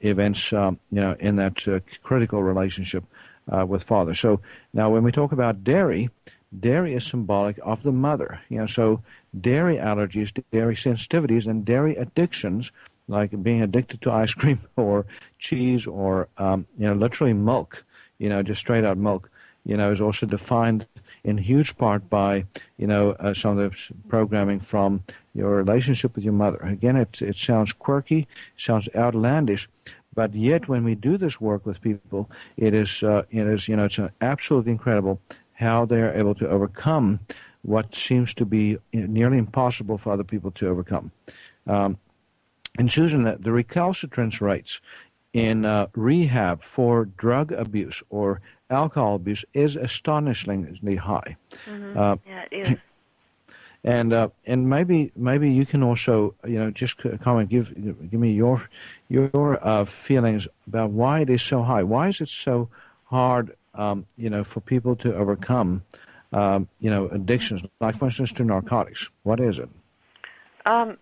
events, 0.00 0.52
um, 0.52 0.78
you 0.90 1.00
know, 1.00 1.16
in 1.18 1.36
that 1.36 1.66
uh, 1.66 1.80
critical 2.02 2.42
relationship 2.42 3.04
uh, 3.50 3.64
with 3.66 3.82
father. 3.82 4.14
So 4.14 4.40
now 4.72 4.90
when 4.90 5.02
we 5.02 5.12
talk 5.12 5.32
about 5.32 5.64
dairy, 5.64 6.10
dairy 6.58 6.94
is 6.94 7.06
symbolic 7.06 7.58
of 7.62 7.82
the 7.82 7.92
mother. 7.92 8.40
You 8.48 8.58
know, 8.58 8.66
so 8.66 9.02
dairy 9.38 9.76
allergies, 9.76 10.32
dairy 10.50 10.74
sensitivities, 10.74 11.46
and 11.46 11.64
dairy 11.64 11.96
addictions 11.96 12.72
like 13.08 13.42
being 13.42 13.62
addicted 13.62 14.00
to 14.02 14.12
ice 14.12 14.32
cream 14.32 14.60
or 14.76 15.06
cheese 15.38 15.86
or 15.86 16.28
um, 16.38 16.66
you 16.78 16.86
know 16.86 16.94
literally 16.94 17.32
milk, 17.32 17.84
you 18.18 18.28
know 18.28 18.42
just 18.42 18.60
straight 18.60 18.84
out 18.84 18.96
milk, 18.96 19.30
you 19.64 19.76
know 19.76 19.90
is 19.90 20.00
also 20.00 20.26
defined 20.26 20.86
in 21.24 21.38
huge 21.38 21.76
part 21.76 22.08
by 22.08 22.44
you 22.76 22.86
know 22.86 23.10
uh, 23.12 23.34
some 23.34 23.58
of 23.58 23.70
the 23.70 23.92
programming 24.08 24.60
from 24.60 25.02
your 25.34 25.50
relationship 25.56 26.14
with 26.14 26.24
your 26.24 26.32
mother. 26.32 26.58
Again, 26.58 26.96
it 26.96 27.22
it 27.22 27.36
sounds 27.36 27.72
quirky, 27.72 28.26
sounds 28.56 28.88
outlandish, 28.94 29.68
but 30.14 30.34
yet 30.34 30.68
when 30.68 30.84
we 30.84 30.94
do 30.94 31.16
this 31.16 31.40
work 31.40 31.64
with 31.64 31.80
people, 31.80 32.30
it 32.56 32.74
is 32.74 33.02
uh, 33.02 33.22
it 33.30 33.46
is 33.46 33.68
you 33.68 33.76
know 33.76 33.84
it's 33.84 34.00
absolutely 34.20 34.72
incredible 34.72 35.20
how 35.54 35.84
they 35.84 36.00
are 36.00 36.12
able 36.12 36.34
to 36.34 36.48
overcome 36.48 37.20
what 37.62 37.94
seems 37.94 38.34
to 38.34 38.44
be 38.44 38.78
nearly 38.92 39.38
impossible 39.38 39.96
for 39.96 40.12
other 40.12 40.24
people 40.24 40.50
to 40.50 40.68
overcome. 40.68 41.12
Um, 41.66 41.98
and 42.78 42.90
Susan, 42.90 43.22
the, 43.22 43.36
the 43.38 43.52
recalcitrance 43.52 44.40
rates 44.40 44.80
in 45.32 45.64
uh, 45.64 45.86
rehab 45.94 46.62
for 46.62 47.04
drug 47.04 47.52
abuse 47.52 48.02
or 48.10 48.40
alcohol 48.70 49.14
abuse 49.14 49.44
is 49.54 49.76
astonishingly 49.76 50.96
high. 50.96 51.36
Mm-hmm. 51.66 51.98
Uh, 51.98 52.16
yeah, 52.26 52.44
it 52.50 52.72
is. 52.72 52.78
And 53.84 54.12
uh, 54.12 54.28
and 54.46 54.70
maybe 54.70 55.10
maybe 55.16 55.50
you 55.50 55.66
can 55.66 55.82
also 55.82 56.34
you 56.46 56.58
know 56.58 56.70
just 56.70 56.98
comment 57.20 57.48
give 57.48 57.74
give 58.10 58.20
me 58.20 58.32
your 58.32 58.68
your 59.08 59.58
uh, 59.66 59.84
feelings 59.84 60.46
about 60.68 60.90
why 60.90 61.20
it 61.20 61.30
is 61.30 61.42
so 61.42 61.62
high. 61.62 61.82
Why 61.82 62.08
is 62.08 62.20
it 62.20 62.28
so 62.28 62.68
hard 63.06 63.56
um, 63.74 64.06
you 64.16 64.30
know 64.30 64.44
for 64.44 64.60
people 64.60 64.94
to 64.96 65.14
overcome 65.16 65.82
um, 66.32 66.68
you 66.78 66.90
know 66.90 67.08
addictions 67.08 67.64
like 67.80 67.96
for 67.96 68.04
instance 68.04 68.32
to 68.34 68.44
narcotics? 68.44 69.10
What 69.24 69.40
is 69.40 69.58
it? 69.58 69.68
Um, 70.64 70.96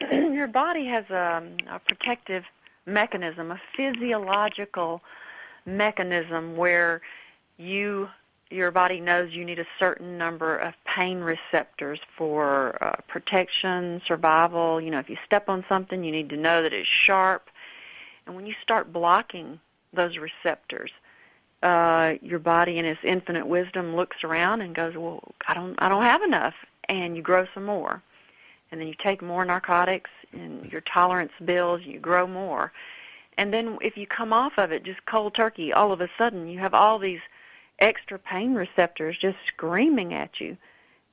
your 0.00 0.46
body 0.46 0.86
has 0.86 1.10
a, 1.10 1.42
a 1.68 1.80
protective 1.80 2.44
mechanism, 2.86 3.50
a 3.50 3.60
physiological 3.76 5.02
mechanism 5.66 6.56
where 6.56 7.00
you 7.56 8.08
your 8.50 8.70
body 8.70 9.00
knows 9.00 9.32
you 9.32 9.44
need 9.44 9.60
a 9.60 9.66
certain 9.78 10.18
number 10.18 10.56
of 10.56 10.74
pain 10.84 11.20
receptors 11.20 12.00
for 12.16 12.76
uh, 12.82 12.96
protection, 13.06 14.02
survival. 14.04 14.80
You 14.80 14.90
know, 14.90 14.98
if 14.98 15.08
you 15.08 15.16
step 15.24 15.48
on 15.48 15.64
something, 15.68 16.02
you 16.02 16.10
need 16.10 16.28
to 16.30 16.36
know 16.36 16.62
that 16.62 16.72
it's 16.72 16.88
sharp. 16.88 17.48
And 18.26 18.34
when 18.34 18.46
you 18.46 18.54
start 18.62 18.92
blocking 18.92 19.60
those 19.92 20.18
receptors, 20.18 20.90
uh, 21.62 22.14
your 22.22 22.38
body 22.38 22.78
in 22.78 22.84
its 22.84 23.00
infinite 23.04 23.46
wisdom 23.46 23.94
looks 23.94 24.24
around 24.24 24.62
and 24.62 24.74
goes, 24.74 24.96
"Well, 24.96 25.22
I 25.46 25.54
don't, 25.54 25.74
I 25.78 25.88
don't 25.88 26.02
have 26.02 26.22
enough," 26.22 26.54
and 26.88 27.16
you 27.16 27.22
grow 27.22 27.46
some 27.54 27.64
more. 27.64 28.02
And 28.72 28.80
then 28.80 28.88
you 28.88 28.94
take 28.94 29.20
more 29.20 29.44
narcotics, 29.44 30.10
and 30.32 30.64
your 30.72 30.80
tolerance 30.80 31.32
builds. 31.44 31.84
You 31.84 31.98
grow 31.98 32.26
more. 32.26 32.72
And 33.36 33.52
then 33.52 33.78
if 33.80 33.96
you 33.96 34.06
come 34.06 34.32
off 34.32 34.58
of 34.58 34.72
it 34.72 34.82
just 34.82 35.04
cold 35.06 35.34
turkey, 35.34 35.72
all 35.72 35.92
of 35.92 36.00
a 36.00 36.08
sudden 36.18 36.48
you 36.48 36.58
have 36.58 36.74
all 36.74 36.98
these 36.98 37.20
extra 37.80 38.18
pain 38.18 38.54
receptors 38.54 39.16
just 39.18 39.38
screaming 39.46 40.14
at 40.14 40.40
you. 40.40 40.56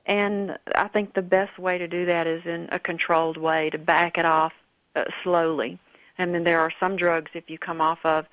And 0.06 0.58
I 0.74 0.88
think 0.88 1.14
the 1.14 1.22
best 1.22 1.58
way 1.58 1.78
to 1.78 1.86
do 1.86 2.06
that 2.06 2.26
is 2.26 2.44
in 2.46 2.68
a 2.72 2.78
controlled 2.78 3.36
way 3.36 3.70
to 3.70 3.78
back 3.78 4.16
it 4.16 4.24
off 4.24 4.52
uh, 4.96 5.04
slowly. 5.22 5.78
And 6.16 6.34
then 6.34 6.44
there 6.44 6.60
are 6.60 6.72
some 6.80 6.96
drugs 6.96 7.30
if 7.34 7.48
you 7.50 7.58
come 7.58 7.80
off 7.80 7.98
of 8.04 8.26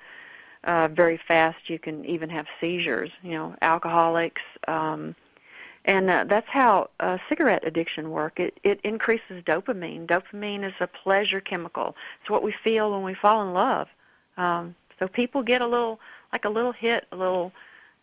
uh, 0.64 0.88
very 0.88 1.16
fast, 1.28 1.70
you 1.70 1.78
can 1.78 2.04
even 2.04 2.28
have 2.28 2.46
seizures. 2.60 3.10
You 3.22 3.32
know, 3.32 3.56
alcoholics, 3.62 4.42
um, 4.66 5.14
and 5.84 6.10
uh, 6.10 6.24
that's 6.28 6.48
how 6.48 6.90
uh, 6.98 7.18
cigarette 7.28 7.64
addiction 7.64 8.10
work. 8.10 8.40
It 8.40 8.58
it 8.64 8.80
increases 8.82 9.44
dopamine. 9.44 10.06
Dopamine 10.06 10.66
is 10.66 10.74
a 10.80 10.88
pleasure 10.88 11.40
chemical. 11.40 11.94
It's 12.20 12.28
what 12.28 12.42
we 12.42 12.52
feel 12.64 12.90
when 12.90 13.04
we 13.04 13.14
fall 13.14 13.46
in 13.46 13.52
love. 13.52 13.86
Um, 14.36 14.74
so 14.98 15.06
people 15.06 15.42
get 15.44 15.62
a 15.62 15.66
little 15.66 16.00
like 16.32 16.44
a 16.44 16.50
little 16.50 16.72
hit, 16.72 17.06
a 17.12 17.16
little 17.16 17.52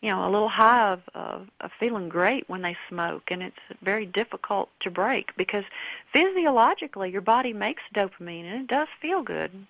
you 0.04 0.10
know, 0.10 0.28
a 0.28 0.30
little 0.30 0.50
high 0.50 0.92
of, 0.92 1.02
of, 1.16 1.48
of 1.62 1.72
feeling 1.80 2.10
great 2.10 2.44
when 2.50 2.62
they 2.62 2.76
smoke, 2.90 3.32
and 3.32 3.42
it's 3.42 3.56
very 3.82 4.06
difficult 4.06 4.68
to 4.82 4.92
break 4.92 5.34
because 5.38 5.64
physiologically 6.12 7.10
your 7.10 7.22
body 7.22 7.54
makes 7.54 7.82
dopamine 7.96 8.44
and 8.44 8.64
it 8.64 8.68
does 8.68 8.90
feel 9.02 9.24
good. 9.24 9.66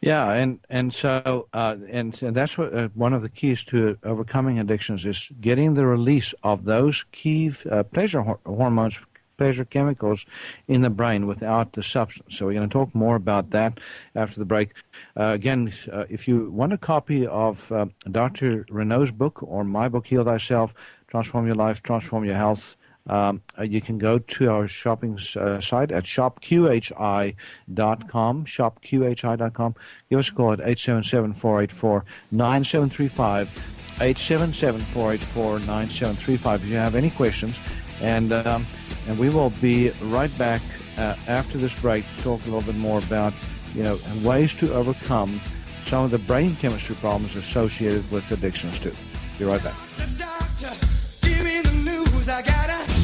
Yeah, 0.00 0.30
and 0.30 0.60
and 0.70 0.94
so 0.94 1.48
uh, 1.52 1.74
and, 1.90 2.22
and 2.22 2.36
that's 2.36 2.56
what 2.56 2.72
uh, 2.72 2.88
one 2.94 3.12
of 3.12 3.22
the 3.22 3.28
keys 3.28 3.64
to 3.64 3.98
overcoming 4.04 4.60
addictions 4.60 5.04
is 5.04 5.28
getting 5.40 5.74
the 5.74 5.84
release 5.84 6.32
of 6.44 6.64
those 6.64 7.04
key 7.10 7.50
uh, 7.68 7.82
pleasure 7.82 8.20
hor- 8.20 8.38
hormones, 8.46 9.00
pleasure 9.38 9.64
chemicals 9.64 10.26
in 10.66 10.82
the 10.82 10.90
brain 10.90 11.26
without 11.26 11.72
the 11.72 11.82
substance. 11.82 12.36
So 12.36 12.46
we're 12.46 12.54
going 12.54 12.68
to 12.68 12.72
talk 12.72 12.94
more 12.94 13.16
about 13.16 13.50
that 13.50 13.78
after 14.14 14.38
the 14.38 14.44
break. 14.44 14.74
Uh, 15.16 15.28
again, 15.28 15.72
uh, 15.90 16.04
if 16.10 16.28
you 16.28 16.50
want 16.50 16.74
a 16.74 16.78
copy 16.78 17.26
of 17.26 17.72
uh, 17.72 17.86
Dr. 18.10 18.66
Renaud's 18.68 19.12
book 19.12 19.42
or 19.42 19.64
my 19.64 19.88
book, 19.88 20.08
Heal 20.08 20.24
Thyself, 20.24 20.74
Transform 21.06 21.46
Your 21.46 21.54
Life, 21.54 21.82
Transform 21.82 22.24
Your 22.24 22.36
Health. 22.36 22.76
Um, 23.08 23.40
uh, 23.58 23.62
you 23.62 23.80
can 23.80 23.96
go 23.96 24.18
to 24.18 24.50
our 24.50 24.68
shopping 24.68 25.18
uh, 25.36 25.60
site 25.60 25.90
at 25.90 26.04
shopqhi.com, 26.04 28.44
shopqhi.com. 28.44 29.74
Give 30.10 30.18
us 30.18 30.28
a 30.28 30.34
call 30.34 30.52
at 30.52 30.58
877-484-9735, 30.58 33.48
877-484-9735 33.96 36.54
if 36.56 36.66
you 36.66 36.76
have 36.76 36.94
any 36.94 37.08
questions. 37.08 37.58
And, 38.02 38.30
um, 38.32 38.66
and 39.08 39.18
we 39.18 39.30
will 39.30 39.50
be 39.60 39.90
right 40.02 40.36
back 40.38 40.62
uh, 40.98 41.16
after 41.26 41.58
this 41.58 41.74
break 41.80 42.04
to 42.16 42.22
talk 42.22 42.40
a 42.42 42.44
little 42.44 42.60
bit 42.60 42.76
more 42.76 42.98
about, 42.98 43.32
you 43.74 43.82
know, 43.82 43.98
ways 44.22 44.54
to 44.54 44.72
overcome 44.74 45.40
some 45.84 46.04
of 46.04 46.10
the 46.10 46.18
brain 46.18 46.54
chemistry 46.56 46.94
problems 46.96 47.34
associated 47.34 48.08
with 48.12 48.30
addictions 48.30 48.78
too. 48.78 48.94
Be 49.38 49.44
right 49.46 49.62
back. 49.64 49.74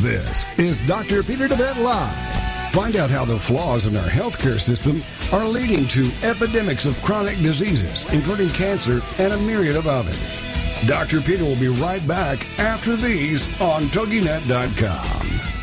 This 0.03 0.59
is 0.59 0.87
Dr. 0.87 1.23
Peter 1.23 1.49
DeVette 1.49 1.83
Live. 1.83 2.35
Find 2.75 2.97
out 2.97 3.09
how 3.09 3.25
the 3.25 3.39
flaws 3.39 3.87
in 3.87 3.97
our 3.97 4.09
healthcare 4.09 4.61
system 4.61 5.01
are 5.33 5.47
leading 5.47 5.87
to 5.89 6.11
epidemics 6.23 6.85
of 6.85 7.01
chronic 7.03 7.39
diseases, 7.39 8.05
including 8.13 8.49
cancer 8.51 9.01
and 9.19 9.33
a 9.33 9.39
myriad 9.39 9.77
of 9.77 9.87
others. 9.87 10.43
Dr. 10.87 11.21
Peter 11.21 11.45
will 11.45 11.57
be 11.57 11.69
right 11.69 12.07
back 12.07 12.47
after 12.59 12.97
these 12.97 13.49
on 13.61 13.85
TogiNet.com. 13.85 15.54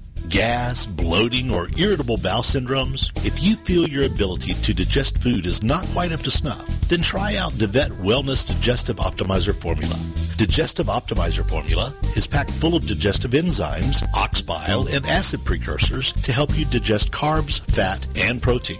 Gas, 0.31 0.85
bloating, 0.85 1.51
or 1.51 1.67
irritable 1.77 2.15
bowel 2.15 2.41
syndromes? 2.41 3.11
If 3.25 3.43
you 3.43 3.57
feel 3.57 3.85
your 3.85 4.05
ability 4.05 4.53
to 4.53 4.73
digest 4.73 5.17
food 5.17 5.45
is 5.45 5.61
not 5.61 5.85
quite 5.87 6.13
up 6.13 6.21
to 6.21 6.31
snuff, 6.31 6.65
then 6.87 7.01
try 7.01 7.35
out 7.35 7.51
DeVette 7.53 7.91
Wellness 7.97 8.47
Digestive 8.47 8.95
Optimizer 8.95 9.53
Formula. 9.53 9.99
Digestive 10.37 10.87
Optimizer 10.87 11.47
Formula 11.49 11.93
is 12.15 12.27
packed 12.27 12.51
full 12.51 12.77
of 12.77 12.87
digestive 12.87 13.31
enzymes, 13.31 14.07
ox 14.13 14.41
bile, 14.41 14.87
and 14.87 15.05
acid 15.05 15.43
precursors 15.43 16.13
to 16.13 16.31
help 16.31 16.57
you 16.57 16.63
digest 16.63 17.11
carbs, 17.11 17.59
fat, 17.69 18.07
and 18.15 18.41
protein. 18.41 18.79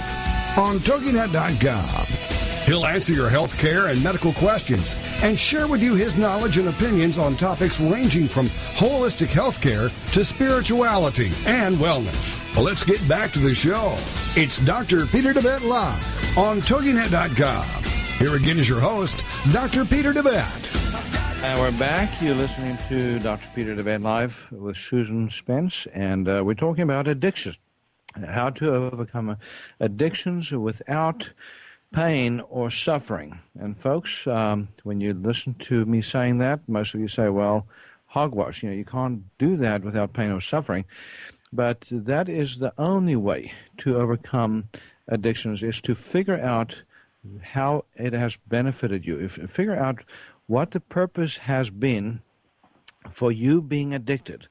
on 0.57 0.77
TogiNet.com. 0.79 2.05
He'll 2.65 2.85
answer 2.85 3.11
your 3.11 3.29
health 3.29 3.57
care 3.57 3.87
and 3.87 4.01
medical 4.03 4.33
questions 4.33 4.95
and 5.23 5.37
share 5.37 5.67
with 5.67 5.81
you 5.81 5.95
his 5.95 6.15
knowledge 6.15 6.57
and 6.57 6.69
opinions 6.69 7.17
on 7.17 7.35
topics 7.35 7.79
ranging 7.79 8.27
from 8.27 8.47
holistic 8.75 9.29
health 9.29 9.59
care 9.59 9.89
to 10.13 10.23
spirituality 10.23 11.31
and 11.45 11.75
wellness. 11.77 12.39
Well, 12.55 12.65
let's 12.65 12.83
get 12.83 13.05
back 13.09 13.31
to 13.31 13.39
the 13.39 13.53
show. 13.53 13.95
It's 14.35 14.57
Dr. 14.59 15.05
Peter 15.07 15.33
DeVette 15.33 15.67
Live 15.67 16.37
on 16.37 16.61
TogiNet.com. 16.61 17.83
Here 18.19 18.35
again 18.35 18.59
is 18.59 18.69
your 18.69 18.79
host, 18.79 19.25
Dr. 19.51 19.83
Peter 19.83 20.13
DeVette. 20.13 21.43
And 21.43 21.59
we're 21.59 21.77
back. 21.79 22.21
You're 22.21 22.35
listening 22.35 22.77
to 22.87 23.17
Dr. 23.19 23.47
Peter 23.55 23.75
DeVette 23.75 24.03
Live 24.03 24.47
with 24.51 24.77
Susan 24.77 25.29
Spence, 25.31 25.87
and 25.87 26.29
uh, 26.29 26.43
we're 26.45 26.53
talking 26.53 26.83
about 26.83 27.07
addiction. 27.07 27.55
How 28.15 28.49
to 28.51 28.73
overcome 28.73 29.37
addictions 29.79 30.51
without 30.51 31.31
pain 31.93 32.41
or 32.49 32.69
suffering. 32.69 33.39
And 33.59 33.77
folks, 33.77 34.27
um, 34.27 34.69
when 34.83 35.01
you 35.01 35.13
listen 35.13 35.55
to 35.55 35.85
me 35.85 36.01
saying 36.01 36.37
that, 36.39 36.67
most 36.67 36.93
of 36.93 36.99
you 36.99 37.07
say, 37.07 37.29
well, 37.29 37.67
hogwash, 38.07 38.63
you 38.63 38.69
know, 38.69 38.75
you 38.75 38.85
can't 38.85 39.23
do 39.37 39.57
that 39.57 39.83
without 39.83 40.13
pain 40.13 40.31
or 40.31 40.41
suffering. 40.41 40.85
But 41.53 41.87
that 41.91 42.29
is 42.29 42.59
the 42.59 42.73
only 42.77 43.15
way 43.15 43.53
to 43.77 43.97
overcome 43.97 44.69
addictions 45.07 45.63
is 45.63 45.81
to 45.81 45.95
figure 45.95 46.39
out 46.39 46.83
how 47.41 47.85
it 47.95 48.13
has 48.13 48.37
benefited 48.47 49.05
you. 49.05 49.19
If 49.19 49.33
figure 49.33 49.75
out 49.75 50.03
what 50.47 50.71
the 50.71 50.79
purpose 50.79 51.37
has 51.37 51.69
been 51.69 52.21
for 53.09 53.31
you 53.31 53.61
being 53.61 53.93
addicted. 53.93 54.47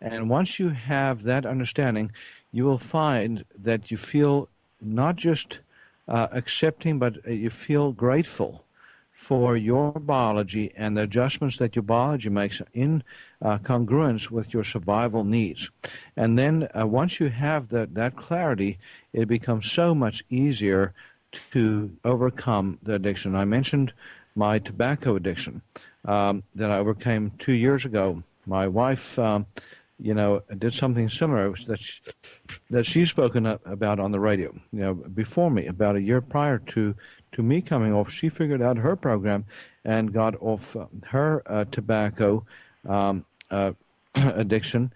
And 0.00 0.30
once 0.30 0.58
you 0.58 0.70
have 0.70 1.24
that 1.24 1.44
understanding, 1.44 2.12
you 2.52 2.64
will 2.64 2.78
find 2.78 3.44
that 3.56 3.90
you 3.90 3.96
feel 3.96 4.48
not 4.80 5.16
just 5.16 5.60
uh, 6.08 6.28
accepting, 6.32 6.98
but 6.98 7.18
uh, 7.26 7.30
you 7.30 7.50
feel 7.50 7.92
grateful 7.92 8.64
for 9.12 9.56
your 9.56 9.92
biology 9.92 10.72
and 10.76 10.96
the 10.96 11.02
adjustments 11.02 11.58
that 11.58 11.76
your 11.76 11.82
biology 11.82 12.30
makes 12.30 12.62
in 12.72 13.02
uh, 13.42 13.58
congruence 13.58 14.30
with 14.30 14.54
your 14.54 14.64
survival 14.64 15.24
needs. 15.24 15.70
And 16.16 16.38
then 16.38 16.68
uh, 16.78 16.86
once 16.86 17.20
you 17.20 17.28
have 17.28 17.68
that, 17.68 17.94
that 17.94 18.16
clarity, 18.16 18.78
it 19.12 19.28
becomes 19.28 19.70
so 19.70 19.94
much 19.94 20.24
easier 20.30 20.94
to 21.52 21.90
overcome 22.04 22.78
the 22.82 22.94
addiction. 22.94 23.36
I 23.36 23.44
mentioned 23.44 23.92
my 24.34 24.58
tobacco 24.58 25.16
addiction 25.16 25.60
um, 26.06 26.42
that 26.54 26.70
I 26.70 26.78
overcame 26.78 27.32
two 27.38 27.52
years 27.52 27.84
ago. 27.84 28.22
My 28.46 28.66
wife. 28.66 29.18
Um, 29.18 29.46
you 30.00 30.14
know, 30.14 30.42
did 30.58 30.74
something 30.74 31.08
similar 31.08 31.52
that 31.66 31.78
she, 31.78 32.00
that 32.70 32.86
she's 32.86 33.10
spoken 33.10 33.46
about 33.46 34.00
on 34.00 34.12
the 34.12 34.20
radio. 34.20 34.52
You 34.72 34.80
know, 34.80 34.94
before 34.94 35.50
me, 35.50 35.66
about 35.66 35.96
a 35.96 36.02
year 36.02 36.20
prior 36.20 36.58
to 36.58 36.94
to 37.32 37.42
me 37.42 37.62
coming 37.62 37.92
off, 37.92 38.10
she 38.10 38.28
figured 38.28 38.62
out 38.62 38.78
her 38.78 38.96
program 38.96 39.44
and 39.84 40.12
got 40.12 40.34
off 40.40 40.74
uh, 40.76 40.86
her 41.08 41.42
uh, 41.46 41.64
tobacco 41.70 42.44
um, 42.88 43.24
uh, 43.50 43.72
addiction 44.14 44.92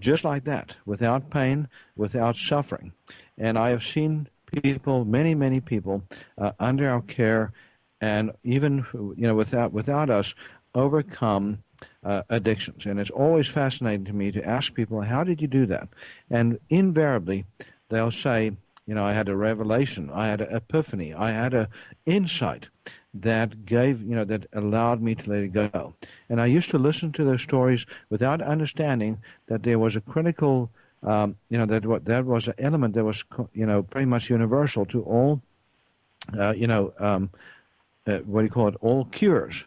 just 0.00 0.24
like 0.24 0.44
that, 0.44 0.76
without 0.86 1.30
pain, 1.30 1.68
without 1.96 2.36
suffering. 2.36 2.92
And 3.36 3.58
I 3.58 3.70
have 3.70 3.84
seen 3.84 4.28
people, 4.62 5.04
many, 5.04 5.34
many 5.34 5.60
people, 5.60 6.02
uh, 6.36 6.52
under 6.58 6.88
our 6.90 7.02
care, 7.02 7.52
and 8.00 8.32
even 8.44 8.86
you 8.94 9.26
know, 9.26 9.34
without 9.34 9.72
without 9.72 10.10
us, 10.10 10.34
overcome 10.74 11.62
uh, 12.08 12.22
addictions. 12.30 12.86
And 12.86 12.98
it's 12.98 13.10
always 13.10 13.46
fascinating 13.46 14.06
to 14.06 14.14
me 14.14 14.32
to 14.32 14.42
ask 14.42 14.72
people, 14.72 15.02
how 15.02 15.24
did 15.24 15.42
you 15.42 15.46
do 15.46 15.66
that? 15.66 15.88
And 16.30 16.58
invariably, 16.70 17.44
they'll 17.90 18.10
say, 18.10 18.52
you 18.86 18.94
know, 18.94 19.04
I 19.04 19.12
had 19.12 19.28
a 19.28 19.36
revelation, 19.36 20.10
I 20.14 20.28
had 20.28 20.40
an 20.40 20.56
epiphany, 20.56 21.12
I 21.12 21.32
had 21.32 21.52
an 21.52 21.66
insight 22.06 22.70
that 23.12 23.66
gave, 23.66 24.00
you 24.00 24.16
know, 24.16 24.24
that 24.24 24.46
allowed 24.54 25.02
me 25.02 25.14
to 25.16 25.30
let 25.30 25.40
it 25.40 25.52
go. 25.52 25.92
And 26.30 26.40
I 26.40 26.46
used 26.46 26.70
to 26.70 26.78
listen 26.78 27.12
to 27.12 27.24
those 27.24 27.42
stories 27.42 27.84
without 28.08 28.40
understanding 28.40 29.18
that 29.48 29.62
there 29.62 29.78
was 29.78 29.94
a 29.94 30.00
critical, 30.00 30.70
um, 31.02 31.36
you 31.50 31.58
know, 31.58 31.66
that 31.66 31.84
what 31.84 32.06
that 32.06 32.24
was 32.24 32.48
an 32.48 32.54
element 32.58 32.94
that 32.94 33.04
was, 33.04 33.22
you 33.52 33.66
know, 33.66 33.82
pretty 33.82 34.06
much 34.06 34.30
universal 34.30 34.86
to 34.86 35.02
all, 35.02 35.42
uh, 36.38 36.52
you 36.52 36.66
know, 36.66 36.94
um, 36.98 37.28
uh, 38.06 38.18
what 38.20 38.40
do 38.40 38.44
you 38.46 38.50
call 38.50 38.68
it, 38.68 38.76
all 38.80 39.04
cures 39.04 39.66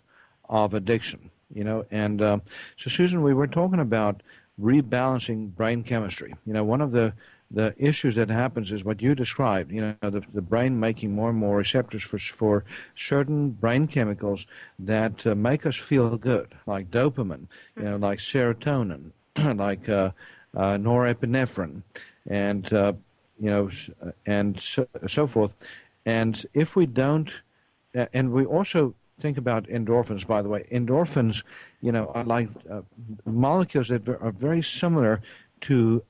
of 0.50 0.74
addiction 0.74 1.31
you 1.54 1.64
know. 1.64 1.86
And 1.91 2.22
uh, 2.22 2.39
so, 2.78 2.89
Susan, 2.89 3.24
we 3.24 3.34
were 3.34 3.47
talking 3.47 3.80
about 3.80 4.22
rebalancing 4.62 5.56
brain 5.56 5.84
chemistry. 5.84 6.34
You 6.45 6.54
know, 6.54 6.64
one 6.64 6.82
of 6.82 6.91
the 6.91 7.14
the 7.54 7.74
issues 7.78 8.16
that 8.16 8.30
happens 8.30 8.72
is 8.72 8.86
what 8.86 9.02
you 9.02 9.14
described. 9.14 9.72
You 9.72 9.82
know, 10.02 10.10
the, 10.10 10.22
the 10.34 10.41
brain 10.41 10.80
making 10.80 11.14
more 11.14 11.30
and 11.30 11.38
more 11.38 11.58
receptors 11.58 12.04
for 12.04 12.18
for 12.18 12.64
certain 12.95 13.49
brain 13.49 13.88
chemicals 13.88 14.47
that 14.80 15.26
uh, 15.28 15.36
make 15.36 15.66
us 15.66 15.76
feel 15.76 16.18
good, 16.18 16.56
like 16.66 16.89
dopamine, 16.91 17.47
you 17.76 17.84
know, 17.84 17.97
like 17.97 18.20
serotonin, 18.20 19.12
like 19.58 19.89
uh, 19.89 20.12
uh, 20.56 20.78
norepinephrine, 20.78 21.84
and 22.28 22.72
uh, 22.74 22.93
you 23.39 23.49
know, 23.49 23.70
and 24.26 24.62
so, 24.62 24.88
so 25.08 25.28
forth. 25.28 25.54
And 26.06 26.45
if 26.54 26.76
we 26.76 26.86
don't, 26.86 27.41
and 27.93 28.32
we 28.32 28.45
also 28.45 28.95
think 29.22 29.38
about 29.38 29.67
endorphins, 29.67 30.26
by 30.26 30.41
the 30.41 30.49
way. 30.49 30.67
Endorphins, 30.72 31.43
you 31.82 31.91
know, 31.91 32.11
are 32.15 32.24
like 32.24 32.49
uh, 32.69 32.82
molecules 33.26 33.89
that 33.89 34.07
are 34.07 34.32
very 34.32 34.61
similar 34.61 35.22
to 35.61 36.03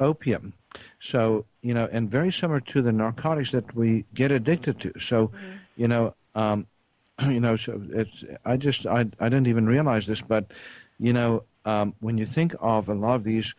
opium. 0.00 0.52
So, 1.00 1.46
you 1.62 1.74
know, 1.74 1.88
and 1.90 2.10
very 2.10 2.32
similar 2.32 2.60
to 2.60 2.82
the 2.82 2.92
narcotics 2.92 3.52
that 3.52 3.74
we 3.74 4.04
get 4.14 4.30
addicted 4.30 4.80
to. 4.80 4.92
So, 4.98 5.28
mm-hmm. 5.28 5.56
you 5.76 5.88
know, 5.88 6.14
um, 6.34 6.66
you 7.22 7.40
know, 7.40 7.56
so 7.56 7.80
it's, 7.90 8.24
I 8.44 8.56
just, 8.56 8.86
I, 8.86 9.00
I 9.20 9.28
didn't 9.28 9.48
even 9.48 9.66
realize 9.66 10.06
this, 10.06 10.22
but, 10.22 10.50
you 10.98 11.12
know, 11.12 11.44
um, 11.64 11.94
when 12.00 12.18
you 12.18 12.26
think 12.26 12.54
of 12.60 12.88
a 12.88 12.94
lot 12.94 13.16
of 13.16 13.24
these 13.24 13.54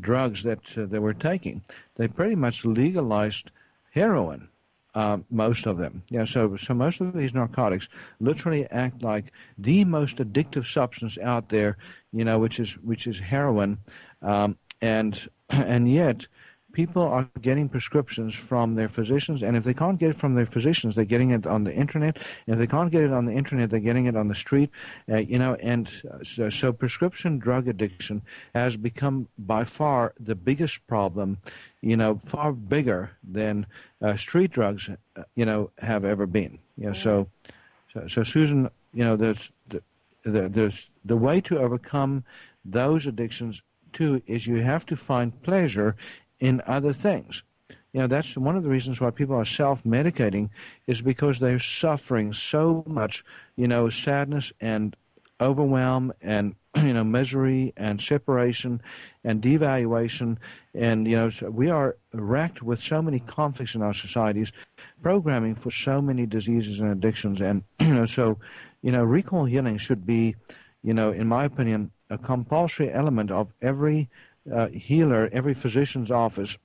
drugs 0.00 0.42
that 0.42 0.76
uh, 0.76 0.86
they 0.86 0.98
were 0.98 1.14
taking, 1.14 1.62
they 1.96 2.08
pretty 2.08 2.34
much 2.34 2.64
legalized 2.64 3.50
heroin 3.92 4.48
uh, 4.94 5.18
most 5.30 5.66
of 5.66 5.76
them. 5.76 6.02
Yeah, 6.10 6.24
so 6.24 6.56
so 6.56 6.74
most 6.74 7.00
of 7.00 7.12
these 7.14 7.34
narcotics 7.34 7.88
literally 8.20 8.66
act 8.70 9.02
like 9.02 9.32
the 9.58 9.84
most 9.84 10.18
addictive 10.18 10.66
substance 10.66 11.18
out 11.18 11.48
there. 11.48 11.76
You 12.12 12.24
know, 12.24 12.38
which 12.38 12.60
is 12.60 12.74
which 12.78 13.06
is 13.06 13.18
heroin, 13.18 13.78
um, 14.22 14.56
and 14.80 15.28
and 15.50 15.92
yet 15.92 16.26
people 16.74 17.02
are 17.02 17.26
getting 17.40 17.70
prescriptions 17.70 18.34
from 18.34 18.74
their 18.74 18.88
physicians, 18.88 19.42
and 19.42 19.56
if 19.56 19.64
they 19.64 19.72
can't 19.72 19.98
get 19.98 20.10
it 20.10 20.16
from 20.16 20.34
their 20.34 20.44
physicians, 20.44 20.94
they're 20.94 21.06
getting 21.06 21.30
it 21.30 21.46
on 21.46 21.64
the 21.64 21.72
internet. 21.72 22.18
And 22.46 22.54
if 22.54 22.58
they 22.58 22.66
can't 22.66 22.90
get 22.90 23.02
it 23.02 23.12
on 23.12 23.24
the 23.24 23.32
internet, 23.32 23.70
they're 23.70 23.80
getting 23.80 24.06
it 24.06 24.16
on 24.16 24.28
the 24.28 24.34
street. 24.34 24.70
Uh, 25.10 25.16
you 25.16 25.38
know, 25.38 25.54
and 25.54 25.90
so, 26.22 26.50
so, 26.50 26.72
prescription 26.72 27.38
drug 27.38 27.68
addiction 27.68 28.20
has 28.54 28.76
become 28.76 29.28
by 29.38 29.64
far 29.64 30.12
the 30.20 30.34
biggest 30.34 30.86
problem 30.86 31.38
you 31.84 31.98
know, 31.98 32.16
far 32.16 32.50
bigger 32.52 33.10
than 33.22 33.66
uh, 34.00 34.16
street 34.16 34.50
drugs, 34.50 34.88
uh, 34.88 35.22
you 35.34 35.44
know, 35.44 35.70
have 35.78 36.02
ever 36.02 36.26
been. 36.26 36.58
You 36.78 36.86
know, 36.86 36.92
so, 36.94 37.28
so, 37.92 38.06
so 38.08 38.22
Susan, 38.22 38.70
you 38.94 39.04
know, 39.04 39.16
there's 39.16 39.52
the, 39.68 39.82
the, 40.22 40.48
there's 40.48 40.88
the 41.04 41.16
way 41.16 41.42
to 41.42 41.58
overcome 41.58 42.24
those 42.64 43.06
addictions 43.06 43.62
too 43.92 44.22
is 44.26 44.46
you 44.46 44.62
have 44.62 44.86
to 44.86 44.96
find 44.96 45.42
pleasure 45.42 45.94
in 46.44 46.60
other 46.66 46.92
things. 46.92 47.42
You 47.94 48.00
know, 48.00 48.06
that's 48.06 48.36
one 48.36 48.54
of 48.54 48.64
the 48.64 48.68
reasons 48.68 49.00
why 49.00 49.10
people 49.10 49.34
are 49.34 49.46
self-medicating 49.46 50.50
is 50.86 51.00
because 51.00 51.40
they're 51.40 51.58
suffering 51.58 52.34
so 52.34 52.84
much, 52.86 53.24
you 53.56 53.66
know, 53.66 53.88
sadness 53.88 54.52
and 54.60 54.94
overwhelm 55.40 56.12
and 56.20 56.54
you 56.76 56.92
know 56.92 57.02
misery 57.02 57.72
and 57.76 58.00
separation 58.00 58.80
and 59.24 59.42
devaluation 59.42 60.36
and 60.74 61.08
you 61.08 61.16
know 61.16 61.28
we 61.50 61.68
are 61.70 61.96
wrecked 62.12 62.62
with 62.62 62.80
so 62.80 63.02
many 63.02 63.18
conflicts 63.18 63.74
in 63.74 63.82
our 63.82 63.92
societies 63.92 64.52
programming 65.02 65.56
for 65.56 65.72
so 65.72 66.00
many 66.00 66.24
diseases 66.24 66.78
and 66.78 66.90
addictions 66.90 67.40
and 67.40 67.64
you 67.80 67.94
know 67.94 68.04
so 68.04 68.38
you 68.80 68.92
know 68.92 69.02
recall 69.02 69.44
healing 69.44 69.76
should 69.76 70.06
be 70.06 70.36
you 70.84 70.94
know 70.94 71.10
in 71.10 71.26
my 71.26 71.44
opinion 71.44 71.90
a 72.10 72.18
compulsory 72.18 72.92
element 72.92 73.30
of 73.30 73.52
every 73.60 74.08
uh, 74.52 74.68
healer 74.68 75.28
every 75.32 75.54
physician's 75.54 76.10
office 76.10 76.58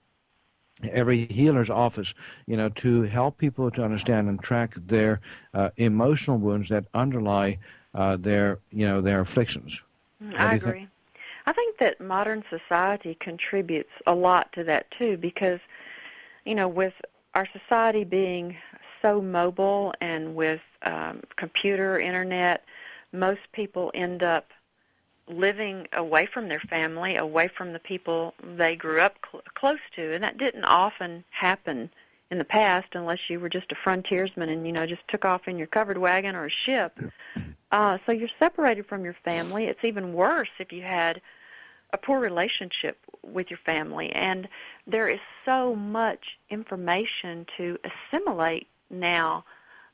every 0.83 1.25
healer's 1.25 1.69
office, 1.69 2.13
you 2.47 2.55
know, 2.55 2.69
to 2.69 3.03
help 3.03 3.37
people 3.37 3.69
to 3.71 3.83
understand 3.83 4.29
and 4.29 4.41
track 4.41 4.75
their 4.75 5.19
uh, 5.53 5.69
emotional 5.77 6.37
wounds 6.37 6.69
that 6.69 6.85
underlie 6.93 7.57
uh, 7.93 8.15
their, 8.17 8.59
you 8.71 8.87
know, 8.87 9.01
their 9.01 9.19
afflictions. 9.19 9.83
Mm, 10.23 10.35
I 10.35 10.55
agree. 10.55 10.73
Think? 10.73 10.89
I 11.45 11.53
think 11.53 11.77
that 11.79 11.99
modern 11.99 12.43
society 12.49 13.17
contributes 13.19 13.91
a 14.05 14.13
lot 14.13 14.51
to 14.53 14.63
that 14.65 14.89
too, 14.91 15.17
because, 15.17 15.59
you 16.45 16.55
know, 16.55 16.67
with 16.67 16.93
our 17.33 17.47
society 17.51 18.03
being 18.03 18.55
so 19.01 19.21
mobile 19.21 19.93
and 20.01 20.35
with 20.35 20.61
um, 20.83 21.21
computer, 21.35 21.99
internet, 21.99 22.63
most 23.11 23.41
people 23.53 23.91
end 23.93 24.23
up 24.23 24.51
living 25.29 25.87
away 25.93 26.25
from 26.25 26.49
their 26.49 26.59
family, 26.59 27.15
away 27.15 27.47
from 27.47 27.73
the 27.73 27.79
people 27.79 28.33
they 28.57 28.75
grew 28.75 28.99
up 28.99 29.17
cl- 29.31 29.43
close 29.53 29.79
to, 29.95 30.13
and 30.13 30.23
that 30.23 30.37
didn't 30.37 30.65
often 30.65 31.23
happen 31.29 31.89
in 32.31 32.37
the 32.37 32.45
past 32.45 32.87
unless 32.93 33.29
you 33.29 33.39
were 33.39 33.49
just 33.49 33.71
a 33.71 33.75
frontiersman 33.75 34.49
and 34.49 34.65
you 34.65 34.73
know 34.73 34.85
just 34.85 35.07
took 35.07 35.25
off 35.25 35.47
in 35.47 35.57
your 35.57 35.67
covered 35.67 35.97
wagon 35.97 36.35
or 36.35 36.45
a 36.45 36.49
ship. 36.49 36.99
Uh, 37.71 37.99
so 38.03 38.11
you're 38.11 38.27
separated 38.39 38.83
from 38.87 39.03
your 39.05 39.15
family. 39.23 39.65
It's 39.65 39.83
even 39.83 40.13
worse 40.13 40.49
if 40.57 40.71
you 40.71 40.81
had 40.81 41.21
a 41.93 41.99
poor 41.99 42.19
relationship 42.19 42.97
with 43.23 43.51
your 43.51 43.59
family, 43.63 44.11
and 44.11 44.49
there 44.87 45.07
is 45.07 45.19
so 45.45 45.75
much 45.75 46.39
information 46.49 47.45
to 47.57 47.77
assimilate 47.83 48.65
now 48.89 49.45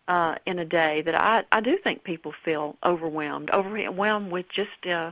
uh, 0.08 0.36
in 0.46 0.60
a 0.60 0.66
day 0.66 1.02
that 1.02 1.16
I, 1.16 1.44
I 1.52 1.62
do 1.62 1.78
think 1.78 2.04
people 2.04 2.34
feel 2.44 2.76
overwhelmed, 2.84 3.50
overwhelmed 3.52 4.32
with 4.32 4.48
just 4.50 4.86
uh, 4.88 5.12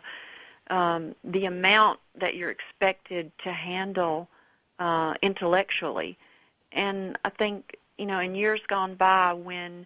um, 0.70 1.16
the 1.24 1.46
amount 1.46 2.00
that 2.16 2.36
you're 2.36 2.52
expected 2.52 3.32
to 3.44 3.52
handle 3.52 4.28
uh, 4.80 5.16
intellectually. 5.22 6.18
And 6.72 7.18
I 7.26 7.30
think, 7.30 7.78
you 7.98 8.06
know, 8.06 8.20
in 8.20 8.36
years 8.36 8.62
gone 8.68 8.96
by 8.96 9.34
when 9.34 9.86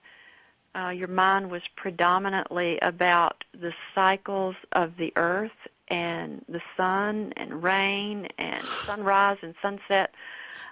uh, 0.76 0.90
your 0.90 1.08
mind 1.08 1.50
was 1.50 1.64
predominantly 1.76 2.78
about 2.80 3.44
the 3.54 3.74
cycles 3.96 4.56
of 4.74 4.98
the 4.98 5.14
earth 5.16 5.52
and 5.88 6.44
the 6.50 6.62
sun 6.76 7.34
and 7.38 7.64
rain 7.64 8.28
and 8.38 8.62
sunrise 8.62 9.38
and 9.42 9.56
sunset, 9.62 10.14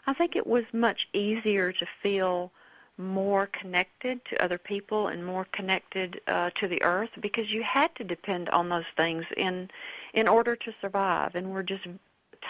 I 0.07 0.13
think 0.13 0.35
it 0.35 0.45
was 0.45 0.65
much 0.73 1.07
easier 1.13 1.71
to 1.71 1.85
feel– 2.03 2.51
more 2.97 3.47
connected 3.47 4.23
to 4.25 4.41
other 4.43 4.57
people 4.57 5.07
and 5.07 5.25
more 5.25 5.45
connected 5.51 6.21
uh, 6.27 6.49
to 6.55 6.67
the 6.67 6.81
earth 6.81 7.09
because 7.19 7.51
you 7.51 7.61
had 7.61 7.93
to 7.95 8.03
depend 8.03 8.49
on 8.49 8.69
those 8.69 8.85
things 8.95 9.25
in 9.35 9.69
in 10.13 10.27
order 10.27 10.55
to 10.55 10.73
survive 10.79 11.35
and 11.35 11.51
we're 11.51 11.63
just 11.63 11.85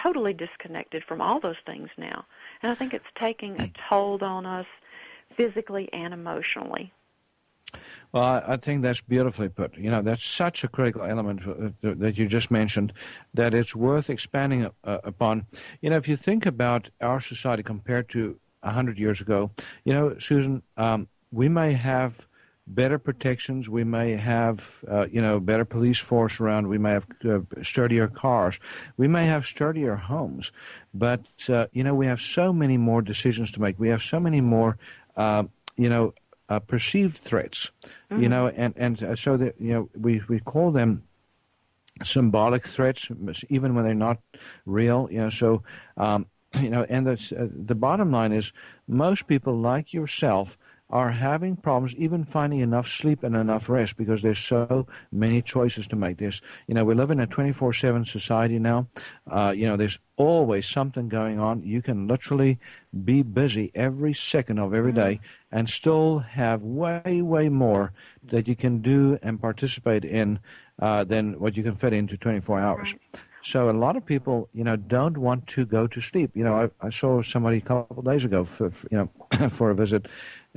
totally 0.02 0.32
disconnected 0.32 1.02
from 1.02 1.20
all 1.20 1.40
those 1.40 1.56
things 1.64 1.88
now 1.98 2.24
and 2.62 2.70
i 2.70 2.74
think 2.74 2.94
it's 2.94 3.04
taking 3.18 3.60
a 3.60 3.72
toll 3.88 4.22
on 4.22 4.46
us 4.46 4.66
physically 5.36 5.88
and 5.92 6.14
emotionally 6.14 6.92
well, 8.12 8.22
I, 8.22 8.54
I 8.54 8.56
think 8.56 8.82
that's 8.82 9.00
beautifully 9.00 9.48
put. 9.48 9.76
You 9.76 9.90
know, 9.90 10.00
that's 10.00 10.24
such 10.24 10.64
a 10.64 10.68
critical 10.68 11.02
element 11.02 11.42
uh, 11.46 11.70
that 11.82 12.16
you 12.16 12.26
just 12.26 12.50
mentioned 12.50 12.92
that 13.34 13.52
it's 13.52 13.74
worth 13.74 14.08
expanding 14.08 14.70
uh, 14.84 14.98
upon. 15.04 15.46
You 15.80 15.90
know, 15.90 15.96
if 15.96 16.08
you 16.08 16.16
think 16.16 16.46
about 16.46 16.90
our 17.00 17.20
society 17.20 17.62
compared 17.62 18.08
to 18.10 18.38
100 18.66 18.98
years 18.98 19.20
ago. 19.20 19.50
You 19.84 19.92
know, 19.92 20.18
Susan, 20.18 20.62
um, 20.76 21.08
we 21.32 21.48
may 21.48 21.72
have 21.72 22.26
better 22.66 22.98
protections. 22.98 23.68
We 23.68 23.84
may 23.84 24.16
have, 24.16 24.84
uh, 24.90 25.06
you 25.06 25.22
know, 25.22 25.38
better 25.38 25.64
police 25.64 25.98
force 25.98 26.40
around. 26.40 26.68
We 26.68 26.78
may 26.78 26.92
have 26.92 27.06
uh, 27.24 27.40
sturdier 27.62 28.08
cars. 28.08 28.58
We 28.96 29.08
may 29.08 29.26
have 29.26 29.46
sturdier 29.46 29.96
homes. 29.96 30.52
But, 30.92 31.24
uh, 31.48 31.66
you 31.72 31.84
know, 31.84 31.94
we 31.94 32.06
have 32.06 32.20
so 32.20 32.52
many 32.52 32.76
more 32.76 33.02
decisions 33.02 33.50
to 33.52 33.60
make. 33.60 33.78
We 33.78 33.88
have 33.88 34.02
so 34.02 34.18
many 34.18 34.40
more, 34.40 34.78
uh, 35.16 35.44
you 35.76 35.88
know, 35.88 36.14
uh, 36.48 36.60
perceived 36.60 37.16
threats, 37.16 37.70
mm-hmm. 38.10 38.22
you 38.22 38.28
know, 38.28 38.48
and, 38.48 38.74
and 38.76 39.02
uh, 39.02 39.16
so 39.16 39.36
that, 39.36 39.60
you 39.60 39.72
know, 39.72 39.88
we, 39.98 40.22
we 40.28 40.40
call 40.40 40.70
them 40.70 41.02
symbolic 42.04 42.66
threats, 42.66 43.10
even 43.48 43.74
when 43.74 43.84
they're 43.84 43.94
not 43.94 44.18
real, 44.64 45.08
you 45.10 45.18
know, 45.18 45.30
so, 45.30 45.62
um, 45.96 46.26
you 46.60 46.70
know, 46.70 46.86
and 46.88 47.06
the, 47.06 47.36
uh, 47.38 47.46
the 47.50 47.74
bottom 47.74 48.10
line 48.10 48.32
is 48.32 48.52
most 48.88 49.26
people 49.26 49.56
like 49.56 49.92
yourself 49.92 50.56
are 50.88 51.10
having 51.10 51.56
problems 51.56 51.96
even 51.96 52.24
finding 52.24 52.60
enough 52.60 52.86
sleep 52.86 53.24
and 53.24 53.34
enough 53.34 53.68
rest 53.68 53.96
because 53.96 54.22
there's 54.22 54.38
so 54.38 54.86
many 55.10 55.42
choices 55.42 55.86
to 55.88 55.96
make. 55.96 56.18
This, 56.18 56.40
you 56.68 56.74
know, 56.74 56.84
we 56.84 56.94
live 56.94 57.10
in 57.10 57.18
a 57.18 57.26
24/7 57.26 58.04
society 58.04 58.60
now. 58.60 58.86
Uh, 59.28 59.52
you 59.56 59.66
know, 59.66 59.76
there's 59.76 59.98
always 60.16 60.66
something 60.66 61.08
going 61.08 61.40
on. 61.40 61.62
You 61.62 61.82
can 61.82 62.06
literally 62.06 62.58
be 63.04 63.22
busy 63.22 63.72
every 63.74 64.14
second 64.14 64.60
of 64.60 64.72
every 64.72 64.92
day 64.92 65.20
and 65.50 65.68
still 65.68 66.20
have 66.20 66.62
way, 66.62 67.20
way 67.20 67.48
more 67.48 67.92
that 68.22 68.46
you 68.46 68.54
can 68.54 68.80
do 68.80 69.18
and 69.22 69.40
participate 69.40 70.04
in 70.04 70.38
uh, 70.78 71.02
than 71.04 71.38
what 71.40 71.56
you 71.56 71.62
can 71.62 71.74
fit 71.74 71.92
into 71.92 72.16
24 72.16 72.60
hours. 72.60 72.92
Right. 72.92 73.22
So 73.46 73.70
a 73.70 73.78
lot 73.86 73.96
of 73.96 74.04
people, 74.04 74.48
you 74.52 74.64
know, 74.64 74.74
don't 74.74 75.18
want 75.18 75.46
to 75.54 75.64
go 75.64 75.86
to 75.86 76.00
sleep. 76.00 76.32
You 76.34 76.42
know, 76.42 76.62
I, 76.62 76.86
I 76.86 76.90
saw 76.90 77.22
somebody 77.22 77.58
a 77.58 77.60
couple 77.60 78.00
of 78.00 78.04
days 78.04 78.24
ago, 78.24 78.42
for, 78.42 78.68
for 78.70 78.88
you 78.90 78.98
know, 78.98 79.48
for 79.48 79.70
a 79.70 79.74
visit, 79.76 80.06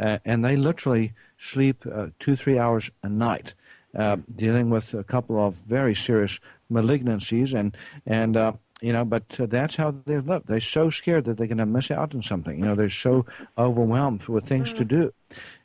uh, 0.02 0.18
and 0.26 0.44
they 0.44 0.56
literally 0.56 1.14
sleep 1.38 1.86
uh, 1.86 2.08
two, 2.20 2.36
three 2.36 2.58
hours 2.58 2.90
a 3.04 3.10
night, 3.10 3.54
uh, 3.96 4.18
dealing 4.36 4.72
with 4.72 4.96
a 4.96 5.04
couple 5.04 5.38
of 5.38 5.54
very 5.54 5.94
serious 5.94 6.40
malignancies, 6.72 7.54
and 7.54 7.78
and 8.08 8.36
uh, 8.36 8.54
you 8.82 8.92
know, 8.92 9.06
but 9.06 9.40
uh, 9.40 9.46
that's 9.46 9.76
how 9.76 9.92
they 9.92 10.18
live. 10.18 10.46
They're 10.48 10.60
so 10.60 10.90
scared 10.90 11.26
that 11.26 11.38
they're 11.38 11.46
going 11.46 11.60
to 11.60 11.68
miss 11.68 11.92
out 11.92 12.16
on 12.16 12.24
something. 12.24 12.58
You 12.58 12.66
know, 12.66 12.76
they're 12.76 12.90
so 12.90 13.24
overwhelmed 13.56 14.24
with 14.24 14.48
things 14.48 14.74
to 14.74 14.84
do, 14.84 15.14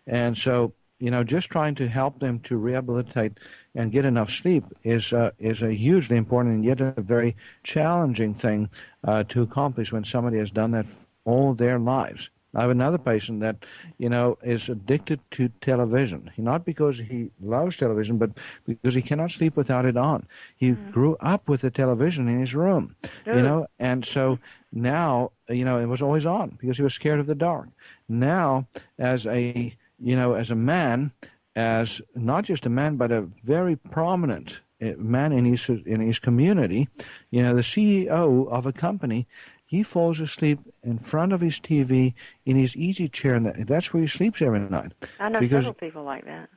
and 0.07 0.37
so 0.37 0.75
you 1.01 1.11
know, 1.11 1.25
just 1.25 1.51
trying 1.51 1.75
to 1.77 1.89
help 1.89 2.21
them 2.21 2.41
to 2.41 2.57
rehabilitate 2.57 3.39
and 3.75 3.93
get 3.93 4.05
enough 4.05 4.31
sleep 4.31 4.65
is 4.83 5.13
uh, 5.13 5.31
is 5.39 5.63
a 5.63 5.73
hugely 5.73 6.17
important 6.17 6.55
and 6.55 6.65
yet 6.65 6.81
a 6.81 6.95
very 7.01 7.37
challenging 7.63 8.35
thing 8.35 8.71
uh, 9.05 9.25
to 9.25 9.43
accomplish 9.43 9.93
when 9.93 10.05
somebody 10.05 10.39
has 10.39 10.51
done 10.51 10.73
that 10.73 10.87
all 11.25 11.55
their 11.55 11.79
lives. 11.79 12.31
I 12.57 12.61
have 12.63 12.71
another 12.71 12.99
patient 12.99 13.41
that, 13.41 13.57
you 13.99 14.09
know, 14.09 14.39
is 14.43 14.69
addicted 14.69 15.21
to 15.33 15.49
television. 15.61 16.31
Not 16.37 16.65
because 16.65 16.99
he 16.99 17.31
loves 17.41 17.77
television, 17.77 18.19
but 18.19 18.31
because 18.65 18.95
he 18.95 19.03
cannot 19.03 19.33
sleep 19.33 19.57
without 19.57 19.85
it 19.85 19.97
on. 19.97 20.27
He 20.57 20.71
mm. 20.71 20.93
grew 20.93 21.17
up 21.21 21.49
with 21.49 21.63
the 21.63 21.71
television 21.71 22.29
in 22.29 22.39
his 22.39 22.55
room, 22.55 22.95
you 23.27 23.43
know, 23.43 23.67
and 23.79 24.05
so 24.05 24.39
now, 24.73 25.33
you 25.49 25.65
know, 25.65 25.81
it 25.81 25.87
was 25.87 26.03
always 26.03 26.27
on 26.27 26.57
because 26.61 26.77
he 26.77 26.83
was 26.83 26.95
scared 26.95 27.21
of 27.21 27.27
the 27.27 27.35
dark. 27.35 27.69
Now, 28.09 28.67
as 28.99 29.27
a, 29.27 29.75
you 29.99 30.17
know, 30.17 30.35
as 30.35 30.51
a 30.51 30.57
man, 30.57 31.13
as 31.57 32.01
not 32.15 32.45
just 32.45 32.67
a 32.67 32.71
man, 32.71 32.97
but 32.97 33.13
a 33.13 33.23
very 33.23 33.77
prominent 33.77 34.61
eh, 34.81 34.95
man 34.99 35.33
in 35.33 35.45
his 35.45 35.69
in 35.69 36.01
his 36.01 36.19
community. 36.19 36.89
You 37.31 37.43
know, 37.43 37.55
the 37.55 37.63
CEO 37.63 38.49
of 38.49 38.67
a 38.67 38.73
company. 38.73 39.27
He 39.67 39.83
falls 39.83 40.21
asleep 40.21 40.61
in 40.85 40.99
front 40.99 41.33
of 41.33 41.41
his 41.41 41.59
TV 41.59 42.15
in 42.45 42.57
his 42.57 42.77
easy 42.77 43.09
chair, 43.09 43.35
and 43.35 43.67
that's 43.67 43.93
where 43.93 44.03
he 44.03 44.07
sleeps 44.07 44.41
every 44.41 44.61
night. 44.61 44.93
I 45.19 45.31
know 45.31 45.41
because, 45.41 45.65
several 45.65 45.75
people 45.75 46.05
like 46.05 46.27
that. 46.27 46.49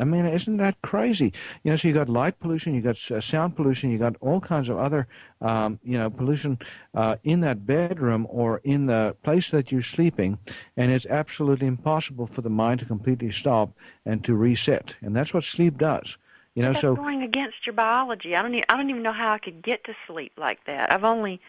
I 0.00 0.04
mean, 0.04 0.24
isn't 0.24 0.56
that 0.56 0.80
crazy? 0.82 1.32
You 1.62 1.70
know, 1.70 1.76
so 1.76 1.86
you 1.86 1.94
got 1.94 2.08
light 2.08 2.40
pollution, 2.40 2.74
you 2.74 2.80
got 2.80 3.10
uh, 3.10 3.20
sound 3.20 3.54
pollution, 3.54 3.90
you 3.90 3.98
got 3.98 4.16
all 4.20 4.40
kinds 4.40 4.68
of 4.70 4.78
other, 4.78 5.06
um, 5.42 5.78
you 5.84 5.98
know, 5.98 6.08
pollution 6.08 6.58
uh, 6.94 7.16
in 7.22 7.40
that 7.40 7.66
bedroom 7.66 8.26
or 8.30 8.60
in 8.64 8.86
the 8.86 9.14
place 9.22 9.50
that 9.50 9.70
you're 9.70 9.82
sleeping, 9.82 10.38
and 10.76 10.90
it's 10.90 11.06
absolutely 11.06 11.66
impossible 11.66 12.26
for 12.26 12.40
the 12.40 12.50
mind 12.50 12.80
to 12.80 12.86
completely 12.86 13.30
stop 13.30 13.72
and 14.06 14.24
to 14.24 14.34
reset, 14.34 14.96
and 15.02 15.14
that's 15.14 15.34
what 15.34 15.44
sleep 15.44 15.76
does. 15.76 16.16
You 16.54 16.62
know, 16.62 16.70
that's 16.70 16.80
so 16.80 16.96
going 16.96 17.22
against 17.22 17.66
your 17.66 17.74
biology. 17.74 18.34
I 18.34 18.42
don't. 18.42 18.54
Even, 18.54 18.64
I 18.68 18.76
don't 18.76 18.90
even 18.90 19.02
know 19.02 19.12
how 19.12 19.32
I 19.32 19.38
could 19.38 19.62
get 19.62 19.84
to 19.84 19.94
sleep 20.06 20.32
like 20.36 20.64
that. 20.64 20.92
I've 20.92 21.04
only 21.04 21.40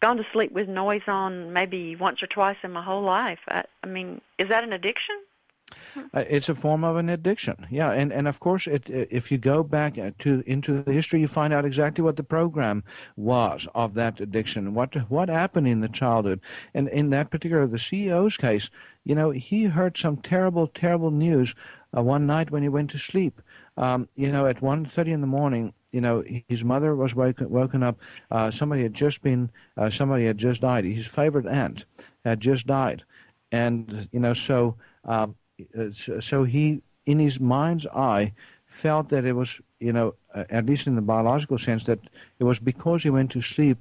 gone 0.00 0.16
to 0.18 0.26
sleep 0.32 0.52
with 0.52 0.68
noise 0.68 1.02
on 1.06 1.52
maybe 1.52 1.96
once 1.96 2.22
or 2.22 2.26
twice 2.26 2.58
in 2.62 2.72
my 2.72 2.82
whole 2.82 3.02
life. 3.02 3.38
I, 3.48 3.64
I 3.82 3.86
mean, 3.86 4.20
is 4.38 4.48
that 4.48 4.64
an 4.64 4.72
addiction? 4.72 5.16
Uh, 6.12 6.24
it's 6.28 6.48
a 6.48 6.54
form 6.54 6.84
of 6.84 6.96
an 6.96 7.08
addiction, 7.08 7.66
yeah, 7.70 7.90
and 7.90 8.12
and 8.12 8.28
of 8.28 8.40
course, 8.40 8.66
it, 8.66 8.88
if 8.88 9.30
you 9.30 9.38
go 9.38 9.62
back 9.62 9.98
uh, 9.98 10.10
to 10.18 10.42
into 10.46 10.82
the 10.82 10.92
history, 10.92 11.20
you 11.20 11.28
find 11.28 11.52
out 11.52 11.64
exactly 11.64 12.02
what 12.02 12.16
the 12.16 12.22
program 12.22 12.84
was 13.16 13.68
of 13.74 13.94
that 13.94 14.20
addiction, 14.20 14.74
what 14.74 14.94
what 15.10 15.28
happened 15.28 15.68
in 15.68 15.80
the 15.80 15.88
childhood, 15.88 16.40
and 16.74 16.88
in 16.88 17.10
that 17.10 17.30
particular 17.30 17.66
the 17.66 17.76
CEO's 17.76 18.36
case, 18.36 18.70
you 19.04 19.14
know, 19.14 19.30
he 19.30 19.64
heard 19.64 19.96
some 19.96 20.16
terrible, 20.16 20.66
terrible 20.66 21.10
news 21.10 21.54
uh, 21.96 22.02
one 22.02 22.26
night 22.26 22.50
when 22.50 22.62
he 22.62 22.68
went 22.68 22.90
to 22.90 22.98
sleep. 22.98 23.40
Um, 23.76 24.08
you 24.14 24.30
know, 24.30 24.46
at 24.46 24.62
one 24.62 24.84
thirty 24.84 25.12
in 25.12 25.20
the 25.20 25.26
morning, 25.26 25.72
you 25.92 26.00
know, 26.00 26.24
his 26.48 26.64
mother 26.64 26.94
was 26.94 27.14
woken, 27.14 27.50
woken 27.50 27.82
up. 27.82 27.98
Uh, 28.30 28.50
somebody 28.50 28.82
had 28.82 28.94
just 28.94 29.22
been, 29.22 29.50
uh, 29.76 29.90
somebody 29.90 30.26
had 30.26 30.38
just 30.38 30.60
died. 30.60 30.84
His 30.84 31.06
favorite 31.06 31.46
aunt 31.46 31.84
had 32.24 32.40
just 32.40 32.66
died, 32.66 33.04
and 33.52 34.08
you 34.12 34.20
know, 34.20 34.32
so 34.32 34.76
um, 35.04 35.34
so 36.20 36.44
he, 36.44 36.82
in 37.06 37.18
his 37.18 37.40
mind's 37.40 37.86
eye, 37.86 38.32
felt 38.66 39.08
that 39.10 39.24
it 39.24 39.32
was, 39.32 39.60
you 39.78 39.92
know, 39.92 40.14
uh, 40.34 40.44
at 40.50 40.66
least 40.66 40.86
in 40.86 40.96
the 40.96 41.02
biological 41.02 41.58
sense, 41.58 41.84
that 41.84 42.00
it 42.38 42.44
was 42.44 42.58
because 42.58 43.02
he 43.02 43.10
went 43.10 43.30
to 43.30 43.40
sleep 43.40 43.78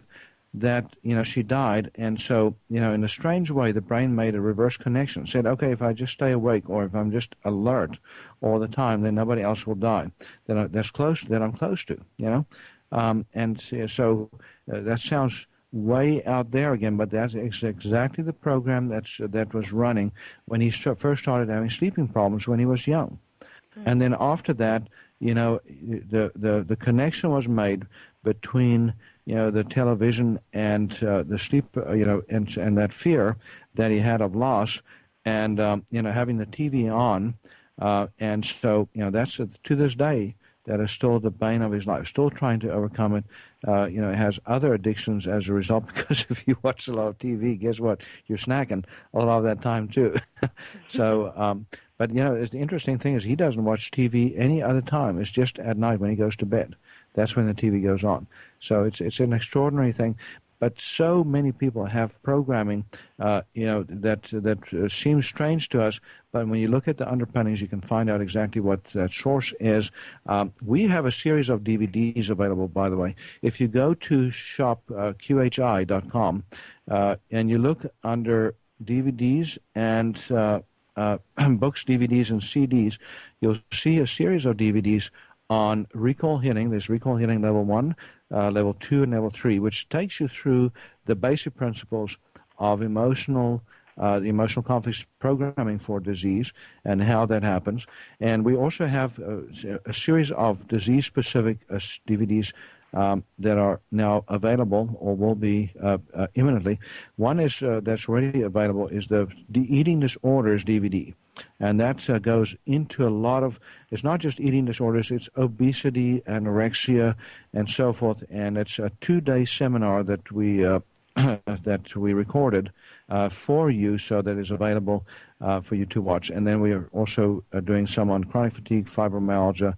that 0.53 0.95
you 1.01 1.15
know 1.15 1.24
she 1.24 1.41
died. 1.41 1.89
And 1.95 2.19
so 2.19 2.55
you 2.69 2.80
know 2.80 2.93
in 2.93 3.03
a 3.03 3.07
strange 3.07 3.49
way 3.49 3.71
the 3.71 3.82
brain 3.82 4.15
made 4.15 4.36
a 4.36 4.41
reverse 4.41 4.78
connection 4.78 5.26
said 5.26 5.47
okay 5.47 5.71
if 5.71 5.82
i 5.82 5.93
just 5.93 6.13
stay 6.13 6.32
awake 6.32 6.69
or 6.69 6.84
if 6.84 6.93
i'm 6.93 7.11
just 7.11 7.36
alert 7.43 7.97
all 8.41 8.59
the 8.59 8.67
time 8.67 9.01
then 9.01 9.15
nobody 9.15 9.41
else 9.41 9.65
will 9.65 9.76
die. 9.76 10.11
That 10.45 10.57
I, 10.57 10.67
that's 10.67 10.91
close 10.91 11.24
that 11.24 11.41
i'm 11.41 11.53
close 11.53 11.84
to 11.86 11.99
you 12.17 12.30
know? 12.30 12.45
Um, 12.91 13.26
and 13.34 13.59
so 13.88 14.30
uh, 14.71 14.82
that 14.82 14.99
sounds 14.99 15.47
way 15.74 16.24
out 16.26 16.51
there 16.51 16.71
again 16.74 16.95
but 16.95 17.09
that's 17.09 17.34
exactly 17.34 18.24
the 18.24 18.32
program 18.32 18.88
that's 18.88 19.17
that 19.19 19.53
was 19.53 19.74
running 19.74 20.11
when 20.45 20.61
he 20.61 20.69
st- 20.69 20.97
first 20.97 21.24
started 21.24 21.49
having 21.49 21.69
sleeping 21.69 22.07
problems 22.07 22.47
when 22.47 22.59
he 22.59 22.65
was 22.65 22.88
young 22.88 23.17
mm-hmm. 23.41 23.84
and 23.88 23.99
then 23.99 24.15
after 24.19 24.53
that 24.53 24.88
you 25.19 25.34
know 25.34 25.59
the 25.65 26.32
the 26.36 26.63
the 26.63 26.76
connection 26.76 27.32
was 27.32 27.49
made 27.49 27.86
between 28.24 28.93
you 29.26 29.36
know, 29.36 29.51
the 29.51 29.63
television 29.63 30.39
and 30.51 31.01
uh, 31.03 31.24
the 31.24 31.39
sleep, 31.39 31.65
uh, 31.78 31.93
you 31.93 32.05
know, 32.05 32.21
and, 32.30 32.55
and 32.57 32.78
that 32.78 32.93
fear 32.93 33.38
that 33.76 33.91
he 33.91 33.99
had 33.99 34.21
of 34.21 34.36
loss, 34.36 34.82
and 35.26 35.59
um, 35.59 35.86
you 35.91 36.01
know, 36.01 36.11
having 36.11 36.38
the 36.38 36.45
TV 36.45 36.93
on, 36.93 37.36
uh, 37.80 38.07
and 38.19 38.43
so 38.43 38.89
you 38.93 39.01
know, 39.01 39.11
that's 39.11 39.39
uh, 39.39 39.45
to 39.63 39.76
this 39.76 39.95
day 39.95 40.36
that 40.65 40.80
is 40.80 40.91
still 40.91 41.19
the 41.19 41.32
bane 41.32 41.61
of 41.61 41.71
his 41.71 41.88
life. 41.88 42.07
Still 42.07 42.30
trying 42.30 42.59
to 42.61 42.71
overcome 42.71 43.15
it. 43.15 43.24
Uh, 43.66 43.86
you 43.86 44.01
know, 44.01 44.11
has 44.14 44.41
other 44.45 44.74
addictions 44.74 45.26
as 45.26 45.47
a 45.47 45.53
result 45.53 45.86
because 45.93 46.26
if 46.30 46.45
you 46.47 46.57
watch 46.64 46.88
a 46.88 46.93
lot 46.93 47.07
of 47.07 47.18
TV, 47.18 47.57
guess 47.57 47.80
what? 47.80 48.01
You're 48.28 48.38
snacking 48.38 48.84
a 49.14 49.20
lot 49.20 49.38
of 49.38 49.43
that 49.43 49.61
time 49.61 49.88
too. 49.88 50.16
so. 50.88 51.34
Um, 51.43 51.66
but 51.97 52.09
you 52.09 52.24
know, 52.24 52.43
the 52.43 52.57
interesting 52.57 52.97
thing 52.97 53.14
is 53.14 53.24
he 53.24 53.36
doesn't 53.36 53.64
watch 53.64 53.91
TV 53.91 54.34
any 54.38 54.61
other 54.61 54.82
time. 54.82 55.22
It's 55.22 55.32
just 55.32 55.59
at 55.59 55.78
night 55.78 55.99
when 55.99 56.09
he 56.09 56.16
goes 56.16 56.36
to 56.38 56.45
bed. 56.45 56.76
That's 57.14 57.36
when 57.36 57.47
the 57.47 57.53
TV 57.53 57.82
goes 57.84 58.03
on. 58.03 58.28
So 58.59 58.84
it's 58.84 58.99
it's 58.99 59.20
an 59.20 59.32
extraordinary 59.32 59.93
thing. 59.93 60.18
But 60.64 60.80
so 60.80 61.26
many 61.26 61.51
people 61.51 61.84
have 61.84 62.24
programming, 62.24 62.86
uh, 63.20 63.41
you 63.53 63.66
know, 63.66 63.84
that 63.84 64.24
that 64.32 64.74
uh, 64.74 64.88
seems 64.88 65.26
strange 65.26 65.68
to 65.74 65.84
us. 65.84 65.99
But 66.32 66.47
when 66.47 66.61
you 66.61 66.70
look 66.70 66.88
at 66.88 66.95
the 66.95 67.11
underpinnings, 67.11 67.61
you 67.61 67.68
can 67.68 67.82
find 67.82 68.09
out 68.09 68.22
exactly 68.22 68.61
what 68.61 68.86
that 68.93 69.11
source 69.11 69.53
is. 69.59 69.91
Um, 70.26 70.53
we 70.64 70.88
have 70.88 71.05
a 71.05 71.11
series 71.11 71.49
of 71.49 71.66
DVDs 71.66 72.30
available, 72.30 72.70
by 72.70 72.89
the 72.89 72.95
way. 72.95 73.16
If 73.41 73.59
you 73.59 73.68
go 73.68 73.93
to 73.93 74.30
shopqhi.com 74.30 76.43
uh, 76.89 76.93
uh, 76.93 77.16
and 77.30 77.49
you 77.49 77.57
look 77.57 77.86
under 78.01 78.55
DVDs 78.86 79.57
and 79.76 80.18
uh, 80.32 80.61
books, 81.49 81.84
DVDs, 81.84 82.32
and 82.32 82.39
CDs, 82.39 82.99
you'll 83.41 83.57
see 83.74 83.99
a 83.99 84.07
series 84.07 84.45
of 84.45 84.55
DVDs 84.55 85.09
on 85.49 85.88
recall 85.93 86.38
healing. 86.38 86.70
There's 86.70 86.89
recall 86.89 87.18
healing 87.18 87.41
level 87.41 87.64
one, 87.64 87.95
uh, 88.34 88.49
level 88.49 88.73
two, 88.73 89.03
and 89.03 89.11
level 89.11 89.29
three, 89.29 89.59
which 89.59 89.88
takes 89.89 90.19
you 90.19 90.27
through 90.27 90.71
the 91.05 91.15
basic 91.15 91.55
principles 91.55 92.17
of 92.57 92.81
emotional. 92.81 93.61
Uh, 93.95 94.19
the 94.19 94.27
emotional 94.27 94.63
conflict 94.63 95.05
programming 95.19 95.77
for 95.77 95.99
disease 95.99 96.51
and 96.84 97.03
how 97.03 97.27
that 97.27 97.43
happens. 97.43 97.86
And 98.19 98.43
we 98.43 98.55
also 98.55 98.88
have 98.88 99.19
a, 99.19 99.43
a 99.86 99.93
series 99.93 100.31
of 100.31 100.67
disease 100.67 101.05
specific 101.05 101.59
uh, 101.69 101.75
DVDs 101.75 102.53
um, 102.93 103.23
that 103.38 103.59
are 103.59 103.81
now 103.91 104.23
available 104.27 104.97
or 104.99 105.15
will 105.15 105.36
be 105.36 105.71
uh, 105.81 105.99
uh, 106.15 106.25
imminently. 106.34 106.79
One 107.17 107.39
is 107.39 107.61
uh, 107.61 107.81
that's 107.84 108.09
already 108.09 108.41
available 108.41 108.88
is 108.88 109.07
the, 109.07 109.27
the 109.49 109.61
Eating 109.61 109.99
Disorders 109.99 110.65
DVD 110.65 111.13
and 111.59 111.79
that 111.79 112.09
uh, 112.09 112.19
goes 112.19 112.55
into 112.65 113.07
a 113.07 113.09
lot 113.09 113.43
of 113.43 113.59
it's 113.89 114.03
not 114.03 114.19
just 114.19 114.39
eating 114.39 114.65
disorders 114.65 115.11
it's 115.11 115.29
obesity 115.38 116.21
anorexia 116.27 117.15
and 117.53 117.69
so 117.69 117.93
forth. 117.93 118.23
And 118.29 118.57
it's 118.57 118.79
a 118.79 118.91
two 119.01 119.21
day 119.21 119.45
seminar 119.45 120.03
that 120.03 120.31
we 120.31 120.65
uh, 120.65 120.79
that 121.15 121.95
we 121.95 122.13
recorded 122.13 122.71
uh, 123.09 123.29
for 123.29 123.69
you 123.69 123.97
so 123.97 124.21
that 124.21 124.38
is 124.38 124.51
available 124.51 125.05
uh, 125.41 125.61
for 125.61 125.75
you 125.75 125.86
to 125.88 126.01
watch. 126.01 126.29
And 126.29 126.47
then 126.47 126.59
we 126.61 126.71
are 126.71 126.89
also 126.91 127.43
uh, 127.53 127.59
doing 127.59 127.86
some 127.86 128.09
on 128.09 128.23
chronic 128.23 128.53
fatigue 128.53 128.86
fibromyalgia 128.86 129.75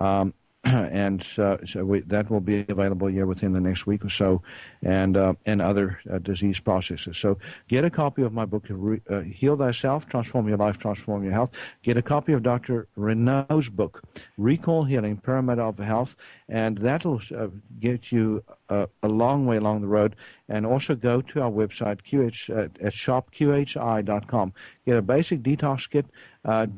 um, 0.00 0.32
and 0.64 1.24
uh, 1.38 1.56
so 1.64 1.84
we, 1.84 2.00
that 2.00 2.28
will 2.30 2.40
be 2.40 2.64
available 2.68 3.06
here 3.06 3.26
within 3.26 3.52
the 3.52 3.60
next 3.60 3.86
week 3.86 4.04
or 4.04 4.08
so, 4.08 4.42
and 4.82 5.16
uh, 5.16 5.34
and 5.46 5.62
other 5.62 6.00
uh, 6.12 6.18
disease 6.18 6.58
processes. 6.58 7.16
So 7.16 7.38
get 7.68 7.84
a 7.84 7.90
copy 7.90 8.22
of 8.22 8.32
my 8.32 8.44
book, 8.44 8.68
uh, 8.68 9.20
Heal 9.20 9.56
Thyself, 9.56 10.08
Transform 10.08 10.48
Your 10.48 10.56
Life, 10.56 10.78
Transform 10.78 11.22
Your 11.22 11.32
Health. 11.32 11.52
Get 11.84 11.96
a 11.96 12.02
copy 12.02 12.32
of 12.32 12.42
Dr. 12.42 12.88
Renaud's 12.96 13.68
book, 13.68 14.02
Recall 14.36 14.82
Healing, 14.82 15.18
Pyramid 15.18 15.60
of 15.60 15.78
Health, 15.78 16.16
and 16.48 16.76
that'll 16.78 17.20
uh, 17.36 17.48
get 17.78 18.10
you 18.10 18.42
uh, 18.68 18.86
a 19.04 19.08
long 19.08 19.46
way 19.46 19.58
along 19.58 19.82
the 19.82 19.88
road. 19.88 20.16
And 20.48 20.66
also 20.66 20.96
go 20.96 21.20
to 21.20 21.42
our 21.42 21.50
website, 21.50 22.02
QH, 22.02 22.66
at 22.82 22.92
shopqhi.com. 22.92 24.52
Get 24.86 24.96
a 24.96 25.02
basic 25.02 25.42
detox 25.42 25.88
kit. 25.88 26.06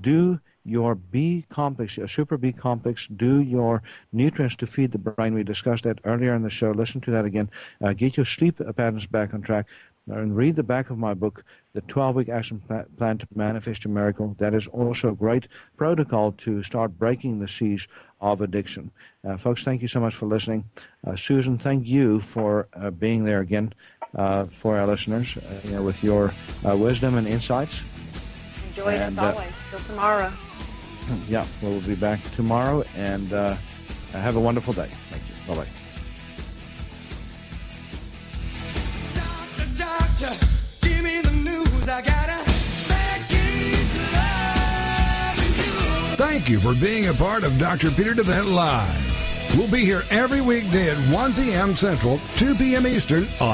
do 0.03 0.39
your 0.65 0.95
B 0.95 1.45
complex, 1.49 1.97
your 1.97 2.09
super 2.09 2.37
B 2.37 2.53
complex, 2.53 3.07
do 3.07 3.41
your 3.41 3.83
nutrients 4.13 4.57
to 4.57 4.67
feed 4.67 4.93
the 4.93 4.99
brain. 4.99 5.35
We 5.35 5.43
discussed 5.43 5.85
that 5.85 6.01
earlier 6.05 6.35
in 6.35 6.43
the 6.43 6.51
show. 6.51 6.71
Listen 6.71 7.01
to 7.03 7.11
that 7.11 7.25
again. 7.25 7.51
Uh, 7.83 7.93
get 7.93 8.17
your 8.17 8.27
sleep 8.27 8.59
patterns 8.77 9.07
back 9.07 9.35
on 9.35 9.43
track. 9.43 9.67
And 10.07 10.35
read 10.35 10.57
the 10.57 10.63
back 10.63 10.91
of 10.91 10.99
my 10.99 11.15
book, 11.15 11.45
The 11.73 11.83
12 11.83 12.17
Week 12.17 12.29
Action 12.29 12.61
Plan 12.97 13.19
to 13.19 13.29
Manifest 13.35 13.85
Your 13.85 13.93
Miracle. 13.93 14.35
That 14.39 14.55
is 14.55 14.67
also 14.67 15.11
a 15.11 15.15
great 15.15 15.47
protocol 15.77 16.33
to 16.33 16.63
start 16.63 16.99
breaking 16.99 17.39
the 17.39 17.47
siege 17.47 17.89
of 18.21 18.41
addiction. 18.41 18.91
Uh, 19.27 19.37
folks, 19.37 19.63
thank 19.63 19.83
you 19.83 19.89
so 19.89 20.01
much 20.01 20.15
for 20.15 20.27
listening. 20.27 20.65
Uh, 21.07 21.17
Susan, 21.17 21.59
thank 21.59 21.87
you 21.87 22.19
for 22.19 22.67
uh, 22.75 22.91
being 22.91 23.25
there 23.25 23.41
again 23.41 23.73
uh, 24.17 24.47
for 24.47 24.79
our 24.79 24.87
listeners 24.87 25.37
uh, 25.37 25.41
you 25.65 25.73
know, 25.73 25.83
with 25.83 26.03
your 26.03 26.33
wisdom 26.65 27.17
and 27.17 27.29
insights. 27.29 27.85
Enjoy 28.69 28.95
it 28.95 29.01
as 29.01 29.19
always. 29.19 29.53
Till 29.71 29.79
tomorrow. 29.81 30.33
Yeah, 31.29 31.47
we'll 31.63 31.81
be 31.81 31.95
back 31.95 32.23
tomorrow 32.33 32.85
and 32.97 33.33
uh, 33.33 33.57
have 34.13 34.37
a 34.37 34.41
wonderful 34.41 34.73
day. 34.73 34.89
Thank 35.11 35.23
you. 35.29 35.35
Bye 35.47 35.61
bye. 35.61 35.69
Doctor, 39.15 40.29
doctor, 40.29 40.47
give 40.87 41.03
me 41.05 41.21
the 41.21 41.33
news. 41.33 41.89
I 41.89 42.03
gotta. 42.03 42.51
Thank 46.21 46.51
you 46.51 46.61
for 46.61 46.75
being 46.75 47.07
a 47.09 47.15
part 47.15 47.45
of 47.45 47.59
Dr. 47.59 47.91
Peter 47.91 48.13
DeVette 48.13 48.55
Live. 48.55 49.57
We'll 49.57 49.71
be 49.71 49.87
here 49.87 50.03
every 50.11 50.43
weekday 50.43 50.91
at 50.91 50.99
1 51.13 51.33
p.m. 51.33 51.75
Central, 51.75 52.21
2 52.37 52.55
p.m. 52.57 52.87
Eastern 52.87 53.27
on 53.41 53.49